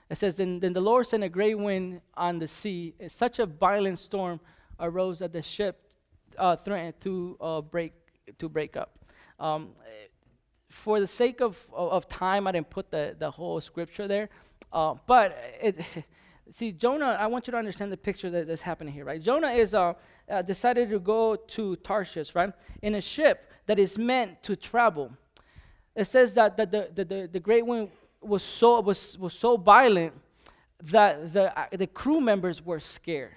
it 0.09 0.17
says, 0.17 0.37
then, 0.37 0.61
then 0.61 0.73
the 0.73 0.81
Lord 0.81 1.09
sent 1.09 1.25
a 1.25 1.29
great 1.29 1.59
wind 1.59 2.03
on 2.15 2.39
the 2.39 2.47
sea. 2.47 2.95
Such 3.09 3.41
a 3.41 3.47
violent 3.47 3.99
storm 3.99 4.39
arose 4.79 5.19
that 5.19 5.33
the 5.33 5.43
ship 5.43 5.93
uh, 6.39 6.55
threatened 6.55 7.01
to 7.01 7.37
uh, 7.41 7.61
break 7.61 7.93
to 8.39 8.49
break 8.49 8.77
up. 8.77 8.99
Um, 9.41 9.71
for 10.71 11.01
the 11.01 11.09
sake 11.09 11.41
of, 11.41 11.59
of, 11.73 11.93
of, 11.93 12.09
time, 12.09 12.47
I 12.47 12.53
didn't 12.53 12.71
put 12.71 12.91
the, 12.91 13.17
the 13.19 13.31
whole 13.31 13.61
scripture 13.61 14.07
there. 14.07 14.31
Uh, 14.73 14.95
but 15.07 15.37
it, 15.61 15.81
see, 16.53 16.73
Jonah, 16.73 17.17
I 17.19 17.27
want 17.27 17.47
you 17.47 17.53
to 17.53 17.57
understand 17.57 17.91
the 17.91 17.97
picture 17.97 18.31
that, 18.31 18.47
that's 18.47 18.63
happening 18.63 18.93
here, 18.93 19.05
right? 19.05 19.23
Jonah 19.23 19.51
is 19.51 19.75
uh, 19.75 19.95
uh, 20.31 20.43
decided 20.43 20.91
to 20.91 20.99
go 20.99 21.37
to 21.37 21.77
Tarshish, 21.77 22.35
right, 22.35 22.53
in 22.83 22.95
a 22.95 23.01
ship 23.01 23.51
that 23.67 23.79
is 23.79 23.97
meant 23.97 24.43
to 24.43 24.57
travel. 24.57 25.11
It 25.95 26.07
says 26.07 26.35
that, 26.35 26.57
that 26.57 26.71
the, 26.71 26.91
the, 26.95 27.05
the, 27.05 27.29
the 27.33 27.41
great 27.41 27.65
wind 27.67 27.91
was 28.21 28.43
so, 28.43 28.81
was, 28.81 29.19
was 29.19 29.35
so 29.35 29.57
violent 29.57 30.15
that 30.83 31.33
the, 31.33 31.59
uh, 31.59 31.67
the 31.73 31.87
crew 31.87 32.21
members 32.21 32.65
were 32.65 32.81
scared. 32.81 33.33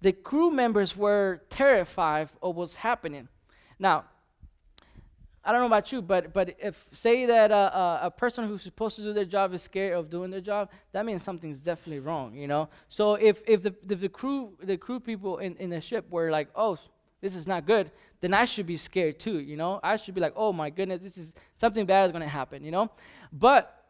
The 0.00 0.12
crew 0.12 0.50
members 0.50 0.96
were 0.96 1.42
terrified 1.50 2.22
of 2.22 2.30
what 2.42 2.56
was 2.56 2.74
happening. 2.76 3.28
Now, 3.78 4.04
I 5.44 5.52
don't 5.52 5.60
know 5.60 5.66
about 5.66 5.92
you, 5.92 6.00
but 6.00 6.32
but 6.32 6.56
if 6.58 6.88
say 6.92 7.26
that 7.26 7.52
uh, 7.52 7.98
a 8.02 8.10
person 8.10 8.48
who's 8.48 8.62
supposed 8.62 8.96
to 8.96 9.02
do 9.02 9.12
their 9.12 9.26
job 9.26 9.52
is 9.52 9.62
scared 9.62 9.96
of 9.98 10.08
doing 10.08 10.30
their 10.30 10.40
job, 10.40 10.70
that 10.92 11.04
means 11.04 11.22
something's 11.22 11.60
definitely 11.60 12.00
wrong, 12.00 12.34
you 12.34 12.48
know. 12.48 12.70
So 12.88 13.14
if 13.14 13.42
if 13.46 13.62
the 13.62 13.74
if 13.88 14.00
the 14.00 14.08
crew 14.08 14.56
the 14.62 14.78
crew 14.78 15.00
people 15.00 15.38
in, 15.38 15.54
in 15.56 15.68
the 15.68 15.82
ship 15.82 16.10
were 16.10 16.30
like, 16.30 16.48
oh, 16.56 16.78
this 17.20 17.34
is 17.34 17.46
not 17.46 17.66
good, 17.66 17.90
then 18.22 18.32
I 18.32 18.46
should 18.46 18.66
be 18.66 18.78
scared 18.78 19.20
too, 19.20 19.38
you 19.38 19.56
know. 19.56 19.80
I 19.82 19.96
should 19.96 20.14
be 20.14 20.20
like, 20.22 20.32
oh 20.34 20.52
my 20.52 20.70
goodness, 20.70 21.02
this 21.02 21.18
is 21.18 21.34
something 21.54 21.84
bad 21.84 22.06
is 22.06 22.12
going 22.12 22.22
to 22.22 22.28
happen, 22.28 22.64
you 22.64 22.70
know. 22.70 22.90
But 23.30 23.84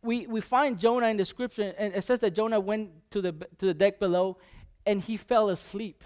we 0.00 0.26
we 0.26 0.40
find 0.40 0.78
Jonah 0.78 1.08
in 1.08 1.18
the 1.18 1.26
scripture, 1.26 1.74
and 1.76 1.94
it 1.94 2.02
says 2.02 2.20
that 2.20 2.34
Jonah 2.34 2.60
went 2.60 2.90
to 3.10 3.20
the 3.20 3.32
to 3.58 3.66
the 3.66 3.74
deck 3.74 3.98
below, 3.98 4.38
and 4.86 5.02
he 5.02 5.18
fell 5.18 5.50
asleep. 5.50 6.02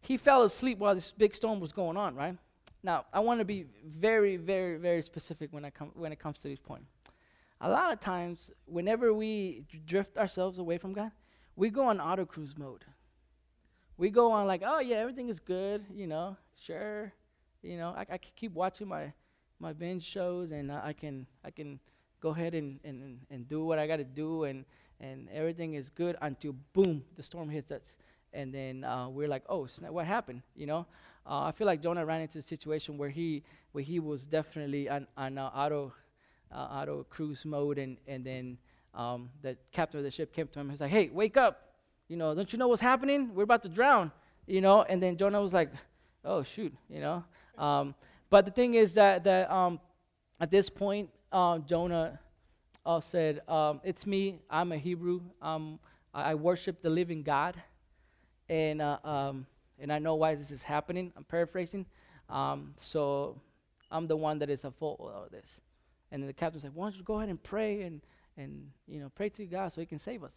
He 0.00 0.16
fell 0.16 0.42
asleep 0.42 0.78
while 0.78 0.96
this 0.96 1.12
big 1.12 1.36
storm 1.36 1.60
was 1.60 1.70
going 1.70 1.96
on, 1.96 2.16
right? 2.16 2.36
Now, 2.82 3.04
I 3.12 3.20
want 3.20 3.40
to 3.40 3.44
be 3.44 3.66
very, 3.86 4.36
very, 4.36 4.76
very 4.78 5.02
specific 5.02 5.52
when, 5.52 5.64
I 5.64 5.70
come, 5.70 5.90
when 5.94 6.12
it 6.12 6.18
comes 6.18 6.38
to 6.38 6.48
this 6.48 6.58
point. 6.58 6.84
A 7.60 7.68
lot 7.68 7.92
of 7.92 8.00
times, 8.00 8.50
whenever 8.64 9.12
we 9.12 9.64
drift 9.86 10.16
ourselves 10.16 10.58
away 10.58 10.78
from 10.78 10.94
God, 10.94 11.12
we 11.56 11.68
go 11.68 11.84
on 11.84 12.00
auto 12.00 12.24
cruise 12.24 12.54
mode. 12.56 12.84
We 13.98 14.08
go 14.08 14.32
on 14.32 14.46
like, 14.46 14.62
oh 14.64 14.80
yeah, 14.80 14.96
everything 14.96 15.28
is 15.28 15.38
good, 15.38 15.84
you 15.94 16.06
know, 16.06 16.38
sure, 16.58 17.12
you 17.62 17.76
know, 17.76 17.90
I, 17.90 18.00
I 18.00 18.18
can 18.18 18.32
keep 18.34 18.52
watching 18.52 18.88
my 18.88 19.12
my 19.58 19.74
binge 19.74 20.04
shows, 20.04 20.52
and 20.52 20.72
I 20.72 20.94
can 20.94 21.26
I 21.44 21.50
can 21.50 21.78
go 22.20 22.30
ahead 22.30 22.54
and, 22.54 22.80
and, 22.82 23.20
and 23.30 23.46
do 23.46 23.64
what 23.64 23.78
I 23.78 23.86
got 23.86 23.96
to 23.96 24.04
do, 24.04 24.44
and 24.44 24.64
and 25.00 25.28
everything 25.30 25.74
is 25.74 25.90
good 25.90 26.16
until 26.22 26.54
boom, 26.72 27.04
the 27.16 27.22
storm 27.22 27.50
hits 27.50 27.70
us, 27.70 27.96
and 28.32 28.54
then 28.54 28.84
uh, 28.84 29.08
we're 29.08 29.28
like, 29.28 29.42
oh, 29.48 29.66
snap, 29.66 29.90
what 29.90 30.06
happened? 30.06 30.42
You 30.56 30.66
know, 30.66 30.86
uh, 31.30 31.44
I 31.44 31.52
feel 31.52 31.66
like 31.68 31.80
Jonah 31.80 32.04
ran 32.04 32.22
into 32.22 32.38
a 32.38 32.42
situation 32.42 32.98
where 32.98 33.08
he 33.08 33.44
where 33.70 33.84
he 33.84 34.00
was 34.00 34.26
definitely 34.26 34.88
on, 34.88 35.06
on 35.16 35.38
uh, 35.38 35.46
auto 35.54 35.92
uh, 36.52 36.58
auto 36.58 37.06
cruise 37.08 37.44
mode, 37.44 37.78
and 37.78 37.98
and 38.08 38.24
then 38.26 38.58
um, 38.94 39.30
the 39.40 39.56
captain 39.70 39.98
of 39.98 40.04
the 40.04 40.10
ship 40.10 40.34
came 40.34 40.48
to 40.48 40.58
him. 40.58 40.68
He's 40.68 40.80
like, 40.80 40.90
"Hey, 40.90 41.08
wake 41.08 41.36
up! 41.36 41.76
You 42.08 42.16
know, 42.16 42.34
don't 42.34 42.52
you 42.52 42.58
know 42.58 42.66
what's 42.66 42.80
happening? 42.82 43.32
We're 43.32 43.44
about 43.44 43.62
to 43.62 43.68
drown." 43.68 44.10
You 44.48 44.60
know, 44.60 44.82
and 44.82 45.00
then 45.00 45.16
Jonah 45.16 45.40
was 45.40 45.52
like, 45.52 45.70
"Oh 46.24 46.42
shoot!" 46.42 46.74
You 46.88 47.00
know. 47.00 47.24
Um, 47.56 47.94
but 48.28 48.44
the 48.44 48.50
thing 48.50 48.74
is 48.74 48.94
that 48.94 49.22
that 49.22 49.48
um, 49.52 49.78
at 50.40 50.50
this 50.50 50.68
point, 50.68 51.10
uh, 51.30 51.58
Jonah 51.58 52.18
uh, 52.84 53.00
said, 53.00 53.42
um, 53.48 53.80
"It's 53.84 54.04
me. 54.04 54.40
I'm 54.50 54.72
a 54.72 54.78
Hebrew. 54.78 55.20
Um, 55.40 55.78
I, 56.12 56.32
I 56.32 56.34
worship 56.34 56.82
the 56.82 56.90
living 56.90 57.22
God." 57.22 57.54
And 58.48 58.82
uh, 58.82 58.98
um, 59.04 59.46
and 59.80 59.92
I 59.92 59.98
know 59.98 60.14
why 60.14 60.34
this 60.34 60.50
is 60.50 60.62
happening. 60.62 61.12
I'm 61.16 61.24
paraphrasing. 61.24 61.86
Um, 62.28 62.74
so 62.76 63.40
I'm 63.90 64.06
the 64.06 64.16
one 64.16 64.38
that 64.38 64.50
is 64.50 64.64
at 64.64 64.74
fault 64.74 65.00
with 65.00 65.12
all 65.12 65.26
this. 65.30 65.60
And 66.12 66.28
the 66.28 66.32
captain 66.32 66.60
said, 66.60 66.74
Why 66.74 66.86
don't 66.86 66.96
you 66.96 67.02
go 67.02 67.16
ahead 67.16 67.28
and 67.28 67.42
pray 67.42 67.82
and, 67.82 68.00
and 68.36 68.70
you 68.86 69.00
know, 69.00 69.10
pray 69.14 69.28
to 69.30 69.46
God 69.46 69.72
so 69.72 69.80
he 69.80 69.86
can 69.86 69.98
save 69.98 70.22
us. 70.22 70.34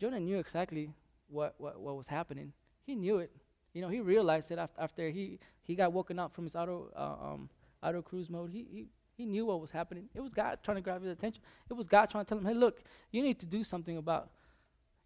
Jonah 0.00 0.20
knew 0.20 0.38
exactly 0.38 0.90
what, 1.28 1.54
what, 1.58 1.80
what 1.80 1.96
was 1.96 2.06
happening. 2.06 2.52
He 2.84 2.94
knew 2.94 3.18
it. 3.18 3.30
You 3.72 3.82
know, 3.82 3.88
he 3.88 4.00
realized 4.00 4.50
it 4.50 4.58
after, 4.58 4.80
after 4.80 5.10
he, 5.10 5.38
he 5.62 5.74
got 5.74 5.92
woken 5.92 6.18
up 6.18 6.34
from 6.34 6.44
his 6.44 6.54
auto, 6.54 6.90
uh, 6.96 7.32
um, 7.32 7.48
auto 7.82 8.02
cruise 8.02 8.30
mode. 8.30 8.50
He, 8.50 8.66
he, 8.70 8.86
he 9.16 9.26
knew 9.26 9.46
what 9.46 9.60
was 9.60 9.70
happening. 9.70 10.08
It 10.14 10.20
was 10.20 10.32
God 10.32 10.58
trying 10.62 10.76
to 10.76 10.80
grab 10.80 11.02
his 11.02 11.10
attention. 11.10 11.42
It 11.70 11.74
was 11.74 11.88
God 11.88 12.10
trying 12.10 12.24
to 12.24 12.28
tell 12.28 12.38
him, 12.38 12.44
hey, 12.44 12.54
look, 12.54 12.82
you 13.10 13.22
need 13.22 13.40
to 13.40 13.46
do 13.46 13.64
something 13.64 13.96
about 13.96 14.30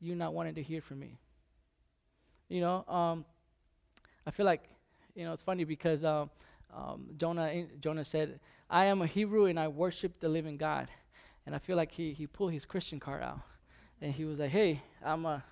you 0.01 0.15
not 0.15 0.35
wanting 0.35 0.55
to 0.55 0.63
hear 0.63 0.81
from 0.81 1.01
me. 1.01 1.19
You 2.49 2.63
know, 2.63 2.85
um, 2.89 3.27
I 4.27 4.31
feel 4.31 4.47
like, 4.47 4.63
you 5.15 5.25
know, 5.25 5.35
it's 5.35 5.43
funny 5.43 5.65
because 5.65 6.03
um, 6.03 6.31
um, 6.75 7.11
Jonah, 7.19 7.65
Jonah 7.79 8.05
said, 8.05 8.41
I 8.71 8.87
am 8.87 9.03
a 9.03 9.07
Hebrew 9.07 9.47
and 9.47 9.61
I 9.61 9.69
worship 9.69 10.19
the 10.19 10.31
living 10.31 10.57
God. 10.57 10.89
And 11.45 11.55
I 11.55 11.59
feel 11.59 11.77
like 11.77 11.93
he, 11.93 12.15
he 12.15 12.27
pulled 12.27 12.53
his 12.53 12.65
Christian 12.65 13.01
card 13.01 13.23
out. 13.23 13.41
And 14.01 14.15
he 14.15 14.25
was 14.25 14.39
like, 14.39 14.51
hey, 14.51 14.83
I'm 15.05 15.27
a, 15.27 15.45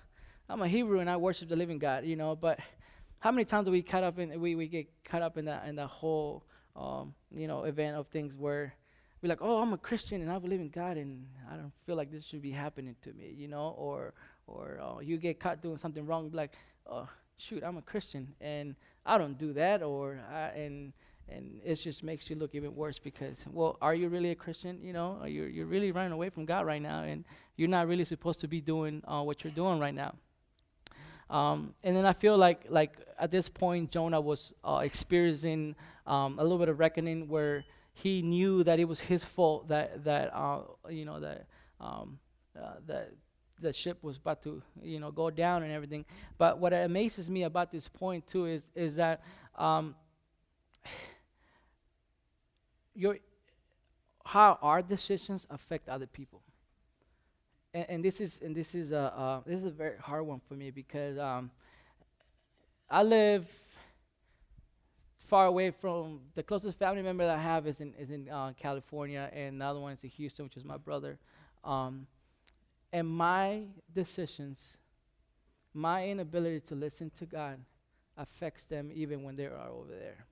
I'm 0.49 0.61
a 0.61 0.67
Hebrew 0.67 0.99
and 0.99 1.09
I 1.09 1.17
worship 1.17 1.49
the 1.49 1.55
living 1.55 1.77
God, 1.77 2.03
you 2.03 2.15
know. 2.15 2.35
But 2.35 2.59
how 3.19 3.31
many 3.31 3.45
times 3.45 3.65
do 3.65 3.71
we 3.71 3.83
cut 3.83 4.03
up 4.03 4.17
in, 4.17 4.39
we, 4.39 4.55
we 4.55 4.67
get 4.67 4.87
caught 5.03 5.21
up 5.21 5.37
in 5.37 5.45
that, 5.45 5.67
in 5.67 5.75
the 5.75 5.85
whole, 5.85 6.45
um, 6.75 7.13
you 7.31 7.47
know, 7.47 7.63
event 7.63 7.95
of 7.95 8.07
things 8.07 8.35
where 8.35 8.73
we're 9.21 9.29
like, 9.29 9.41
oh, 9.41 9.61
I'm 9.61 9.73
a 9.73 9.77
Christian 9.77 10.21
and 10.21 10.31
I 10.31 10.39
believe 10.39 10.61
in 10.61 10.69
God 10.69 10.97
and 10.97 11.27
I 11.51 11.57
don't 11.57 11.73
feel 11.85 11.95
like 11.95 12.11
this 12.11 12.25
should 12.25 12.41
be 12.41 12.51
happening 12.51 12.95
to 13.03 13.13
me, 13.13 13.33
you 13.35 13.47
know, 13.47 13.75
or 13.77 14.13
or 14.47 14.79
uh, 14.81 14.99
you 14.99 15.17
get 15.17 15.39
caught 15.39 15.61
doing 15.61 15.77
something 15.77 16.05
wrong, 16.05 16.31
like, 16.33 16.53
oh, 16.89 17.09
shoot, 17.37 17.63
I'm 17.63 17.77
a 17.77 17.81
Christian 17.81 18.33
and 18.41 18.75
I 19.05 19.17
don't 19.17 19.37
do 19.37 19.53
that, 19.53 19.81
or 19.81 20.19
I, 20.31 20.49
and 20.59 20.93
and 21.29 21.59
it 21.63 21.75
just 21.75 22.03
makes 22.03 22.29
you 22.29 22.35
look 22.35 22.55
even 22.55 22.75
worse 22.75 22.99
because, 22.99 23.45
well, 23.51 23.77
are 23.81 23.93
you 23.93 24.07
really 24.07 24.31
a 24.31 24.35
Christian? 24.35 24.79
You 24.81 24.93
know, 24.93 25.17
are 25.21 25.27
you 25.29 25.43
you're 25.43 25.65
really 25.65 25.91
running 25.91 26.11
away 26.11 26.29
from 26.29 26.45
God 26.45 26.65
right 26.65 26.81
now, 26.81 27.03
and 27.03 27.23
you're 27.55 27.69
not 27.69 27.87
really 27.87 28.05
supposed 28.05 28.39
to 28.41 28.47
be 28.47 28.61
doing 28.61 29.01
uh, 29.07 29.21
what 29.21 29.43
you're 29.43 29.53
doing 29.53 29.79
right 29.79 29.95
now. 29.95 30.15
Um, 31.29 31.73
and 31.83 31.95
then 31.95 32.05
I 32.05 32.13
feel 32.13 32.37
like 32.37 32.65
like 32.69 32.93
at 33.19 33.31
this 33.31 33.49
point 33.49 33.91
Jonah 33.91 34.21
was 34.21 34.53
uh, 34.63 34.81
experiencing 34.83 35.75
um, 36.05 36.39
a 36.39 36.43
little 36.43 36.59
bit 36.59 36.69
of 36.69 36.79
reckoning 36.79 37.27
where 37.27 37.65
he 37.93 38.21
knew 38.21 38.63
that 38.63 38.79
it 38.79 38.85
was 38.85 38.99
his 38.99 39.23
fault 39.23 39.69
that 39.69 40.03
that 40.03 40.33
uh, 40.35 40.61
you 40.89 41.05
know 41.05 41.19
that 41.19 41.47
um, 41.79 42.19
uh, 42.57 42.75
that 42.87 43.13
the 43.59 43.73
ship 43.73 43.97
was 44.01 44.17
about 44.17 44.41
to 44.43 44.61
you 44.81 44.99
know 44.99 45.11
go 45.11 45.29
down 45.29 45.63
and 45.63 45.71
everything. 45.71 46.05
But 46.37 46.59
what 46.59 46.73
amazes 46.73 47.29
me 47.29 47.43
about 47.43 47.71
this 47.71 47.87
point 47.87 48.27
too 48.27 48.45
is 48.45 48.63
is 48.75 48.95
that 48.95 49.21
um, 49.55 49.95
your 52.95 53.17
how 54.25 54.57
our 54.61 54.81
decisions 54.81 55.47
affect 55.49 55.87
other 55.87 56.07
people 56.07 56.41
and, 57.77 57.85
and 57.89 58.05
this 58.05 58.19
is 58.19 58.39
and 58.43 58.55
this 58.55 58.73
is 58.75 58.91
a 58.91 59.13
uh, 59.17 59.41
this 59.45 59.59
is 59.59 59.65
a 59.65 59.71
very 59.71 59.97
hard 59.97 60.25
one 60.25 60.41
for 60.47 60.55
me 60.55 60.71
because 60.71 61.17
um, 61.17 61.51
I 62.89 63.03
live 63.03 63.47
far 65.27 65.45
away 65.45 65.71
from 65.71 66.21
the 66.35 66.43
closest 66.43 66.79
family 66.79 67.01
member 67.01 67.25
that 67.25 67.37
I 67.37 67.41
have 67.41 67.67
is 67.67 67.79
in 67.81 67.93
is 67.99 68.09
in 68.09 68.29
uh, 68.29 68.53
California, 68.59 69.29
and 69.33 69.61
the 69.61 69.65
other 69.65 69.79
one 69.79 69.93
is 69.93 70.03
in 70.03 70.09
Houston, 70.09 70.45
which 70.45 70.57
is 70.57 70.65
my 70.65 70.77
brother. 70.77 71.19
Um, 71.63 72.07
and 72.91 73.07
my 73.07 73.63
decisions, 73.93 74.77
my 75.73 76.07
inability 76.07 76.61
to 76.61 76.75
listen 76.75 77.11
to 77.17 77.25
God, 77.25 77.59
affects 78.17 78.65
them 78.65 78.89
even 78.93 79.23
when 79.23 79.35
they 79.35 79.45
are 79.45 79.69
over 79.69 79.91
there. 79.91 80.25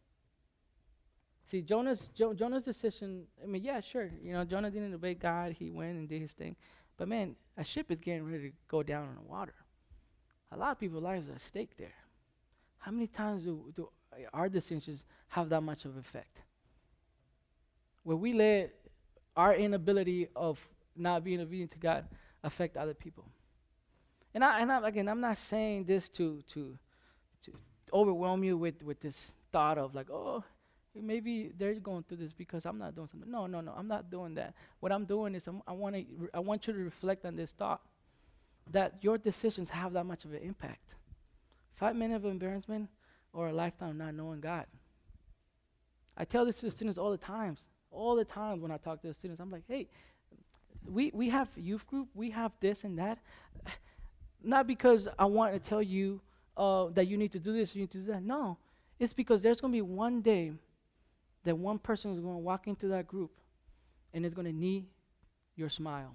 See, 1.46 1.62
Jonah's 1.62 2.10
jo- 2.16 2.34
Jonah's 2.34 2.64
decision. 2.64 3.26
I 3.42 3.46
mean, 3.46 3.64
yeah, 3.64 3.80
sure. 3.80 4.10
You 4.24 4.34
know, 4.34 4.44
Jonah 4.44 4.72
didn't 4.72 4.94
obey 4.94 5.14
God. 5.14 5.56
He 5.58 5.70
went 5.70 5.98
and 5.98 6.10
did 6.10 6.22
his 6.22 6.34
thing. 6.34 6.56
But 6.98 7.08
man, 7.08 7.36
a 7.58 7.64
ship 7.64 7.92
is 7.92 8.00
getting 8.00 8.26
ready 8.26 8.50
to 8.50 8.56
go 8.68 8.82
down 8.82 9.10
in 9.10 9.16
the 9.16 9.22
water. 9.22 9.54
A 10.52 10.58
lot 10.58 10.72
of 10.72 10.80
people's 10.80 11.04
lives 11.04 11.30
are 11.30 11.34
at 11.34 11.42
stake 11.42 11.78
there. 11.78 11.94
How 12.80 12.92
many 12.92 13.08
times 13.08 13.44
do, 13.44 13.72
do 13.76 13.90
our 14.34 14.50
decisions 14.50 15.04
have 15.28 15.50
that 15.50 15.62
much 15.62 15.86
of 15.86 15.98
effect? 15.98 16.40
Where 18.04 18.18
we 18.18 18.34
let 18.34 18.74
our 19.36 19.54
inability 19.54 20.30
of 20.36 20.60
not 20.96 21.24
being 21.24 21.42
obedient 21.42 21.72
to 21.72 21.78
God 21.78 22.06
affect 22.46 22.78
other 22.78 22.94
people. 22.94 23.26
And 24.34 24.44
I 24.44 24.60
and 24.62 24.72
I, 24.72 24.88
again, 24.88 25.08
I'm 25.08 25.22
not 25.22 25.38
saying 25.38 25.86
this 25.86 26.10
to 26.10 26.42
to 26.54 26.78
to 27.44 27.52
overwhelm 27.92 28.44
you 28.44 28.58
with 28.58 28.84
with 28.84 29.02
this 29.02 29.34
thought 29.52 29.78
of 29.78 29.96
like, 29.96 30.10
oh, 30.10 30.44
maybe 30.94 31.52
they're 31.58 31.76
going 31.76 32.04
through 32.04 32.18
this 32.18 32.34
because 32.34 32.66
I'm 32.66 32.78
not 32.78 32.96
doing 32.96 33.08
something. 33.08 33.30
No, 33.30 33.48
no, 33.48 33.62
no, 33.62 33.74
I'm 33.76 33.88
not 33.88 34.10
doing 34.10 34.36
that. 34.36 34.54
What 34.80 34.92
I'm 34.92 35.06
doing 35.06 35.36
is 35.36 35.48
I'm, 35.48 35.62
i 35.68 35.72
want 35.72 35.96
to 35.96 36.30
I 36.34 36.40
want 36.40 36.68
you 36.68 36.74
to 36.74 36.80
reflect 36.80 37.26
on 37.26 37.36
this 37.36 37.52
thought 37.52 37.82
that 38.72 38.96
your 39.02 39.18
decisions 39.18 39.70
have 39.70 39.94
that 39.94 40.06
much 40.06 40.26
of 40.26 40.34
an 40.34 40.42
impact. 40.42 40.94
Five 41.76 41.96
minutes 41.96 42.24
of 42.24 42.32
embarrassment 42.32 42.90
or 43.34 43.50
a 43.50 43.54
lifetime 43.54 43.90
of 43.90 43.96
not 43.98 44.14
knowing 44.14 44.40
God. 44.40 44.66
I 46.18 46.24
tell 46.24 46.46
this 46.46 46.56
to 46.56 46.66
the 46.66 46.72
students 46.72 46.98
all 46.98 47.12
the 47.12 47.18
times. 47.18 47.66
All 47.92 48.16
the 48.16 48.26
times 48.26 48.62
when 48.62 48.72
I 48.72 48.78
talk 48.78 49.02
to 49.02 49.08
the 49.08 49.14
students, 49.14 49.40
I'm 49.40 49.52
like, 49.52 49.64
hey, 49.68 49.88
we, 50.88 51.12
we 51.14 51.30
have 51.30 51.50
youth 51.56 51.86
group, 51.88 52.08
we 52.14 52.32
have 52.32 52.52
this 52.60 52.84
and 52.84 52.98
that. 53.00 53.20
Not 54.44 54.68
because 54.68 55.08
I 55.18 55.26
want 55.26 55.54
to 55.54 55.60
tell 55.60 55.82
you 55.82 56.22
uh, 56.58 56.88
that 56.94 57.08
you 57.08 57.18
need 57.18 57.32
to 57.34 57.40
do 57.40 57.54
this, 57.54 57.76
you 57.76 57.82
need 57.82 57.92
to 57.92 58.00
do 58.00 58.12
that. 58.12 58.24
No, 58.24 58.58
it's 59.00 59.14
because 59.14 59.42
there's 59.42 59.62
going 59.62 59.74
to 59.74 59.78
be 59.78 59.82
one 59.82 60.22
day 60.22 60.52
that 61.44 61.58
one 61.58 61.80
person 61.80 62.12
is 62.12 62.20
going 62.20 62.36
to 62.36 62.40
walk 62.40 62.68
into 62.68 62.88
that 62.90 63.08
group 63.08 63.32
and 64.14 64.26
it's 64.26 64.34
going 64.34 64.48
to 64.48 64.54
need 64.54 64.86
your 65.56 65.70
smile. 65.70 66.14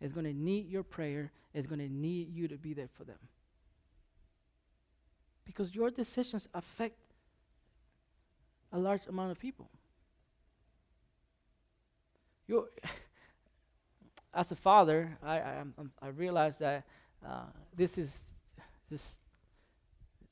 It's 0.00 0.12
going 0.12 0.26
to 0.26 0.32
need 0.32 0.68
your 0.68 0.82
prayer. 0.82 1.32
It's 1.54 1.66
going 1.66 1.80
to 1.80 1.88
need 1.88 2.34
you 2.34 2.48
to 2.48 2.56
be 2.56 2.74
there 2.74 2.88
for 2.96 3.04
them. 3.04 3.18
Because 5.44 5.74
your 5.74 5.90
decisions 5.90 6.46
affect 6.54 6.98
a 8.72 8.78
large 8.78 9.06
amount 9.08 9.30
of 9.30 9.38
people. 9.38 9.70
you 12.46 12.68
as 14.34 14.50
a 14.52 14.56
father, 14.56 15.18
I, 15.22 15.38
I, 15.38 15.62
I 16.02 16.08
realize 16.08 16.58
that 16.58 16.84
uh, 17.26 17.46
this 17.76 17.98
is 17.98 18.10
this 18.90 19.16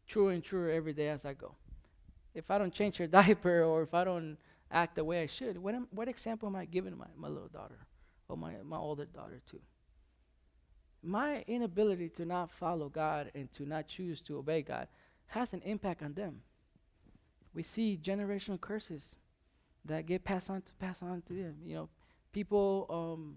truer 0.06 0.32
and 0.32 0.42
truer 0.42 0.70
every 0.70 0.92
day 0.92 1.08
as 1.08 1.24
I 1.24 1.34
go 1.34 1.54
if 2.36 2.50
I 2.50 2.58
don't 2.58 2.72
change 2.72 2.98
her 2.98 3.06
diaper 3.20 3.64
or 3.64 3.82
if 3.82 3.94
I 3.94 4.04
don't 4.04 4.36
act 4.70 4.94
the 4.94 5.04
way 5.04 5.22
I 5.22 5.26
should, 5.26 5.58
what, 5.58 5.74
am, 5.74 5.88
what 5.90 6.06
example 6.06 6.48
am 6.48 6.54
I 6.54 6.66
giving 6.66 6.96
my, 6.96 7.06
my 7.16 7.28
little 7.28 7.48
daughter 7.48 7.78
or 8.28 8.36
my, 8.36 8.52
my 8.64 8.76
older 8.76 9.06
daughter 9.06 9.40
to? 9.50 9.58
My 11.02 11.44
inability 11.46 12.10
to 12.10 12.24
not 12.24 12.50
follow 12.50 12.88
God 12.88 13.30
and 13.34 13.52
to 13.54 13.64
not 13.64 13.88
choose 13.88 14.20
to 14.22 14.38
obey 14.38 14.62
God 14.62 14.86
has 15.28 15.52
an 15.52 15.62
impact 15.62 16.02
on 16.02 16.12
them. 16.14 16.42
We 17.54 17.62
see 17.62 17.98
generational 18.00 18.60
curses 18.60 19.16
that 19.84 20.06
get 20.06 20.24
passed 20.24 20.50
on 20.50 20.62
to 20.62 20.72
pass 20.74 21.02
on 21.02 21.22
to 21.28 21.32
them. 21.32 21.56
You 21.64 21.74
know, 21.74 21.88
people 22.32 22.86
um, 22.90 23.36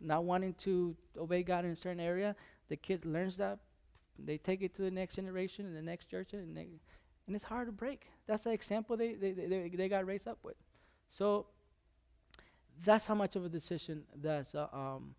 not 0.00 0.24
wanting 0.24 0.54
to 0.54 0.96
obey 1.16 1.42
God 1.42 1.64
in 1.64 1.72
a 1.72 1.76
certain 1.76 2.00
area, 2.00 2.36
the 2.68 2.76
kid 2.76 3.04
learns 3.04 3.36
that, 3.38 3.58
they 4.18 4.36
take 4.36 4.62
it 4.62 4.74
to 4.76 4.82
the 4.82 4.90
next 4.90 5.14
generation 5.14 5.66
and 5.66 5.76
the 5.76 5.82
next 5.82 6.10
church, 6.10 6.32
and 6.32 6.56
they, 6.56 6.66
and 7.26 7.36
it's 7.36 7.44
hard 7.44 7.68
to 7.68 7.72
break. 7.72 8.06
That's 8.26 8.44
the 8.44 8.50
example 8.50 8.96
they, 8.96 9.14
they, 9.14 9.32
they, 9.32 9.70
they 9.72 9.88
got 9.88 10.06
raised 10.06 10.26
up 10.26 10.38
with. 10.42 10.56
So 11.08 11.46
that's 12.84 13.06
how 13.06 13.14
much 13.14 13.36
of 13.36 13.44
a 13.44 13.48
decision 13.48 14.02
that's, 14.22 14.54
uh, 14.54 14.66
um, 14.72 15.14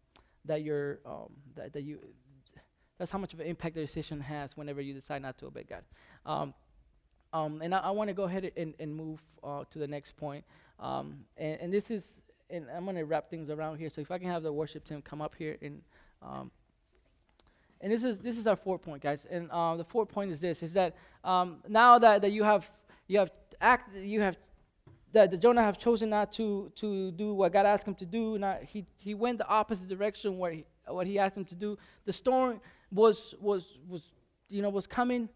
that, 0.46 0.64
you're, 0.64 1.00
um, 1.06 1.30
that, 1.56 1.74
that 1.74 1.84
you, 1.84 2.00
that's 2.98 3.12
how 3.12 3.18
much 3.18 3.34
of 3.34 3.40
an 3.40 3.48
impact 3.48 3.76
the 3.76 3.82
decision 3.82 4.20
has 4.20 4.58
whenever 4.58 4.82
you 4.82 4.94
decide 4.94 5.22
not 5.22 5.38
to 5.40 5.48
obey 5.48 5.64
God. 5.64 5.84
Um, 6.26 6.54
um, 7.32 7.62
and 7.62 7.74
I, 7.74 7.80
I 7.80 7.90
want 7.92 8.10
to 8.10 8.14
go 8.14 8.24
ahead 8.24 8.52
and, 8.58 8.74
and 8.80 8.96
move 8.96 9.22
uh, 9.44 9.64
to 9.72 9.80
the 9.80 9.88
next 9.88 10.18
point. 10.18 10.44
Um, 10.80 11.26
and, 11.38 11.60
and, 11.62 11.74
this 11.74 11.92
is, 11.92 12.22
and 12.50 12.66
I'm 12.76 12.84
going 12.84 12.96
to 12.96 13.06
wrap 13.06 13.30
things 13.30 13.50
around 13.50 13.78
here. 13.78 13.90
So 13.90 14.02
if 14.02 14.12
I 14.12 14.18
can 14.18 14.28
have 14.28 14.44
the 14.44 14.52
worship 14.52 14.86
team 14.86 15.02
come 15.02 15.22
up 15.22 15.36
here 15.38 15.58
and 15.62 15.82
um, 16.22 16.52
and 17.82 17.92
this 17.92 18.04
is 18.04 18.20
this 18.20 18.38
is 18.38 18.46
our 18.46 18.56
fourth 18.56 18.82
point, 18.82 19.02
guys. 19.02 19.26
And 19.30 19.50
uh, 19.52 19.78
the 19.78 19.86
fourth 19.86 20.10
point 20.10 20.32
is 20.32 20.42
this: 20.42 20.64
is 20.64 20.74
that 20.74 20.96
um, 21.24 21.58
now 21.68 21.98
that, 22.00 22.22
that 22.22 22.32
you 22.32 22.44
have 22.44 22.70
you 23.08 23.20
have 23.20 23.32
act 23.62 23.96
you 23.96 24.22
have 24.22 24.38
that 25.14 25.32
the 25.32 25.38
Jonah 25.38 25.64
have 25.64 25.78
chosen 25.78 26.10
not 26.10 26.32
to 26.34 26.72
to 26.76 27.12
do 27.12 27.34
what 27.34 27.54
God 27.54 27.66
asked 27.66 27.88
him 27.88 27.96
to 27.96 28.06
do. 28.06 28.38
Not 28.38 28.64
he 28.64 28.86
he 28.98 29.14
went 29.14 29.38
the 29.38 29.48
opposite 29.48 29.88
direction 29.88 30.38
where 30.38 30.52
he, 30.52 30.66
what 30.88 31.08
he 31.08 31.18
asked 31.18 31.38
him 31.38 31.46
to 31.46 31.56
do. 31.56 31.78
The 32.06 32.14
storm 32.14 32.60
was 32.92 33.34
was 33.40 33.78
was 33.88 34.02
you 34.50 34.62
know 34.62 34.70
was 34.70 34.86
coming. 34.86 35.30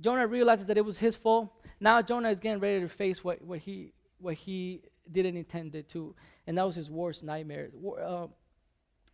Jonah 0.00 0.26
realizes 0.26 0.66
that 0.66 0.76
it 0.76 0.84
was 0.84 0.98
his 0.98 1.16
fault. 1.16 1.50
Now 1.80 2.02
Jonah 2.02 2.30
is 2.30 2.40
getting 2.40 2.60
ready 2.60 2.80
to 2.80 2.88
face 2.88 3.24
what 3.24 3.40
what 3.42 3.60
he 3.60 3.92
what 4.18 4.34
he 4.34 4.82
didn't 5.10 5.36
intend 5.36 5.74
it 5.74 5.88
to, 5.90 6.14
and 6.46 6.58
that 6.58 6.66
was 6.66 6.74
his 6.74 6.90
worst 6.90 7.22
nightmare. 7.22 7.70
Uh, 8.02 8.26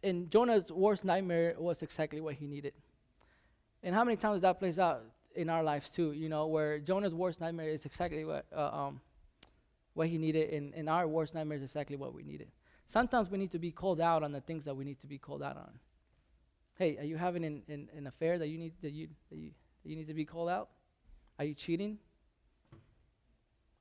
and 0.03 0.31
Jonah's 0.31 0.71
worst 0.73 1.05
nightmare 1.05 1.55
was 1.59 1.83
exactly 1.83 2.21
what 2.21 2.35
he 2.35 2.47
needed. 2.47 2.73
And 3.83 3.95
how 3.95 4.05
many 4.05 4.17
times 4.17 4.43
that 4.43 4.59
plays 4.59 4.79
out 4.79 5.03
in 5.35 5.49
our 5.49 5.63
lives 5.63 5.91
too, 5.91 6.13
you 6.13 6.29
know, 6.29 6.47
where 6.47 6.79
Jonah's 6.79 7.15
worst 7.15 7.41
nightmare 7.41 7.69
is 7.69 7.85
exactly 7.85 8.25
what, 8.25 8.47
uh, 8.55 8.71
um, 8.73 9.01
what 9.95 10.09
he 10.09 10.19
needed, 10.19 10.51
and, 10.51 10.75
and 10.75 10.89
our 10.89 11.07
worst 11.07 11.35
nightmare 11.35 11.57
is 11.57 11.63
exactly 11.63 11.97
what 11.97 12.15
we 12.15 12.23
needed. 12.23 12.49
Sometimes 12.87 13.31
we 13.31 13.39
need 13.39 13.53
to 13.53 13.59
be 13.59 13.71
called 13.71 14.01
out 14.01 14.23
on 14.23 14.33
the 14.33 14.41
things 14.41 14.65
that 14.65 14.77
we 14.77 14.85
need 14.85 15.01
to 15.01 15.07
be 15.07 15.19
called 15.19 15.43
out 15.43 15.57
on. 15.57 15.71
Hey, 16.77 16.97
are 16.99 17.05
you 17.05 17.17
having 17.17 17.45
an, 17.45 17.63
an, 17.69 17.89
an 17.97 18.07
affair 18.07 18.39
that 18.39 18.49
you, 18.49 18.59
need, 18.59 18.73
that, 18.83 18.93
you, 18.93 19.09
that, 19.31 19.37
you, 19.39 19.51
that 19.83 19.89
you 19.89 19.97
need 19.97 20.09
to 20.09 20.15
be 20.15 20.25
called 20.25 20.49
out? 20.49 20.71
Are 21.39 21.45
you 21.45 21.55
cheating? 21.55 21.99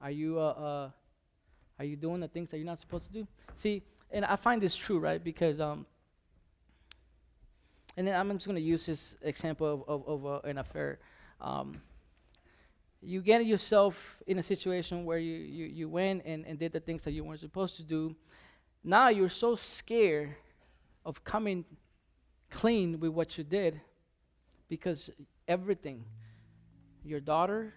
Are 0.01 0.11
you, 0.11 0.39
uh, 0.39 0.43
uh, 0.43 0.89
are 1.79 1.85
you 1.85 1.95
doing 1.95 2.19
the 2.19 2.27
things 2.27 2.51
that 2.51 2.57
you're 2.57 2.65
not 2.65 2.79
supposed 2.79 3.07
to 3.07 3.13
do? 3.13 3.27
See, 3.55 3.81
and 4.11 4.25
I 4.25 4.35
find 4.35 4.61
this 4.61 4.75
true, 4.75 4.99
right? 4.99 5.23
Because 5.23 5.59
um, 5.59 5.85
and 7.99 8.07
then 8.07 8.15
I'm 8.15 8.31
just 8.31 8.45
going 8.45 8.55
to 8.55 8.61
use 8.61 8.85
this 8.85 9.15
example 9.21 9.85
of, 9.87 10.01
of, 10.07 10.07
of 10.07 10.25
uh, 10.25 10.47
an 10.47 10.57
affair. 10.57 10.99
Um, 11.41 11.81
you 13.01 13.21
get 13.21 13.45
yourself 13.45 14.17
in 14.27 14.39
a 14.39 14.43
situation 14.43 15.03
where 15.03 15.17
you, 15.17 15.35
you, 15.35 15.65
you 15.65 15.89
went 15.89 16.23
and, 16.25 16.45
and 16.45 16.57
did 16.57 16.71
the 16.71 16.79
things 16.79 17.03
that 17.03 17.11
you 17.11 17.25
weren't 17.25 17.41
supposed 17.41 17.75
to 17.75 17.83
do. 17.83 18.15
Now 18.85 19.09
you're 19.09 19.27
so 19.27 19.55
scared 19.55 20.35
of 21.05 21.23
coming 21.23 21.65
clean 22.49 23.01
with 23.01 23.11
what 23.11 23.37
you 23.37 23.43
did 23.43 23.81
because 24.69 25.09
everything, 25.47 26.05
your 27.03 27.19
daughter, 27.19 27.73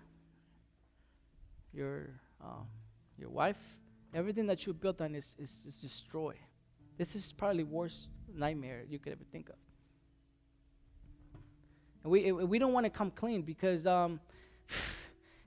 your, 1.72 2.10
uh, 2.40 2.62
your 3.18 3.30
wife, 3.30 3.58
Everything 4.14 4.46
that 4.46 4.66
you 4.66 4.74
built 4.74 5.00
on 5.00 5.14
is, 5.14 5.34
is, 5.38 5.54
is 5.66 5.78
destroyed. 5.80 6.36
This 6.98 7.14
is 7.14 7.32
probably 7.32 7.64
worst 7.64 8.08
nightmare 8.34 8.82
you 8.88 8.98
could 8.98 9.12
ever 9.12 9.24
think 9.30 9.48
of. 9.48 9.56
And 12.02 12.10
we, 12.10 12.32
we 12.32 12.58
don't 12.58 12.72
want 12.72 12.84
to 12.84 12.90
come 12.90 13.10
clean 13.10 13.42
because 13.42 13.86
um, 13.86 14.20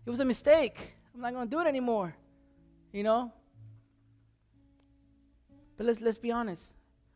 it 0.06 0.10
was 0.10 0.20
a 0.20 0.26
mistake. 0.26 0.96
I'm 1.14 1.22
not 1.22 1.34
going 1.34 1.48
to 1.48 1.52
do 1.52 1.60
it 1.62 1.68
anymore. 1.68 2.16
You 2.92 3.04
know? 3.04 3.32
But 5.78 5.86
let's, 5.88 6.02
let's 6.02 6.18
be 6.18 6.32
honest. 6.32 6.64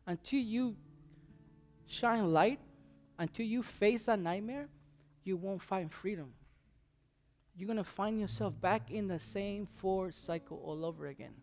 Until 0.06 0.40
you 0.40 0.76
shine 1.86 2.32
light, 2.32 2.60
until 3.18 3.46
you 3.46 3.62
face 3.62 4.08
a 4.08 4.16
nightmare, 4.16 4.68
you 5.24 5.36
won't 5.36 5.62
find 5.62 5.92
freedom. 5.92 6.32
You're 7.60 7.66
going 7.66 7.76
to 7.76 7.84
find 7.84 8.18
yourself 8.18 8.58
back 8.58 8.90
in 8.90 9.06
the 9.06 9.18
same 9.18 9.66
four 9.66 10.12
cycle 10.12 10.62
all 10.64 10.82
over 10.82 11.08
again. 11.08 11.34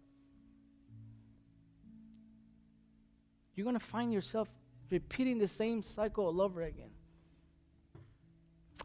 You're 3.53 3.65
going 3.65 3.78
to 3.78 3.86
find 3.86 4.11
yourself 4.11 4.49
repeating 4.89 5.38
the 5.38 5.47
same 5.47 5.84
cycle 5.84 6.26
all 6.26 6.41
over 6.41 6.63
again. 6.63 6.89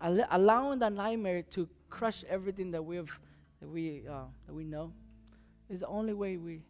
Al- 0.02 0.28
allowing 0.30 0.80
that 0.80 0.92
nightmare 0.92 1.40
to 1.52 1.70
crush 1.88 2.22
everything 2.28 2.68
that 2.68 2.84
we 2.84 2.96
have, 2.96 3.08
that 3.62 3.68
we 3.70 4.02
uh, 4.06 4.24
that 4.46 4.52
we 4.52 4.64
know, 4.64 4.92
is 5.70 5.80
the 5.80 5.86
only 5.86 6.12
way 6.12 6.36
we 6.36 6.60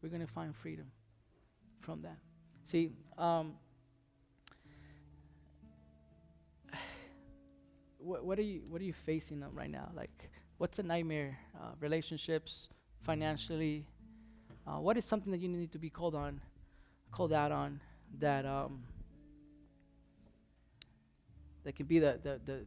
we're 0.00 0.08
going 0.08 0.26
to 0.26 0.32
find 0.32 0.56
freedom 0.56 0.86
from 1.80 2.00
that. 2.00 2.16
See, 2.62 2.92
um, 3.18 3.52
what, 8.02 8.24
what 8.24 8.38
are 8.38 8.42
you 8.42 8.62
what 8.68 8.80
are 8.80 8.84
you 8.84 8.92
facing 8.92 9.44
right 9.52 9.70
now? 9.70 9.90
Like, 9.94 10.10
what's 10.58 10.78
a 10.78 10.82
nightmare? 10.82 11.38
Uh, 11.54 11.72
relationships, 11.80 12.68
financially. 13.02 13.86
Uh, 14.66 14.80
what 14.80 14.96
is 14.96 15.04
something 15.04 15.32
that 15.32 15.40
you 15.40 15.48
need 15.48 15.72
to 15.72 15.78
be 15.78 15.90
called 15.90 16.14
on, 16.14 16.40
called 17.10 17.32
out 17.32 17.52
on 17.52 17.80
that 18.18 18.46
um, 18.46 18.82
that 21.64 21.74
can 21.76 21.86
be 21.86 21.98
the 21.98 22.18
the 22.22 22.40
the, 22.44 22.66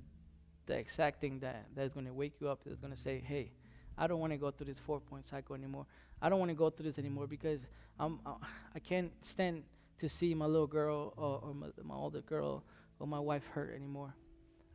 the 0.65 0.77
exact 0.77 1.21
thing 1.21 1.39
that 1.39 1.65
that 1.75 1.83
is 1.83 1.93
going 1.93 2.05
to 2.05 2.13
wake 2.13 2.33
you 2.39 2.49
up. 2.49 2.61
That's 2.65 2.79
going 2.79 2.93
to 2.93 2.99
say, 2.99 3.23
"Hey, 3.25 3.51
I 3.97 4.07
don't 4.07 4.19
want 4.19 4.33
to 4.33 4.37
go 4.37 4.51
through 4.51 4.67
this 4.67 4.79
four 4.79 4.99
point 4.99 5.25
cycle 5.27 5.55
anymore. 5.55 5.85
I 6.21 6.29
don't 6.29 6.39
want 6.39 6.49
to 6.49 6.55
go 6.55 6.69
through 6.69 6.85
this 6.85 6.99
anymore 6.99 7.27
because 7.27 7.61
I'm 7.99 8.19
uh, 8.25 8.35
I 8.75 8.79
can't 8.79 9.11
stand 9.21 9.63
to 9.99 10.09
see 10.09 10.33
my 10.33 10.45
little 10.45 10.67
girl 10.67 11.13
or, 11.15 11.39
or 11.43 11.53
my, 11.53 11.67
my 11.83 11.95
older 11.95 12.21
girl 12.21 12.63
or 12.99 13.07
my 13.07 13.19
wife 13.19 13.43
hurt 13.53 13.73
anymore." 13.75 14.13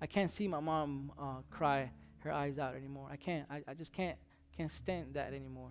I 0.01 0.07
can't 0.07 0.31
see 0.31 0.49
my 0.49 0.61
mom 0.61 1.13
uh, 1.19 1.43
cry 1.51 1.91
her 2.21 2.33
eyes 2.33 2.59
out 2.59 2.75
anymore. 2.75 3.09
I 3.11 3.17
can't. 3.17 3.47
I, 3.51 3.63
I 3.67 3.75
just 3.75 3.93
can't 3.93 4.17
can't 4.57 4.71
stand 4.71 5.15
that 5.15 5.33
anymore. 5.33 5.71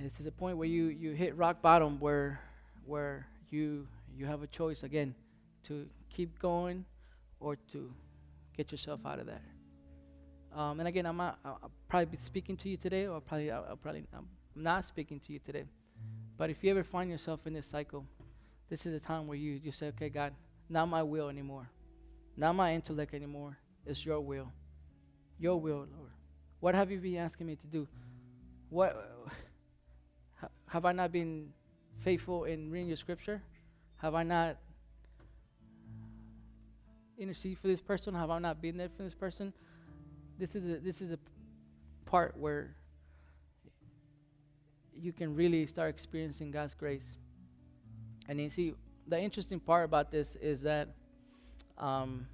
It's 0.00 0.16
to 0.16 0.24
the 0.24 0.32
point 0.32 0.56
where 0.56 0.66
you, 0.66 0.86
you 0.86 1.12
hit 1.12 1.36
rock 1.36 1.62
bottom 1.62 2.00
where 2.00 2.40
where 2.84 3.28
you 3.50 3.86
you 4.16 4.26
have 4.26 4.42
a 4.42 4.48
choice 4.48 4.82
again 4.82 5.14
to 5.64 5.86
keep 6.10 6.38
going 6.40 6.84
or 7.38 7.56
to 7.72 7.92
get 8.56 8.72
yourself 8.72 9.00
out 9.06 9.18
of 9.20 9.26
that. 9.26 9.42
Um, 10.54 10.80
and 10.80 10.88
again, 10.88 11.06
I'm 11.06 11.16
not, 11.16 11.38
I'll 11.44 11.70
probably 11.88 12.16
be 12.16 12.18
speaking 12.22 12.56
to 12.58 12.68
you 12.68 12.76
today, 12.76 13.06
or 13.06 13.20
probably 13.20 13.50
I'll, 13.50 13.64
I'll 13.70 13.76
probably 13.76 14.04
I'm 14.14 14.26
not 14.54 14.84
speaking 14.84 15.18
to 15.20 15.32
you 15.32 15.38
today. 15.38 15.64
But 16.36 16.50
if 16.50 16.62
you 16.62 16.70
ever 16.70 16.82
find 16.82 17.08
yourself 17.10 17.46
in 17.46 17.54
this 17.54 17.66
cycle, 17.66 18.04
this 18.68 18.84
is 18.86 18.94
a 18.94 19.00
time 19.00 19.26
where 19.26 19.38
you 19.38 19.60
you 19.62 19.72
say, 19.72 19.86
okay, 19.88 20.08
God, 20.08 20.34
not 20.72 20.88
my 20.88 21.02
will 21.02 21.28
anymore. 21.28 21.68
Not 22.36 22.54
my 22.54 22.74
intellect 22.74 23.12
anymore. 23.14 23.58
It's 23.84 24.04
your 24.04 24.20
will. 24.20 24.50
Your 25.38 25.60
will, 25.60 25.86
Lord. 25.96 26.12
What 26.60 26.74
have 26.74 26.90
you 26.90 26.98
been 26.98 27.16
asking 27.16 27.46
me 27.46 27.56
to 27.56 27.66
do? 27.66 27.86
What 28.70 28.96
have 30.66 30.84
I 30.86 30.92
not 30.92 31.12
been 31.12 31.50
faithful 31.98 32.44
in 32.44 32.70
reading 32.70 32.88
your 32.88 32.96
scripture? 32.96 33.42
Have 33.96 34.14
I 34.14 34.22
not 34.22 34.56
intercede 37.18 37.58
for 37.58 37.66
this 37.68 37.80
person? 37.80 38.14
Have 38.14 38.30
I 38.30 38.38
not 38.38 38.62
been 38.62 38.76
there 38.76 38.88
for 38.96 39.02
this 39.02 39.14
person? 39.14 39.52
This 40.38 40.54
is 40.54 40.64
a, 40.64 40.80
this 40.80 41.00
is 41.00 41.12
a 41.12 41.18
part 42.06 42.36
where 42.38 42.74
you 44.98 45.12
can 45.12 45.34
really 45.34 45.66
start 45.66 45.90
experiencing 45.90 46.50
God's 46.50 46.74
grace. 46.74 47.16
And 48.28 48.40
you 48.40 48.48
see, 48.48 48.74
the 49.06 49.20
interesting 49.20 49.60
part 49.60 49.84
about 49.84 50.10
this 50.10 50.36
is 50.36 50.62
that, 50.62 50.88
um, 51.78 52.26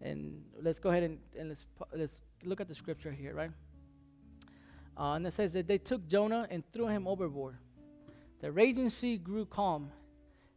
and 0.00 0.42
let's 0.62 0.78
go 0.78 0.90
ahead 0.90 1.02
and, 1.02 1.18
and 1.38 1.48
let's, 1.48 1.64
let's 1.94 2.20
look 2.44 2.60
at 2.60 2.68
the 2.68 2.74
scripture 2.74 3.12
here, 3.12 3.34
right? 3.34 3.50
Uh, 4.98 5.14
and 5.14 5.26
it 5.26 5.32
says 5.32 5.52
that 5.52 5.66
they 5.66 5.78
took 5.78 6.06
Jonah 6.08 6.46
and 6.50 6.62
threw 6.72 6.86
him 6.86 7.06
overboard. 7.06 7.56
The 8.40 8.50
raging 8.50 8.90
sea 8.90 9.16
grew 9.16 9.44
calm, 9.44 9.90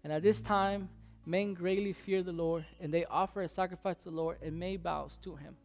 and 0.03 0.13
at 0.13 0.23
this 0.23 0.41
time 0.41 0.89
men 1.25 1.53
greatly 1.53 1.93
feared 1.93 2.25
the 2.25 2.31
Lord, 2.31 2.65
and 2.79 2.93
they 2.93 3.05
offered 3.05 3.43
a 3.43 3.49
sacrifice 3.49 3.97
to 3.97 4.09
the 4.09 4.15
Lord 4.15 4.37
and 4.41 4.57
made 4.57 4.83
vows 4.83 5.17
to 5.23 5.35
him. 5.35 5.55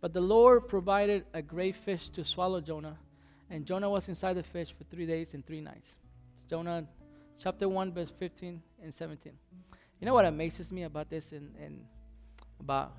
But 0.00 0.12
the 0.12 0.20
Lord 0.20 0.68
provided 0.68 1.24
a 1.32 1.40
great 1.40 1.76
fish 1.76 2.08
to 2.10 2.24
swallow 2.24 2.60
Jonah, 2.60 2.98
and 3.50 3.64
Jonah 3.64 3.88
was 3.88 4.08
inside 4.08 4.34
the 4.34 4.42
fish 4.42 4.74
for 4.76 4.84
three 4.84 5.06
days 5.06 5.34
and 5.34 5.46
three 5.46 5.60
nights. 5.60 5.88
Jonah 6.48 6.84
chapter 7.38 7.68
1, 7.68 7.92
verse 7.92 8.12
15 8.18 8.60
and 8.82 8.92
17. 8.92 9.32
You 10.00 10.06
know 10.06 10.14
what 10.14 10.24
amazes 10.24 10.72
me 10.72 10.82
about 10.82 11.08
this 11.08 11.32
and, 11.32 11.54
and 11.56 11.84
about 12.60 12.92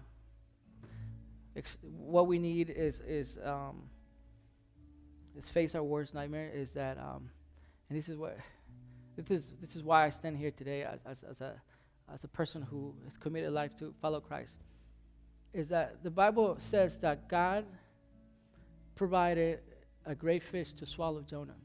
ex- 1.55 1.77
what 1.81 2.27
we 2.27 2.39
need 2.39 2.69
is, 2.69 3.01
is, 3.01 3.37
um, 3.43 3.83
is 5.37 5.49
face 5.49 5.75
our 5.75 5.83
worst 5.83 6.13
nightmare 6.13 6.49
is 6.53 6.71
that, 6.71 6.97
um, 6.97 7.29
and 7.89 7.97
this 7.97 8.07
is 8.07 8.17
what, 8.17 8.37
this 9.15 9.29
is, 9.29 9.55
this 9.61 9.75
is 9.75 9.83
why 9.83 10.05
I 10.05 10.09
stand 10.09 10.37
here 10.37 10.51
today 10.51 10.83
as, 10.83 10.99
as, 11.05 11.23
as, 11.23 11.41
a, 11.41 11.53
as 12.13 12.23
a 12.23 12.27
person 12.27 12.61
who 12.61 12.95
has 13.03 13.17
committed 13.17 13.51
life 13.51 13.75
to 13.77 13.93
follow 14.01 14.19
Christ, 14.19 14.59
is 15.53 15.69
that 15.69 16.03
the 16.03 16.09
Bible 16.09 16.57
says 16.59 16.97
that 16.99 17.27
God 17.27 17.65
provided 18.95 19.59
a 20.05 20.15
great 20.15 20.43
fish 20.43 20.73
to 20.73 20.85
swallow 20.85 21.21
Jonah. 21.21 21.55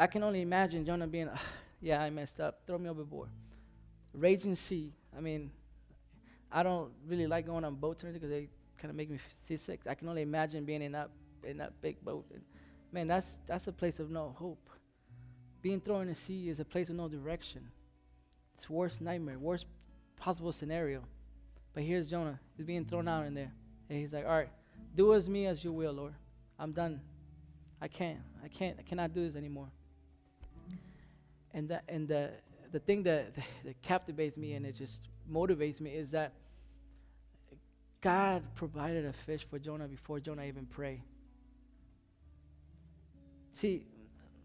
I 0.00 0.06
can 0.06 0.22
only 0.22 0.42
imagine 0.42 0.86
Jonah 0.86 1.08
being, 1.08 1.28
yeah, 1.80 2.00
I 2.00 2.08
messed 2.08 2.38
up. 2.40 2.60
Throw 2.66 2.78
me 2.78 2.88
overboard. 2.88 3.30
Raging 4.14 4.54
sea. 4.54 4.94
I 5.16 5.20
mean, 5.20 5.50
I 6.52 6.62
don't 6.62 6.92
really 7.06 7.26
like 7.26 7.46
going 7.46 7.64
on 7.64 7.74
boats 7.74 8.04
or 8.04 8.06
anything 8.06 8.20
because 8.20 8.30
they 8.30 8.48
kind 8.78 8.90
of 8.90 8.96
make 8.96 9.10
me 9.10 9.18
seasick. 9.46 9.80
I 9.88 9.94
can 9.94 10.08
only 10.08 10.22
imagine 10.22 10.64
being 10.64 10.82
in 10.82 10.92
that 10.92 11.10
in 11.44 11.58
that 11.58 11.80
big 11.80 12.02
boat. 12.04 12.26
And 12.32 12.42
man, 12.92 13.08
that's 13.08 13.38
that's 13.46 13.66
a 13.66 13.72
place 13.72 13.98
of 13.98 14.10
no 14.10 14.34
hope. 14.38 14.70
Being 15.60 15.80
thrown 15.80 16.02
in 16.02 16.08
the 16.08 16.14
sea 16.14 16.48
is 16.48 16.60
a 16.60 16.64
place 16.64 16.88
of 16.88 16.96
no 16.96 17.08
direction. 17.08 17.68
It's 18.56 18.70
worst 18.70 19.00
nightmare, 19.00 19.38
worst 19.38 19.66
possible 20.16 20.52
scenario. 20.52 21.02
But 21.74 21.82
here's 21.82 22.06
Jonah. 22.06 22.40
He's 22.56 22.66
being 22.66 22.84
thrown 22.84 23.08
out 23.08 23.26
in 23.26 23.34
there. 23.34 23.52
And 23.88 23.98
he's 23.98 24.12
like, 24.12 24.24
all 24.24 24.36
right, 24.36 24.48
do 24.96 25.14
as 25.14 25.28
me 25.28 25.46
as 25.46 25.62
you 25.64 25.72
will, 25.72 25.92
Lord. 25.92 26.14
I'm 26.58 26.72
done. 26.72 27.00
I 27.80 27.88
can't. 27.88 28.18
I 28.42 28.48
can't. 28.48 28.76
I 28.78 28.82
cannot 28.82 29.12
do 29.12 29.24
this 29.24 29.36
anymore. 29.36 29.68
And 31.58 31.68
that 31.70 31.82
and 31.88 32.06
the 32.06 32.30
the 32.70 32.78
thing 32.78 33.02
that, 33.02 33.34
that 33.64 33.82
captivates 33.82 34.38
me 34.38 34.52
and 34.52 34.64
it 34.64 34.76
just 34.76 35.08
motivates 35.30 35.80
me 35.80 35.90
is 35.90 36.12
that 36.12 36.32
God 38.00 38.44
provided 38.54 39.04
a 39.04 39.12
fish 39.12 39.44
for 39.50 39.58
Jonah 39.58 39.88
before 39.88 40.20
Jonah 40.20 40.44
even 40.44 40.66
prayed. 40.66 41.02
See, 43.52 43.86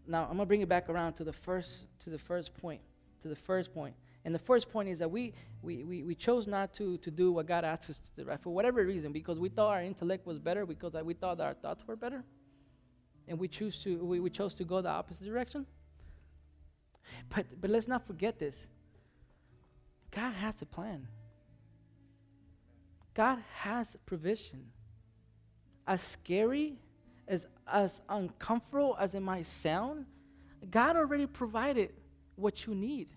now 0.08 0.22
I'm 0.24 0.32
gonna 0.32 0.46
bring 0.46 0.62
it 0.62 0.68
back 0.68 0.88
around 0.88 1.12
to 1.14 1.24
the 1.24 1.32
first 1.32 1.86
to 2.00 2.10
the 2.10 2.18
first 2.18 2.52
point. 2.54 2.80
To 3.22 3.28
the 3.28 3.36
first 3.36 3.72
point. 3.72 3.94
And 4.24 4.34
the 4.34 4.40
first 4.40 4.72
point 4.72 4.88
is 4.88 4.98
that 4.98 5.10
we, 5.10 5.34
we, 5.62 5.84
we, 5.84 6.02
we 6.02 6.14
chose 6.16 6.46
not 6.48 6.74
to, 6.74 6.96
to 6.98 7.10
do 7.10 7.30
what 7.30 7.46
God 7.46 7.62
asked 7.62 7.90
us 7.90 7.98
to 7.98 8.22
do, 8.22 8.28
right? 8.28 8.40
For 8.40 8.50
whatever 8.50 8.82
reason, 8.82 9.12
because 9.12 9.38
we 9.38 9.50
thought 9.50 9.68
our 9.68 9.82
intellect 9.82 10.26
was 10.26 10.38
better, 10.38 10.64
because 10.64 10.94
we 11.04 11.12
thought 11.12 11.40
our 11.40 11.52
thoughts 11.52 11.86
were 11.86 11.94
better. 11.94 12.24
And 13.28 13.38
we 13.38 13.48
choose 13.48 13.78
to 13.84 14.04
we, 14.04 14.18
we 14.18 14.30
chose 14.30 14.54
to 14.56 14.64
go 14.64 14.80
the 14.82 14.88
opposite 14.88 15.24
direction. 15.24 15.66
But, 17.34 17.46
but 17.60 17.70
let's 17.70 17.88
not 17.88 18.06
forget 18.06 18.38
this 18.38 18.66
God 20.10 20.32
has 20.32 20.62
a 20.62 20.66
plan, 20.66 21.06
God 23.14 23.38
has 23.54 23.96
provision. 24.06 24.66
As 25.86 26.00
scary, 26.00 26.78
as, 27.28 27.44
as 27.70 28.00
uncomfortable 28.08 28.96
as 28.98 29.14
it 29.14 29.20
might 29.20 29.44
sound, 29.44 30.06
God 30.70 30.96
already 30.96 31.26
provided 31.26 31.90
what 32.36 32.66
you 32.66 32.74
need. 32.74 33.08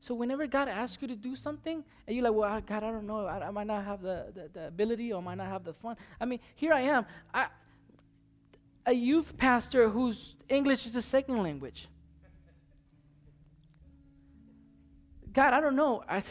So 0.00 0.14
whenever 0.14 0.46
God 0.46 0.68
asks 0.68 1.02
you 1.02 1.08
to 1.08 1.16
do 1.16 1.34
something, 1.34 1.84
and 2.06 2.16
you're 2.16 2.24
like, 2.24 2.32
well, 2.32 2.60
God, 2.60 2.84
I 2.84 2.90
don't 2.92 3.06
know, 3.06 3.26
I, 3.26 3.48
I 3.48 3.50
might 3.50 3.66
not 3.66 3.84
have 3.84 4.00
the, 4.00 4.26
the, 4.32 4.48
the, 4.52 4.66
ability 4.68 5.12
or 5.12 5.20
I 5.20 5.24
might 5.24 5.34
not 5.34 5.48
have 5.48 5.64
the 5.64 5.74
fun. 5.74 5.96
I 6.20 6.24
mean, 6.24 6.38
here 6.54 6.72
I 6.72 6.82
am, 6.82 7.04
I, 7.34 7.48
a 8.88 8.92
youth 8.92 9.36
pastor 9.36 9.90
whose 9.90 10.34
English 10.48 10.86
is 10.86 10.96
a 10.96 11.02
second 11.02 11.42
language. 11.42 11.88
God, 15.30 15.52
I 15.52 15.60
don't 15.60 15.76
know. 15.76 16.02
I, 16.08 16.22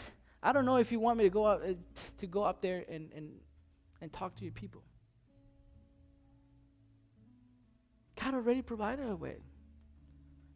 I 0.41 0.51
don't 0.51 0.66
know 0.66 0.78
if 0.78 0.91
you 0.91 0.99
want 0.99 1.20
me 1.20 1.26
to 1.26 1.30
go 1.30 1.45
out 1.45 1.62
uh, 1.62 1.74
to 2.18 2.26
go 2.26 2.43
up 2.43 2.62
there 2.64 2.84
and, 2.89 3.12
and, 3.16 3.30
and 4.01 4.12
talk 4.12 4.36
to 4.38 4.43
your 4.43 4.53
people. 4.53 4.82
God 8.20 8.34
already 8.34 8.64
provided 8.64 9.08
a 9.08 9.16
way. 9.16 9.38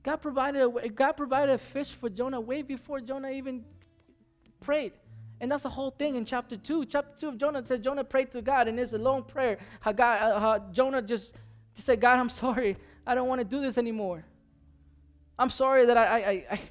God 0.01 0.17
provided 0.17 0.63
a 0.63 0.69
way, 0.69 0.89
God 0.89 1.11
provided 1.11 1.53
a 1.53 1.59
fish 1.59 1.91
for 1.91 2.09
Jonah 2.09 2.41
way 2.41 2.63
before 2.63 2.99
Jonah 2.99 3.29
even 3.29 3.63
prayed. 4.59 4.93
And 5.39 5.51
that's 5.51 5.63
the 5.63 5.69
whole 5.69 5.91
thing 5.91 6.15
in 6.15 6.25
chapter 6.25 6.57
2. 6.57 6.85
Chapter 6.85 7.19
2 7.19 7.27
of 7.27 7.37
Jonah 7.37 7.65
says 7.65 7.79
Jonah 7.79 8.03
prayed 8.03 8.31
to 8.31 8.41
God, 8.41 8.67
and 8.67 8.79
it's 8.79 8.93
a 8.93 8.97
long 8.97 9.23
prayer. 9.23 9.59
How, 9.79 9.91
God, 9.91 10.21
uh, 10.21 10.39
how 10.39 10.59
Jonah 10.71 11.01
just, 11.01 11.33
said, 11.81 11.99
God, 11.99 12.19
I'm 12.19 12.29
sorry. 12.43 12.77
I 13.05 13.15
don't 13.15 13.27
want 13.27 13.39
to 13.39 13.45
do 13.45 13.61
this 13.61 13.77
anymore. 13.77 14.23
I'm 15.37 15.49
sorry 15.49 15.85
that 15.87 15.97
I, 15.97 16.05
I, 16.05 16.31
I, 16.51 16.61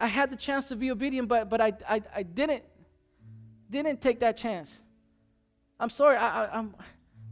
I 0.00 0.06
had 0.06 0.30
the 0.30 0.36
chance 0.36 0.66
to 0.68 0.76
be 0.76 0.90
obedient, 0.90 1.28
but, 1.28 1.48
but 1.48 1.60
I, 1.60 1.72
I, 1.88 2.02
I 2.14 2.22
didn't, 2.22 2.64
didn't 3.70 4.00
take 4.00 4.20
that 4.20 4.36
chance. 4.36 4.82
I'm 5.78 5.90
sorry. 5.90 6.16
I, 6.16 6.44
I, 6.44 6.58
am 6.58 6.74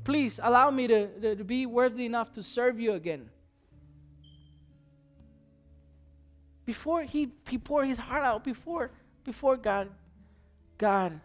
please 0.04 0.38
allow 0.42 0.70
me 0.70 0.86
to, 0.86 1.36
to 1.36 1.44
be 1.44 1.64
worthy 1.64 2.04
enough 2.04 2.30
to 2.32 2.42
serve 2.42 2.78
you 2.78 2.92
again. 2.92 3.30
Before 6.66 7.02
he, 7.02 7.30
he 7.48 7.58
poured 7.58 7.88
his 7.88 7.98
heart 7.98 8.24
out, 8.24 8.44
before, 8.44 8.90
before 9.24 9.56
God, 9.56 9.88
God 10.78 11.20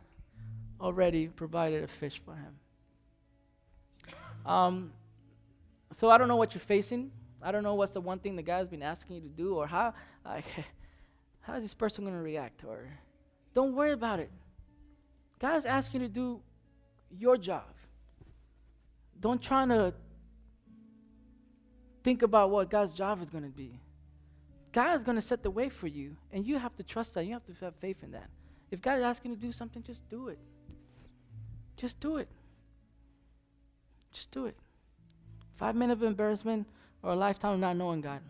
already 0.80 1.28
provided 1.28 1.84
a 1.84 1.88
fish 1.88 2.22
for 2.24 2.36
him. 2.36 2.56
Um, 4.46 4.94
so 6.00 6.10
I 6.10 6.18
don't 6.18 6.30
know 6.30 6.38
what 6.38 6.54
you're 6.54 6.62
facing. 6.62 7.12
I 7.42 7.52
don't 7.52 7.62
know 7.62 7.76
what's 7.76 7.92
the 7.92 8.00
one 8.00 8.20
thing 8.20 8.38
the 8.38 8.42
God's 8.42 8.70
been 8.70 8.82
asking 8.82 9.18
you 9.18 9.22
to 9.22 9.28
do, 9.28 9.56
or 9.56 9.68
how, 9.68 9.94
uh, 10.26 10.40
how 11.42 11.56
is 11.56 11.64
this 11.64 11.74
person 11.74 12.06
going 12.06 12.16
to 12.16 12.24
react, 12.24 12.64
or 12.64 12.88
don't 13.54 13.76
worry 13.76 13.92
about 13.92 14.22
it. 14.22 14.32
God 15.40 15.58
is 15.58 15.66
asking 15.66 16.02
you 16.02 16.08
to 16.08 16.14
do 16.14 16.40
your 17.12 17.36
job. 17.36 17.66
Don't 19.20 19.42
try 19.42 19.66
to 19.66 19.94
think 22.02 22.22
about 22.22 22.50
what 22.50 22.70
God's 22.70 22.94
job 22.94 23.22
is 23.22 23.30
going 23.30 23.44
to 23.44 23.50
be. 23.50 23.78
God 24.72 24.96
is 24.96 25.04
going 25.04 25.18
to 25.18 25.22
set 25.22 25.44
the 25.44 25.52
way 25.52 25.68
for 25.68 25.88
you, 25.88 26.16
and 26.32 26.48
you 26.48 26.60
have 26.60 26.78
to 26.78 26.84
trust 26.84 27.16
that. 27.16 27.26
You 27.26 27.34
have 27.34 27.46
to 27.48 27.54
have 27.60 27.76
faith 27.76 27.98
in 28.04 28.12
that. 28.12 28.30
If 28.72 28.82
God 28.82 29.00
is 29.00 29.04
asking 29.04 29.32
you 29.32 29.38
to 29.38 29.42
do 29.42 29.52
something, 29.52 29.84
just 29.84 30.08
do 30.08 30.30
it. 30.30 30.40
Just 31.76 32.00
do 32.00 32.16
it. 32.16 32.30
Just 34.14 34.32
do 34.32 34.46
it. 34.46 34.56
Five 35.60 35.76
minutes 35.76 36.02
of 36.02 36.08
embarrassment 36.08 36.66
or 37.04 37.12
a 37.12 37.16
lifetime 37.18 37.56
of 37.56 37.60
not 37.60 37.76
knowing 37.76 38.00
God. 38.00 38.22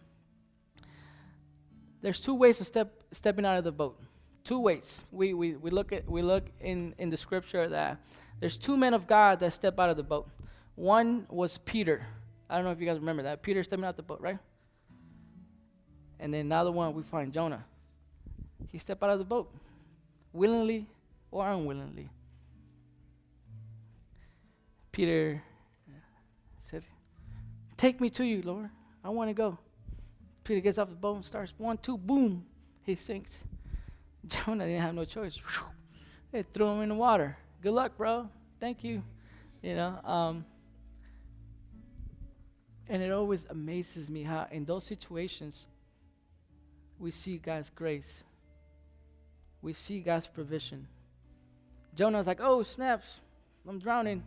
There's 2.02 2.20
two 2.20 2.34
ways 2.34 2.60
of 2.60 2.66
step, 2.66 3.04
stepping 3.12 3.46
out 3.46 3.56
of 3.56 3.64
the 3.64 3.72
boat. 3.72 4.02
Two 4.44 4.60
ways. 4.60 5.04
We, 5.12 5.36
we, 5.36 5.56
we 5.56 5.70
look 5.70 5.94
at 5.94 6.10
we 6.10 6.24
look 6.24 6.46
in, 6.60 6.96
in 6.98 7.12
the 7.12 7.18
scripture 7.18 7.70
that 7.70 8.00
there's 8.40 8.58
two 8.58 8.76
men 8.76 8.96
of 8.96 9.06
God 9.06 9.40
that 9.42 9.54
step 9.54 9.80
out 9.80 9.92
of 9.92 9.98
the 9.98 10.02
boat. 10.02 10.28
One 10.74 11.28
was 11.30 11.60
Peter. 11.60 12.04
I 12.50 12.56
don't 12.56 12.66
know 12.66 12.72
if 12.72 12.80
you 12.80 12.88
guys 12.88 12.98
remember 12.98 13.22
that. 13.22 13.44
Peter 13.44 13.64
stepping 13.64 13.86
out 13.86 13.96
the 13.96 14.02
boat, 14.02 14.22
right? 14.22 14.40
And 16.20 16.34
then 16.34 16.48
another 16.48 16.72
one 16.72 16.96
we 16.96 17.04
find 17.04 17.32
Jonah. 17.32 17.64
He 18.72 18.80
stepped 18.80 19.04
out 19.04 19.12
of 19.12 19.20
the 19.20 19.26
boat, 19.26 19.54
willingly 20.34 20.88
or 21.30 21.48
unwillingly. 21.48 22.10
Peter 24.92 25.44
said, 26.60 26.84
Take 27.80 28.02
me 28.02 28.10
to 28.10 28.26
you, 28.26 28.42
Lord. 28.42 28.70
I 29.06 29.10
want 29.10 29.30
to 29.30 29.34
go. 29.34 29.58
Peter 30.44 30.60
gets 30.60 30.78
off 30.78 30.90
the 30.90 30.96
boat 30.96 31.16
and 31.16 31.26
starts 31.26 31.54
one, 31.58 31.78
two, 31.78 31.98
boom, 31.98 32.46
he 32.84 32.94
sinks. 32.96 33.38
Jonah 34.28 34.66
didn't 34.66 34.82
have 34.82 34.94
no 34.94 35.06
choice. 35.06 35.38
They 36.34 36.44
threw 36.44 36.68
him 36.72 36.82
in 36.82 36.90
the 36.90 36.96
water. 36.96 37.38
Good 37.64 37.72
luck, 37.72 37.96
bro. 37.96 38.28
Thank 38.60 38.84
you. 38.84 39.02
You 39.62 39.76
know, 39.76 39.98
um, 40.04 40.44
and 42.90 43.02
it 43.02 43.14
always 43.14 43.46
amazes 43.50 44.10
me 44.10 44.24
how 44.24 44.48
in 44.52 44.66
those 44.66 44.84
situations 44.84 45.66
we 47.00 47.12
see 47.12 47.38
God's 47.38 47.70
grace. 47.70 48.26
We 49.62 49.72
see 49.72 50.02
God's 50.02 50.28
provision. 50.28 50.86
Jonah's 51.96 52.28
like, 52.28 52.42
oh, 52.42 52.62
snaps, 52.64 53.08
I'm 53.66 53.80
drowning. 53.80 54.22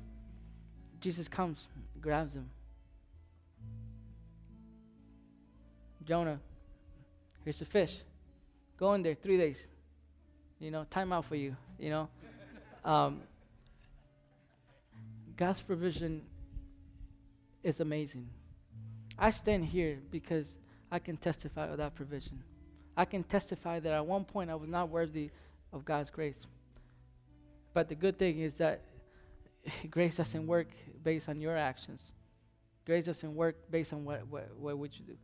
Jesus 1.01 1.29
comes, 1.29 1.69
grabs 2.01 2.33
him. 2.35 2.49
Jonah, 6.05 6.41
here's 7.45 7.59
the 7.59 7.65
fish. 7.65 7.97
Go 8.77 8.95
in 8.95 9.03
there 9.03 9.15
three 9.15 9.37
days. 9.37 9.63
You 10.59 10.71
know, 10.71 10.85
time 10.91 11.13
out 11.13 11.25
for 11.27 11.37
you. 11.37 11.57
You 11.79 11.91
know, 11.91 12.09
um, 12.85 13.21
God's 15.37 15.61
provision 15.61 16.23
is 17.63 17.81
amazing. 17.81 18.29
I 19.19 19.31
stand 19.31 19.65
here 19.65 19.99
because 20.11 20.57
I 20.91 20.99
can 20.99 21.17
testify 21.17 21.69
of 21.69 21.79
that 21.79 21.95
provision. 21.95 22.43
I 22.97 23.05
can 23.05 23.23
testify 23.23 23.81
that 23.81 23.93
at 23.93 24.07
one 24.07 24.25
point 24.25 24.51
I 24.51 24.55
was 24.55 24.69
not 24.69 24.89
worthy 24.89 25.31
of 25.73 25.85
God's 25.85 26.11
grace. 26.11 26.47
But 27.73 27.89
the 27.89 27.95
good 27.95 28.19
thing 28.19 28.41
is 28.41 28.59
that 28.59 28.83
grace 29.91 30.17
doesn't 30.17 30.47
work 30.47 30.69
based 31.03 31.29
on 31.29 31.41
your 31.41 31.57
actions. 31.57 32.13
Grace 32.85 33.07
doesn't 33.07 33.35
work 33.35 33.57
based 33.71 33.93
on 33.93 34.05
what, 34.05 34.27
what, 34.29 34.49
what 34.59 34.79
would 34.79 34.99
you 34.99 35.05
do. 35.05 35.17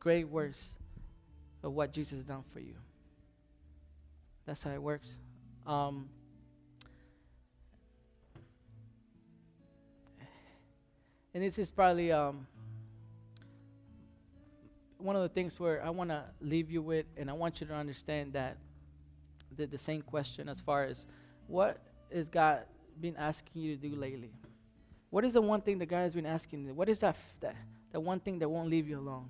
Great 0.00 0.28
works 0.28 0.64
of 1.62 1.72
what 1.72 1.92
Jesus 1.92 2.18
has 2.18 2.24
done 2.24 2.42
for 2.52 2.58
you. 2.58 2.74
That's 4.46 4.62
how 4.62 4.70
it 4.70 4.82
works. 4.82 5.14
Um, 5.66 6.08
and 11.34 11.44
this 11.44 11.58
is 11.58 11.70
probably 11.70 12.10
um, 12.10 12.46
one 14.98 15.16
of 15.16 15.22
the 15.22 15.28
things 15.28 15.60
where 15.60 15.84
I 15.84 15.90
want 15.90 16.10
to 16.10 16.24
leave 16.40 16.70
you 16.70 16.82
with, 16.82 17.06
and 17.16 17.30
I 17.30 17.34
want 17.34 17.60
you 17.60 17.66
to 17.68 17.74
understand 17.74 18.32
that 18.32 18.56
the, 19.56 19.66
the 19.66 19.78
same 19.78 20.02
question 20.02 20.48
as 20.48 20.60
far 20.60 20.84
as 20.84 21.04
what 21.46 21.78
is 22.10 22.26
God 22.26 22.62
been 23.00 23.16
asking 23.16 23.62
you 23.62 23.76
to 23.76 23.88
do 23.88 23.94
lately? 23.94 24.32
What 25.10 25.24
is 25.24 25.34
the 25.34 25.42
one 25.42 25.60
thing 25.60 25.78
that 25.78 25.86
God 25.86 26.00
has 26.00 26.14
been 26.14 26.26
asking 26.26 26.64
you? 26.64 26.74
What 26.74 26.88
is 26.88 27.00
that, 27.00 27.10
f- 27.10 27.34
that, 27.40 27.56
that 27.92 28.00
one 28.00 28.20
thing 28.20 28.38
that 28.38 28.48
won't 28.48 28.70
leave 28.70 28.88
you 28.88 28.98
alone? 28.98 29.28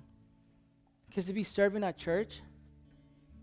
Could 1.13 1.27
it 1.27 1.33
be 1.33 1.43
serving 1.43 1.83
at 1.83 1.97
church? 1.97 2.41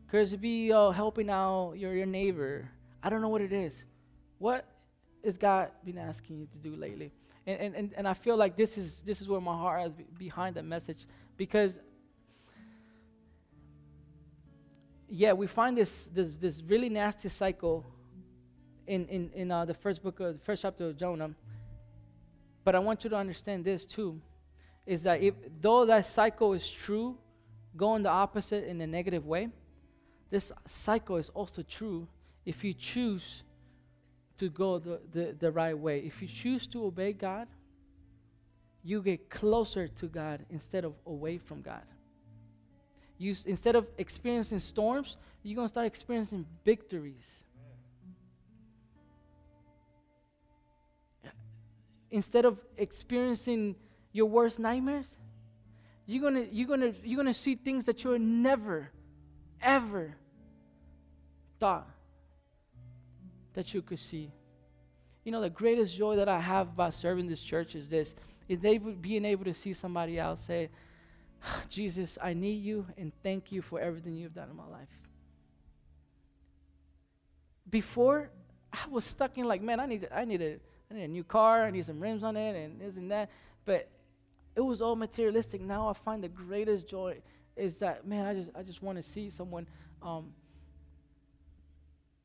Could 0.09 0.33
it 0.33 0.41
be 0.41 0.73
uh, 0.73 0.91
helping 0.91 1.29
out 1.29 1.75
your, 1.77 1.95
your 1.95 2.07
neighbor? 2.07 2.71
I 3.03 3.11
don't 3.11 3.21
know 3.21 3.29
what 3.29 3.43
it 3.43 3.53
is. 3.53 3.85
What 4.39 4.65
has 5.25 5.37
God 5.37 5.71
been 5.85 5.99
asking 5.99 6.39
you 6.39 6.47
to 6.47 6.59
do 6.59 6.77
lately? 6.77 7.13
And, 7.47 7.75
and, 7.75 7.93
and, 7.97 8.07
I 8.07 8.13
feel 8.13 8.37
like 8.37 8.57
this 8.57 8.77
is, 8.77 9.01
this 9.03 9.23
is 9.23 9.29
where 9.29 9.41
my 9.41 9.57
heart 9.57 9.87
is 9.87 9.93
behind 10.19 10.57
that 10.57 10.67
message 10.67 11.07
because 11.39 11.79
yeah, 15.09 15.33
we 15.33 15.47
find 15.47 15.77
this, 15.77 16.11
this, 16.13 16.37
this 16.37 16.63
really 16.63 16.91
nasty 16.91 17.31
cycle 17.31 17.87
in, 18.87 19.07
in, 19.09 19.31
in 19.35 19.51
uh, 19.51 19.65
the 19.65 19.73
first 19.73 20.03
book 20.03 20.21
of 20.21 20.35
the 20.35 20.45
first 20.45 20.61
chapter 20.61 20.89
of 20.89 20.99
Jonah. 20.99 21.31
But 22.65 22.75
I 22.75 22.81
want 22.81 23.05
you 23.05 23.11
to 23.11 23.17
understand 23.17 23.65
this 23.65 23.87
too 23.87 24.21
is 24.85 25.03
that 25.05 25.23
if, 25.23 25.35
though 25.61 25.87
that 25.87 26.05
cycle 26.05 26.53
is 26.53 26.69
true, 26.69 27.17
going 27.79 28.03
the 28.03 28.11
opposite 28.11 28.65
in 28.65 28.79
a 28.83 28.87
negative 28.87 29.25
way, 29.25 29.49
this 30.29 30.53
cycle 30.67 31.17
is 31.17 31.31
also 31.31 31.63
true 31.63 32.07
if 32.45 32.63
you 32.63 32.75
choose 32.75 33.43
to 34.37 34.51
go 34.51 34.79
the, 34.79 35.01
the, 35.13 35.35
the 35.39 35.51
right 35.51 35.77
way. 35.77 36.01
If 36.01 36.21
you 36.21 36.29
choose 36.29 36.67
to 36.69 36.85
obey 36.85 37.15
God, 37.15 37.49
you 38.85 39.01
get 39.01 39.31
closer 39.31 39.89
to 39.89 40.07
God 40.07 40.45
instead 40.51 40.85
of 40.85 40.93
away 41.07 41.39
from 41.39 41.63
God 41.63 41.83
you 43.19 43.35
instead 43.45 43.75
of 43.75 43.87
experiencing 43.99 44.61
storms, 44.61 45.17
you're 45.43 45.57
going 45.57 45.67
to 45.67 45.73
start 45.73 45.87
experiencing 45.87 46.47
victories. 46.65 47.27
Instead 52.11 52.45
of 52.47 52.59
experiencing 52.79 53.75
your 54.13 54.27
worst 54.27 54.59
nightmares, 54.59 55.17
you're 56.09 56.31
to 56.31 56.49
you're 56.51 56.77
to 56.79 56.95
you're 57.05 57.23
to 57.23 57.35
see 57.35 57.55
things 57.55 57.85
that 57.85 58.03
you 58.03 58.19
never 58.19 58.91
ever 59.61 60.17
thought 61.61 61.89
that 63.53 63.75
you 63.75 63.83
could 63.83 63.99
see. 63.99 64.33
You 65.25 65.33
know, 65.33 65.43
the 65.43 65.51
greatest 65.51 65.95
joy 65.95 66.17
that 66.17 66.29
I 66.29 66.41
have 66.41 66.69
about 66.69 66.95
serving 66.95 67.27
this 67.27 67.43
church 67.43 67.75
is 67.75 67.89
this 67.89 68.15
is 68.49 68.65
able, 68.65 68.93
being 68.93 69.27
able 69.27 69.45
to 69.45 69.53
see 69.53 69.75
somebody 69.75 70.19
else 70.19 70.41
say, 70.47 70.71
ah, 71.45 71.61
Jesus, 71.69 72.17
I 72.23 72.33
need 72.33 72.63
you 72.63 72.87
and 72.97 73.13
thank 73.23 73.53
you 73.53 73.61
for 73.61 73.79
everything 73.79 74.17
you've 74.17 74.35
done 74.35 74.49
in 74.49 74.57
my 74.57 74.67
life. 74.67 74.89
Before, 77.69 78.31
I 78.73 78.89
was 78.89 79.05
stuck 79.05 79.37
in 79.37 79.45
like, 79.45 79.61
man, 79.61 79.79
I 79.79 79.85
need, 79.85 80.09
I 80.11 80.25
need, 80.25 80.41
a, 80.41 80.57
I 80.91 80.95
need 80.95 81.05
a 81.05 81.09
new 81.09 81.25
car, 81.25 81.65
I 81.65 81.71
need 81.71 81.85
some 81.85 82.01
rims 82.01 82.23
on 82.23 82.37
it, 82.39 82.57
and 82.57 82.81
this 82.81 82.97
and 82.97 83.11
that. 83.11 83.29
But 83.67 83.91
it 84.59 84.65
was 84.65 84.83
all 84.83 84.97
materialistic. 84.97 85.61
Now 85.61 85.87
I 85.87 85.93
find 85.93 86.21
the 86.21 86.29
greatest 86.29 86.89
joy 86.89 87.19
is 87.57 87.77
that, 87.77 88.05
man, 88.05 88.27
I 88.27 88.35
just, 88.35 88.51
I 88.57 88.65
just 88.65 88.83
want 88.83 88.99
to 88.99 89.05
see 89.05 89.31
someone 89.31 89.69
um, 90.03 90.33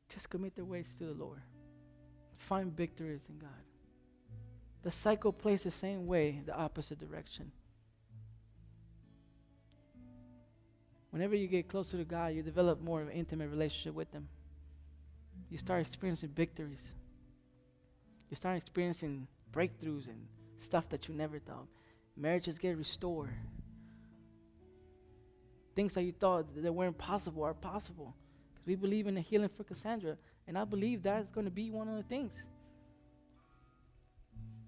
just 0.08 0.28
commit 0.30 0.56
their 0.56 0.64
ways 0.64 0.88
to 0.98 1.04
the 1.04 1.12
Lord. 1.12 1.38
Find 2.36 2.76
victories 2.76 3.20
in 3.28 3.38
God. 3.38 3.50
The 4.82 4.90
cycle 4.90 5.32
plays 5.32 5.62
the 5.62 5.70
same 5.70 6.08
way, 6.08 6.42
the 6.44 6.56
opposite 6.56 6.98
direction. 6.98 7.52
Whenever 11.10 11.36
you 11.36 11.46
get 11.46 11.68
closer 11.68 11.96
to 11.96 12.04
God, 12.04 12.34
you 12.34 12.42
develop 12.42 12.80
more 12.80 13.00
of 13.00 13.06
an 13.06 13.14
intimate 13.14 13.48
relationship 13.48 13.94
with 13.94 14.10
Him. 14.10 14.26
You 15.50 15.58
start 15.58 15.86
experiencing 15.86 16.30
victories. 16.30 16.82
You 18.28 18.34
start 18.34 18.56
experiencing 18.56 19.28
breakthroughs 19.52 20.08
and 20.08 20.26
stuff 20.58 20.88
that 20.88 21.06
you 21.06 21.14
never 21.14 21.38
thought. 21.38 21.68
Marriages 22.16 22.58
get 22.58 22.76
restored. 22.76 23.34
Things 25.74 25.94
that 25.94 26.02
you 26.02 26.12
thought 26.12 26.46
that 26.56 26.72
weren't 26.72 26.96
possible 26.96 27.42
are 27.42 27.54
possible. 27.54 28.14
Because 28.52 28.66
we 28.66 28.76
believe 28.76 29.06
in 29.06 29.14
the 29.14 29.20
healing 29.20 29.50
for 29.56 29.64
Cassandra. 29.64 30.16
And 30.46 30.56
I 30.56 30.64
believe 30.64 31.02
that's 31.02 31.28
going 31.30 31.46
to 31.46 31.50
be 31.50 31.70
one 31.70 31.88
of 31.88 31.96
the 31.96 32.04
things. 32.04 32.34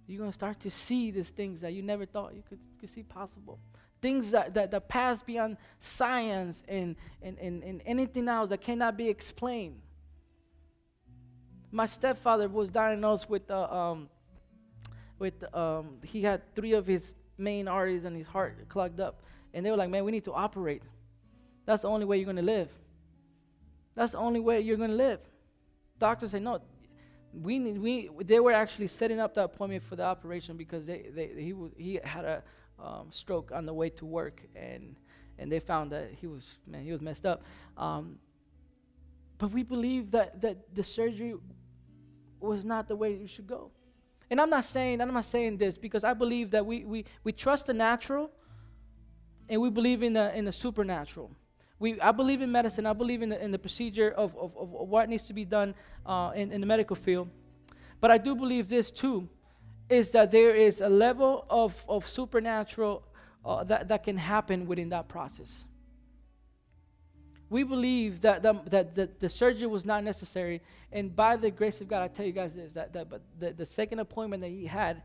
You're 0.07 0.19
going 0.19 0.31
to 0.31 0.35
start 0.35 0.61
to 0.61 0.71
see 0.71 1.11
these 1.11 1.31
things 1.31 1.61
that 1.61 1.73
you 1.73 1.83
never 1.83 2.07
thought 2.07 2.35
you 2.35 2.43
could, 2.49 2.61
could 2.81 2.91
see 2.91 3.03
possible. 3.03 3.59
Things 4.01 4.31
that, 4.31 4.55
that, 4.55 4.71
that 4.71 4.89
pass 4.89 5.23
beyond 5.23 5.57
science 5.79 6.63
and, 6.69 6.97
and, 7.23 7.39
and, 7.39 7.63
and 7.65 7.83
anything 7.87 8.29
else 8.29 8.51
that 8.51 8.61
cannot 8.61 8.97
be 8.97 9.09
explained. 9.09 9.81
My 11.73 11.87
stepfather 11.87 12.49
was 12.49 12.71
diagnosed 12.71 13.29
with, 13.29 13.51
uh, 13.51 13.65
um, 13.65 14.09
with 15.19 15.35
um, 15.55 15.99
he 16.05 16.23
had 16.23 16.55
three 16.55 16.73
of 16.73 16.87
his 16.87 17.15
main 17.39 17.69
arteries 17.69 18.05
in 18.05 18.15
his 18.15 18.27
heart 18.27 18.69
clogged 18.69 19.01
up. 19.01 19.23
And 19.53 19.65
they 19.65 19.71
were 19.71 19.77
like, 19.77 19.91
man, 19.91 20.05
we 20.05 20.13
need 20.13 20.25
to 20.25 20.33
operate. 20.33 20.83
That's 21.65 21.83
the 21.83 21.89
only 21.89 22.07
way 22.07 22.17
you're 22.19 22.25
going 22.25 22.37
to 22.37 22.43
live. 22.43 22.69
That's 23.95 24.13
the 24.13 24.19
only 24.19 24.41
way 24.41 24.61
you're 24.61 24.77
going 24.77 24.91
to 24.91 24.97
live. 24.97 25.21
Doctors 25.99 26.31
say, 26.33 26.41
no, 26.41 26.61
we 27.33 27.59
need, 27.59 27.79
we, 27.79 28.11
they 28.25 28.41
were 28.41 28.53
actually 28.53 28.87
setting 28.87 29.21
up 29.21 29.35
the 29.35 29.45
appointment 29.45 29.83
for 29.83 29.97
the 29.97 30.05
operation 30.05 30.57
because 30.57 30.87
they, 30.87 31.07
they, 31.15 31.29
he, 31.37 31.55
he 31.77 32.01
had 32.03 32.25
a 32.25 32.43
um, 32.79 33.09
stroke 33.11 33.51
on 33.53 33.67
the 33.67 33.73
way 33.73 33.89
to 33.91 34.05
work 34.05 34.43
and, 34.55 34.97
and 35.39 35.51
they 35.51 35.61
found 35.61 35.93
that 35.93 36.11
he 36.13 36.27
was, 36.27 36.57
man, 36.67 36.85
he 36.85 36.93
was 36.93 37.01
messed 37.01 37.27
up. 37.27 37.43
Um, 37.77 38.19
but 39.39 39.51
we 39.53 39.63
believe 39.63 40.11
that, 40.13 40.41
that 40.41 40.75
the 40.75 40.85
surgery 40.85 41.35
was 42.41 42.65
not 42.65 42.89
the 42.89 42.97
way 42.97 43.15
you 43.15 43.27
should 43.27 43.47
go. 43.47 43.71
And 44.31 44.41
I'm 44.41 44.51
not 44.51 44.65
saying, 44.65 45.01
I'm 45.01 45.13
not 45.13 45.25
saying 45.25 45.59
this 45.59 45.79
because 45.79 46.05
I 46.05 46.15
believe 46.15 46.51
that 46.51 46.67
we, 46.67 46.85
we, 46.85 47.05
we 47.23 47.33
trust 47.33 47.67
the 47.67 47.75
natural 47.75 48.31
and 49.49 49.61
we 49.61 49.71
believe 49.71 50.03
in 50.03 50.13
the, 50.13 50.37
in 50.37 50.45
the 50.45 50.53
supernatural. 50.53 51.31
We, 51.79 52.01
I 52.01 52.11
believe 52.11 52.43
in 52.43 52.51
medicine. 52.51 52.87
I 52.87 52.93
believe 52.93 53.23
in 53.23 53.29
the, 53.29 53.43
in 53.43 53.51
the 53.51 53.59
procedure 53.59 54.11
of, 54.11 54.37
of, 54.37 54.57
of 54.57 54.71
what 54.71 55.09
needs 55.09 55.25
to 55.25 55.33
be 55.33 55.45
done 55.45 55.75
uh, 56.05 56.33
in, 56.35 56.51
in 56.51 56.61
the 56.61 56.67
medical 56.67 56.97
field. 56.97 57.29
But 58.01 58.11
I 58.11 58.19
do 58.19 58.35
believe 58.35 58.69
this 58.69 58.91
too 58.91 59.29
is 59.89 60.11
that 60.13 60.31
there 60.33 60.55
is 60.55 60.81
a 60.81 60.89
level 60.89 61.47
of, 61.49 61.85
of 61.89 62.09
supernatural 62.09 63.05
uh, 63.45 63.63
that, 63.65 63.89
that 63.89 64.03
can 64.03 64.17
happen 64.17 64.67
within 64.67 64.89
that 64.89 65.07
process. 65.07 65.67
We 67.49 67.63
believe 67.63 68.23
that 68.23 68.43
the, 68.43 68.55
that 68.67 69.21
the, 69.21 69.29
surgery 69.29 69.69
was 69.69 69.85
not 69.85 70.03
necessary. 70.03 70.61
And 70.91 71.15
by 71.15 71.37
the 71.37 71.51
grace 71.51 71.81
of 71.81 71.89
God, 71.89 72.03
I 72.03 72.09
tell 72.09 72.27
you 72.27 72.33
guys 72.33 72.55
this 72.55 72.73
that, 72.73 72.93
that 72.93 73.09
but 73.09 73.23
the, 73.39 73.53
the 73.53 73.67
second 73.67 74.01
appointment 74.01 74.43
that 74.43 74.51
he 74.51 74.67
had, 74.67 75.03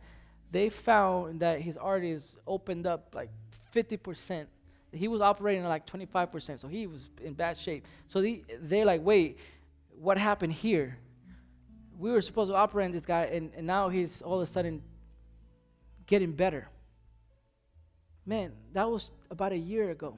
they 0.52 0.70
found 0.70 1.42
that 1.42 1.62
his 1.62 1.78
arteries 1.78 2.36
opened 2.48 2.88
up 2.88 3.14
like 3.14 3.30
50% 3.76 4.48
he 4.94 5.08
was 5.08 5.22
operating 5.22 5.64
at 5.64 5.70
like 5.70 5.86
25%, 5.88 6.60
so 6.60 6.68
he 6.68 6.88
was 6.88 7.10
in 7.22 7.34
bad 7.34 7.58
shape. 7.58 7.86
So 8.08 8.22
they, 8.22 8.44
they're 8.62 8.86
like, 8.86 9.02
wait, 9.04 9.38
what 9.98 10.18
happened 10.18 10.54
here? 10.54 10.98
We 11.98 12.12
were 12.12 12.22
supposed 12.22 12.52
to 12.52 12.56
operate 12.56 12.86
on 12.86 12.92
this 12.92 13.06
guy, 13.06 13.24
and, 13.26 13.52
and 13.56 13.66
now 13.66 13.90
he's 13.90 14.22
all 14.22 14.42
of 14.42 14.48
a 14.48 14.52
sudden 14.52 14.82
getting 16.08 16.34
better. 16.34 16.68
Man, 18.26 18.52
that 18.74 18.90
was 18.90 19.12
about 19.30 19.52
a 19.52 19.58
year 19.58 19.92
ago. 19.92 20.18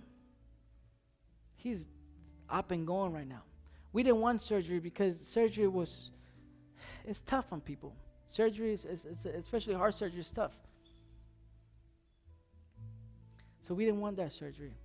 He's 1.56 1.86
up 2.54 2.72
and 2.72 2.86
going 2.86 3.12
right 3.12 3.28
now. 3.28 3.42
We 3.92 4.04
didn't 4.04 4.22
want 4.22 4.42
surgery 4.42 4.80
because 4.80 5.20
surgery 5.20 5.68
was, 5.68 6.12
it's 7.06 7.22
tough 7.22 7.46
on 7.52 7.62
people. 7.62 7.94
Surgery, 8.28 8.74
is, 8.74 8.86
is, 8.86 9.06
is 9.06 9.26
especially 9.26 9.74
heart 9.74 9.96
surgery, 9.96 10.22
is 10.22 10.32
tough. 10.32 10.54
So 13.62 13.74
we 13.74 13.86
didn't 13.86 14.02
want 14.02 14.18
that 14.18 14.34
surgery. 14.34 14.76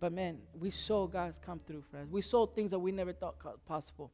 But 0.00 0.12
man, 0.12 0.38
we 0.58 0.70
saw 0.70 1.06
God's 1.06 1.38
come 1.38 1.60
through, 1.66 1.82
friends. 1.90 2.10
We 2.10 2.22
saw 2.22 2.46
things 2.46 2.70
that 2.70 2.78
we 2.78 2.92
never 2.92 3.12
thought 3.12 3.36
possible. 3.66 4.10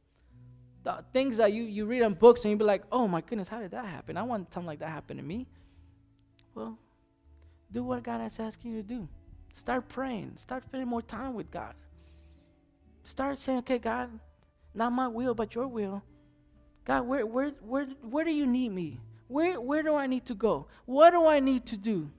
The 0.83 1.03
things 1.13 1.37
that 1.37 1.53
you, 1.53 1.63
you 1.63 1.85
read 1.85 2.01
in 2.01 2.13
books 2.13 2.43
and 2.43 2.51
you 2.51 2.57
be 2.57 2.65
like, 2.65 2.83
oh 2.91 3.07
my 3.07 3.21
goodness, 3.21 3.47
how 3.47 3.59
did 3.59 3.71
that 3.71 3.85
happen? 3.85 4.17
I 4.17 4.23
want 4.23 4.53
something 4.53 4.67
like 4.67 4.79
that 4.79 4.89
happen 4.89 5.17
to 5.17 5.23
me. 5.23 5.47
Well, 6.55 6.77
do 7.71 7.83
what 7.83 8.03
God 8.03 8.25
is 8.25 8.39
asking 8.39 8.71
you 8.71 8.81
to 8.81 8.87
do. 8.87 9.07
Start 9.53 9.87
praying. 9.89 10.33
Start 10.35 10.63
spending 10.63 10.87
more 10.87 11.01
time 11.01 11.33
with 11.33 11.51
God. 11.51 11.73
Start 13.07 13.39
saying, 13.39 13.59
okay, 13.59 13.77
God, 13.77 14.09
not 14.73 14.91
my 14.91 15.07
will, 15.07 15.33
but 15.33 15.55
your 15.55 15.67
will. 15.67 16.03
God, 16.83 17.07
where, 17.07 17.25
where, 17.25 17.51
where, 17.61 17.85
where 18.01 18.25
do 18.25 18.31
you 18.31 18.45
need 18.45 18.69
me? 18.69 18.99
Where, 19.27 19.61
where 19.61 19.81
do 19.81 19.95
I 19.95 20.07
need 20.07 20.25
to 20.25 20.35
go? 20.35 20.67
What 20.85 21.11
do 21.11 21.25
I 21.25 21.39
need 21.39 21.65
to 21.67 21.77
do? 21.77 22.09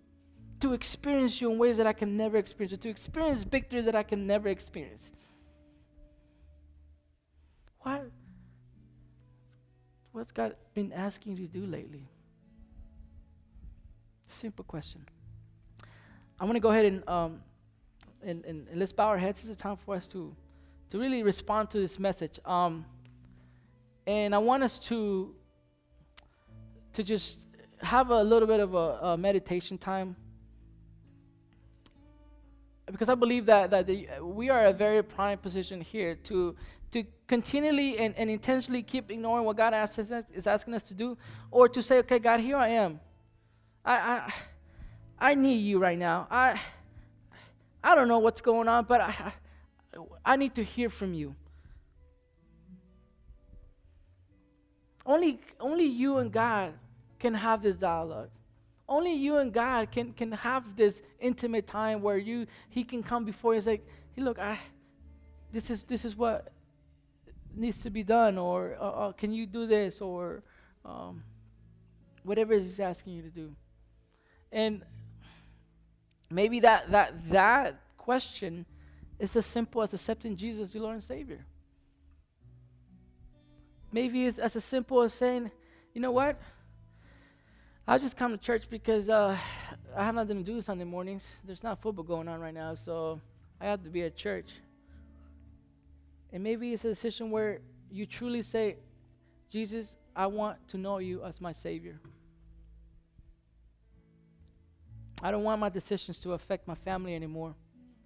to 0.60 0.72
experience 0.72 1.40
you 1.40 1.52
in 1.52 1.58
ways 1.58 1.76
that 1.76 1.86
I 1.86 1.92
can 1.92 2.16
never 2.16 2.36
experience, 2.36 2.72
or 2.72 2.78
to 2.78 2.88
experience 2.88 3.44
victories 3.44 3.84
that 3.84 3.94
I 3.94 4.02
can 4.02 4.26
never 4.26 4.48
experience. 4.48 5.12
What? 7.80 8.10
What's 10.10 10.32
God 10.32 10.56
been 10.74 10.92
asking 10.92 11.36
you 11.36 11.46
to 11.46 11.52
do 11.52 11.66
lately? 11.66 12.08
Simple 14.26 14.64
question. 14.64 15.06
I'm 16.40 16.46
going 16.46 16.54
to 16.54 16.60
go 16.60 16.70
ahead 16.70 16.86
and, 16.86 17.08
um, 17.08 17.40
and, 18.20 18.44
and, 18.44 18.66
and, 18.68 18.78
let's 18.80 18.92
bow 18.92 19.06
our 19.06 19.18
heads. 19.18 19.44
Is 19.44 19.50
a 19.50 19.56
time 19.56 19.76
for 19.76 19.94
us 19.94 20.08
to, 20.08 20.34
to 20.90 20.98
really 20.98 21.22
respond 21.22 21.70
to 21.70 21.78
this 21.78 21.98
message. 21.98 22.40
Um, 22.44 22.84
and 24.06 24.34
I 24.34 24.38
want 24.38 24.62
us 24.62 24.78
to, 24.80 25.34
to 26.94 27.02
just 27.02 27.38
have 27.82 28.10
a 28.10 28.22
little 28.22 28.48
bit 28.48 28.60
of 28.60 28.74
a, 28.74 28.98
a 29.12 29.16
meditation 29.16 29.78
time 29.78 30.16
because 32.90 33.08
I 33.08 33.14
believe 33.14 33.46
that, 33.46 33.70
that 33.70 33.86
the, 33.86 34.08
we 34.22 34.48
are 34.48 34.66
a 34.66 34.72
very 34.72 35.02
prime 35.02 35.38
position 35.38 35.80
here 35.80 36.14
to, 36.24 36.56
to 36.92 37.04
continually 37.26 37.98
and, 37.98 38.14
and 38.16 38.30
intentionally 38.30 38.82
keep 38.82 39.10
ignoring 39.10 39.44
what 39.44 39.56
God 39.56 39.74
asks 39.74 40.10
us, 40.10 40.24
is 40.32 40.46
asking 40.46 40.74
us 40.74 40.82
to 40.84 40.94
do, 40.94 41.18
or 41.50 41.68
to 41.68 41.82
say, 41.82 41.98
okay, 41.98 42.18
God, 42.18 42.40
here 42.40 42.56
I 42.56 42.68
am. 42.68 43.00
I, 43.84 43.94
I, 43.96 44.32
I 45.18 45.34
need 45.34 45.58
you 45.58 45.78
right 45.78 45.98
now. 45.98 46.26
I, 46.30 46.60
I 47.82 47.94
don't 47.94 48.08
know 48.08 48.18
what's 48.18 48.40
going 48.40 48.68
on, 48.68 48.84
but 48.84 49.00
I, 49.00 49.34
I 50.28 50.36
need 50.36 50.54
to 50.56 50.62
hear 50.62 50.90
from 50.90 51.14
you. 51.14 51.34
Only, 55.06 55.40
only 55.58 55.86
you 55.86 56.18
and 56.18 56.30
God 56.30 56.74
can 57.18 57.32
have 57.32 57.62
this 57.62 57.76
dialogue. 57.76 58.28
Only 58.86 59.14
you 59.14 59.38
and 59.38 59.50
God 59.50 59.90
can, 59.90 60.12
can 60.12 60.32
have 60.32 60.76
this 60.76 61.00
intimate 61.18 61.66
time 61.66 62.02
where 62.02 62.18
you 62.18 62.46
He 62.68 62.84
can 62.84 63.02
come 63.02 63.24
before 63.24 63.54
you 63.54 63.56
and 63.56 63.64
say, 63.64 63.80
Hey, 64.12 64.20
look, 64.22 64.38
I 64.38 64.58
this 65.50 65.70
is 65.70 65.84
this 65.84 66.04
is 66.04 66.14
what 66.14 66.52
needs 67.54 67.80
to 67.82 67.90
be 67.90 68.02
done, 68.02 68.36
or 68.36 68.76
uh, 68.78 68.84
uh, 68.84 69.12
can 69.12 69.32
you 69.32 69.46
do 69.46 69.66
this, 69.66 70.02
or 70.02 70.42
um, 70.84 71.22
whatever 72.22 72.52
He's 72.52 72.80
asking 72.80 73.14
you 73.14 73.22
to 73.22 73.30
do. 73.30 73.54
And 74.52 74.82
maybe 76.30 76.60
that 76.60 76.90
that 76.90 77.30
that 77.30 77.80
question 77.96 78.66
is 79.18 79.34
as 79.36 79.46
simple 79.46 79.82
as 79.82 79.92
accepting 79.92 80.36
Jesus 80.36 80.74
your 80.74 80.84
Lord 80.84 80.94
and 80.94 81.04
Savior. 81.04 81.44
Maybe 83.90 84.26
it's 84.26 84.38
as 84.38 84.62
simple 84.64 85.00
as 85.02 85.14
saying, 85.14 85.50
you 85.94 86.00
know 86.00 86.12
what? 86.12 86.38
I 87.86 87.96
just 87.96 88.16
come 88.16 88.32
to 88.32 88.38
church 88.38 88.64
because 88.68 89.08
uh, 89.08 89.36
I 89.96 90.04
have 90.04 90.14
nothing 90.14 90.36
to 90.36 90.44
do 90.44 90.60
Sunday 90.60 90.84
mornings. 90.84 91.26
There's 91.44 91.62
not 91.62 91.80
football 91.80 92.04
going 92.04 92.28
on 92.28 92.38
right 92.40 92.52
now, 92.52 92.74
so 92.74 93.20
I 93.60 93.66
have 93.66 93.82
to 93.84 93.90
be 93.90 94.02
at 94.02 94.14
church. 94.14 94.50
And 96.32 96.42
maybe 96.42 96.74
it's 96.74 96.84
a 96.84 96.90
decision 96.90 97.30
where 97.30 97.60
you 97.90 98.04
truly 98.04 98.42
say, 98.42 98.76
Jesus, 99.50 99.96
I 100.14 100.26
want 100.26 100.58
to 100.68 100.76
know 100.76 100.98
you 100.98 101.24
as 101.24 101.40
my 101.40 101.52
Savior. 101.52 101.98
I 105.22 105.30
don't 105.30 105.42
want 105.42 105.58
my 105.58 105.70
decisions 105.70 106.18
to 106.20 106.34
affect 106.34 106.68
my 106.68 106.74
family 106.74 107.14
anymore. 107.14 107.54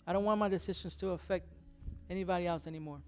I 0.06 0.12
don't 0.12 0.24
want 0.24 0.38
my 0.38 0.48
decisions 0.48 0.96
to 0.96 1.10
affect 1.10 1.46
anybody 2.10 2.46
else 2.46 2.66
anymore. 2.66 3.00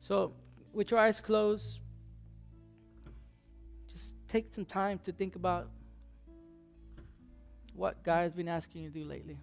So, 0.00 0.32
with 0.72 0.90
your 0.90 1.00
eyes 1.00 1.20
closed, 1.20 1.80
just 3.92 4.16
take 4.28 4.54
some 4.54 4.64
time 4.64 4.98
to 5.04 5.12
think 5.12 5.36
about 5.36 5.68
what 7.74 8.02
God 8.02 8.22
has 8.22 8.34
been 8.34 8.48
asking 8.48 8.82
you 8.82 8.90
to 8.90 8.94
do 8.94 9.04
lately. 9.04 9.38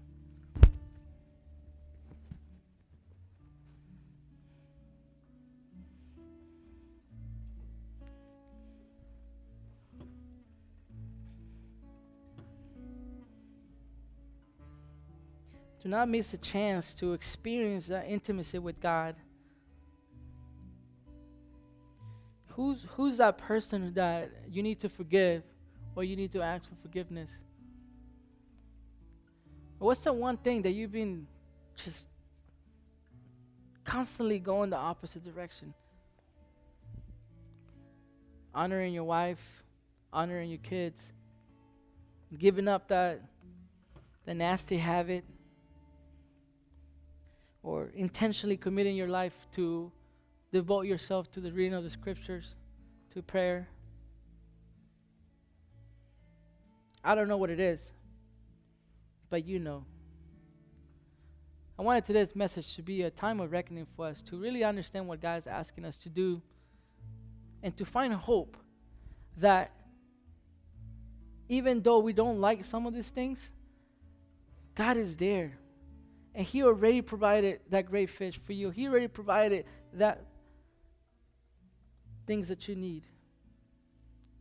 Do 15.82 15.88
not 15.90 16.10
miss 16.10 16.34
a 16.34 16.38
chance 16.38 16.94
to 16.96 17.14
experience 17.14 17.88
that 17.88 18.06
intimacy 18.08 18.60
with 18.60 18.82
God. 18.82 19.16
Who's, 22.48 22.86
who's 22.96 23.18
that 23.18 23.38
person 23.38 23.94
that 23.94 24.30
you 24.52 24.62
need 24.62 24.82
to 24.82 24.90
forgive 24.90 25.44
or 25.96 26.04
you 26.04 26.18
need 26.18 26.34
to 26.34 26.42
ask 26.42 26.68
for 26.68 26.76
forgiveness? 26.82 27.32
What's 29.78 30.02
the 30.02 30.12
one 30.12 30.36
thing 30.36 30.62
that 30.64 30.72
you've 30.72 30.92
been 30.92 31.26
just 31.78 32.08
constantly 33.86 34.40
going 34.40 34.70
the 34.70 34.76
opposite 34.76 35.24
direction? 35.24 35.74
Honoring 38.54 38.94
your 38.94 39.06
wife, 39.06 39.64
honoring 40.12 40.50
your 40.50 40.60
kids, 40.60 41.02
giving 42.38 42.68
up 42.68 42.90
that 42.90 43.22
the 44.26 44.34
nasty 44.34 44.78
habit, 44.78 45.24
or 47.64 47.90
intentionally 47.94 48.58
committing 48.58 48.96
your 48.96 49.08
life 49.08 49.34
to 49.54 49.92
devote 50.52 50.86
yourself 50.86 51.32
to 51.32 51.40
the 51.40 51.52
reading 51.52 51.74
of 51.74 51.84
the 51.84 51.90
scriptures, 51.90 52.56
to 53.14 53.22
prayer. 53.22 53.68
I 57.04 57.16
don't 57.16 57.28
know 57.28 57.38
what 57.38 57.50
it 57.50 57.60
is, 57.60 57.92
but 59.30 59.46
you 59.46 59.60
know. 59.60 59.86
I 61.78 61.82
wanted 61.82 62.06
today's 62.06 62.36
message 62.36 62.76
to 62.76 62.82
be 62.82 63.04
a 63.04 63.10
time 63.10 63.40
of 63.40 63.52
reckoning 63.52 63.88
for 63.96 64.08
us, 64.08 64.22
to 64.24 64.38
really 64.38 64.64
understand 64.64 65.08
what 65.08 65.22
God 65.22 65.38
is 65.38 65.48
asking 65.48 65.86
us 65.86 65.98
to 66.00 66.10
do, 66.10 66.42
and 67.64 67.76
to 67.78 67.86
find 67.86 68.14
hope 68.14 68.58
that 69.38 69.72
even 71.48 71.82
though 71.82 72.00
we 72.00 72.14
don't 72.14 72.40
like 72.40 72.64
some 72.64 72.86
of 72.86 72.94
these 72.94 73.10
things, 73.10 73.54
God 74.76 74.98
is 74.98 75.18
there. 75.18 75.58
And 76.40 76.48
He 76.48 76.64
already 76.64 77.02
provided 77.02 77.60
that 77.70 77.88
great 77.88 78.10
fish 78.10 78.40
for 78.46 78.54
you. 78.54 78.70
He 78.70 78.88
already 78.88 79.10
provided 79.10 79.66
that 79.92 80.24
things 82.26 82.48
that 82.48 82.66
you 82.66 82.78
need. 82.78 83.04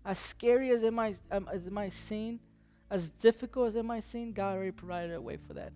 As 0.04 0.16
scary 0.16 0.70
as 0.70 0.84
it 0.84 0.92
might, 0.92 1.18
um, 1.32 1.48
as 1.52 1.66
it 1.66 1.72
might 1.72 1.92
seem, 1.92 2.38
as 2.88 3.10
difficult 3.10 3.66
as 3.66 3.74
it 3.74 3.84
might 3.84 4.04
seem, 4.04 4.32
God 4.32 4.54
already 4.54 4.70
provided 4.70 5.12
a 5.12 5.20
way 5.20 5.38
for 5.44 5.54
that. 5.54 5.72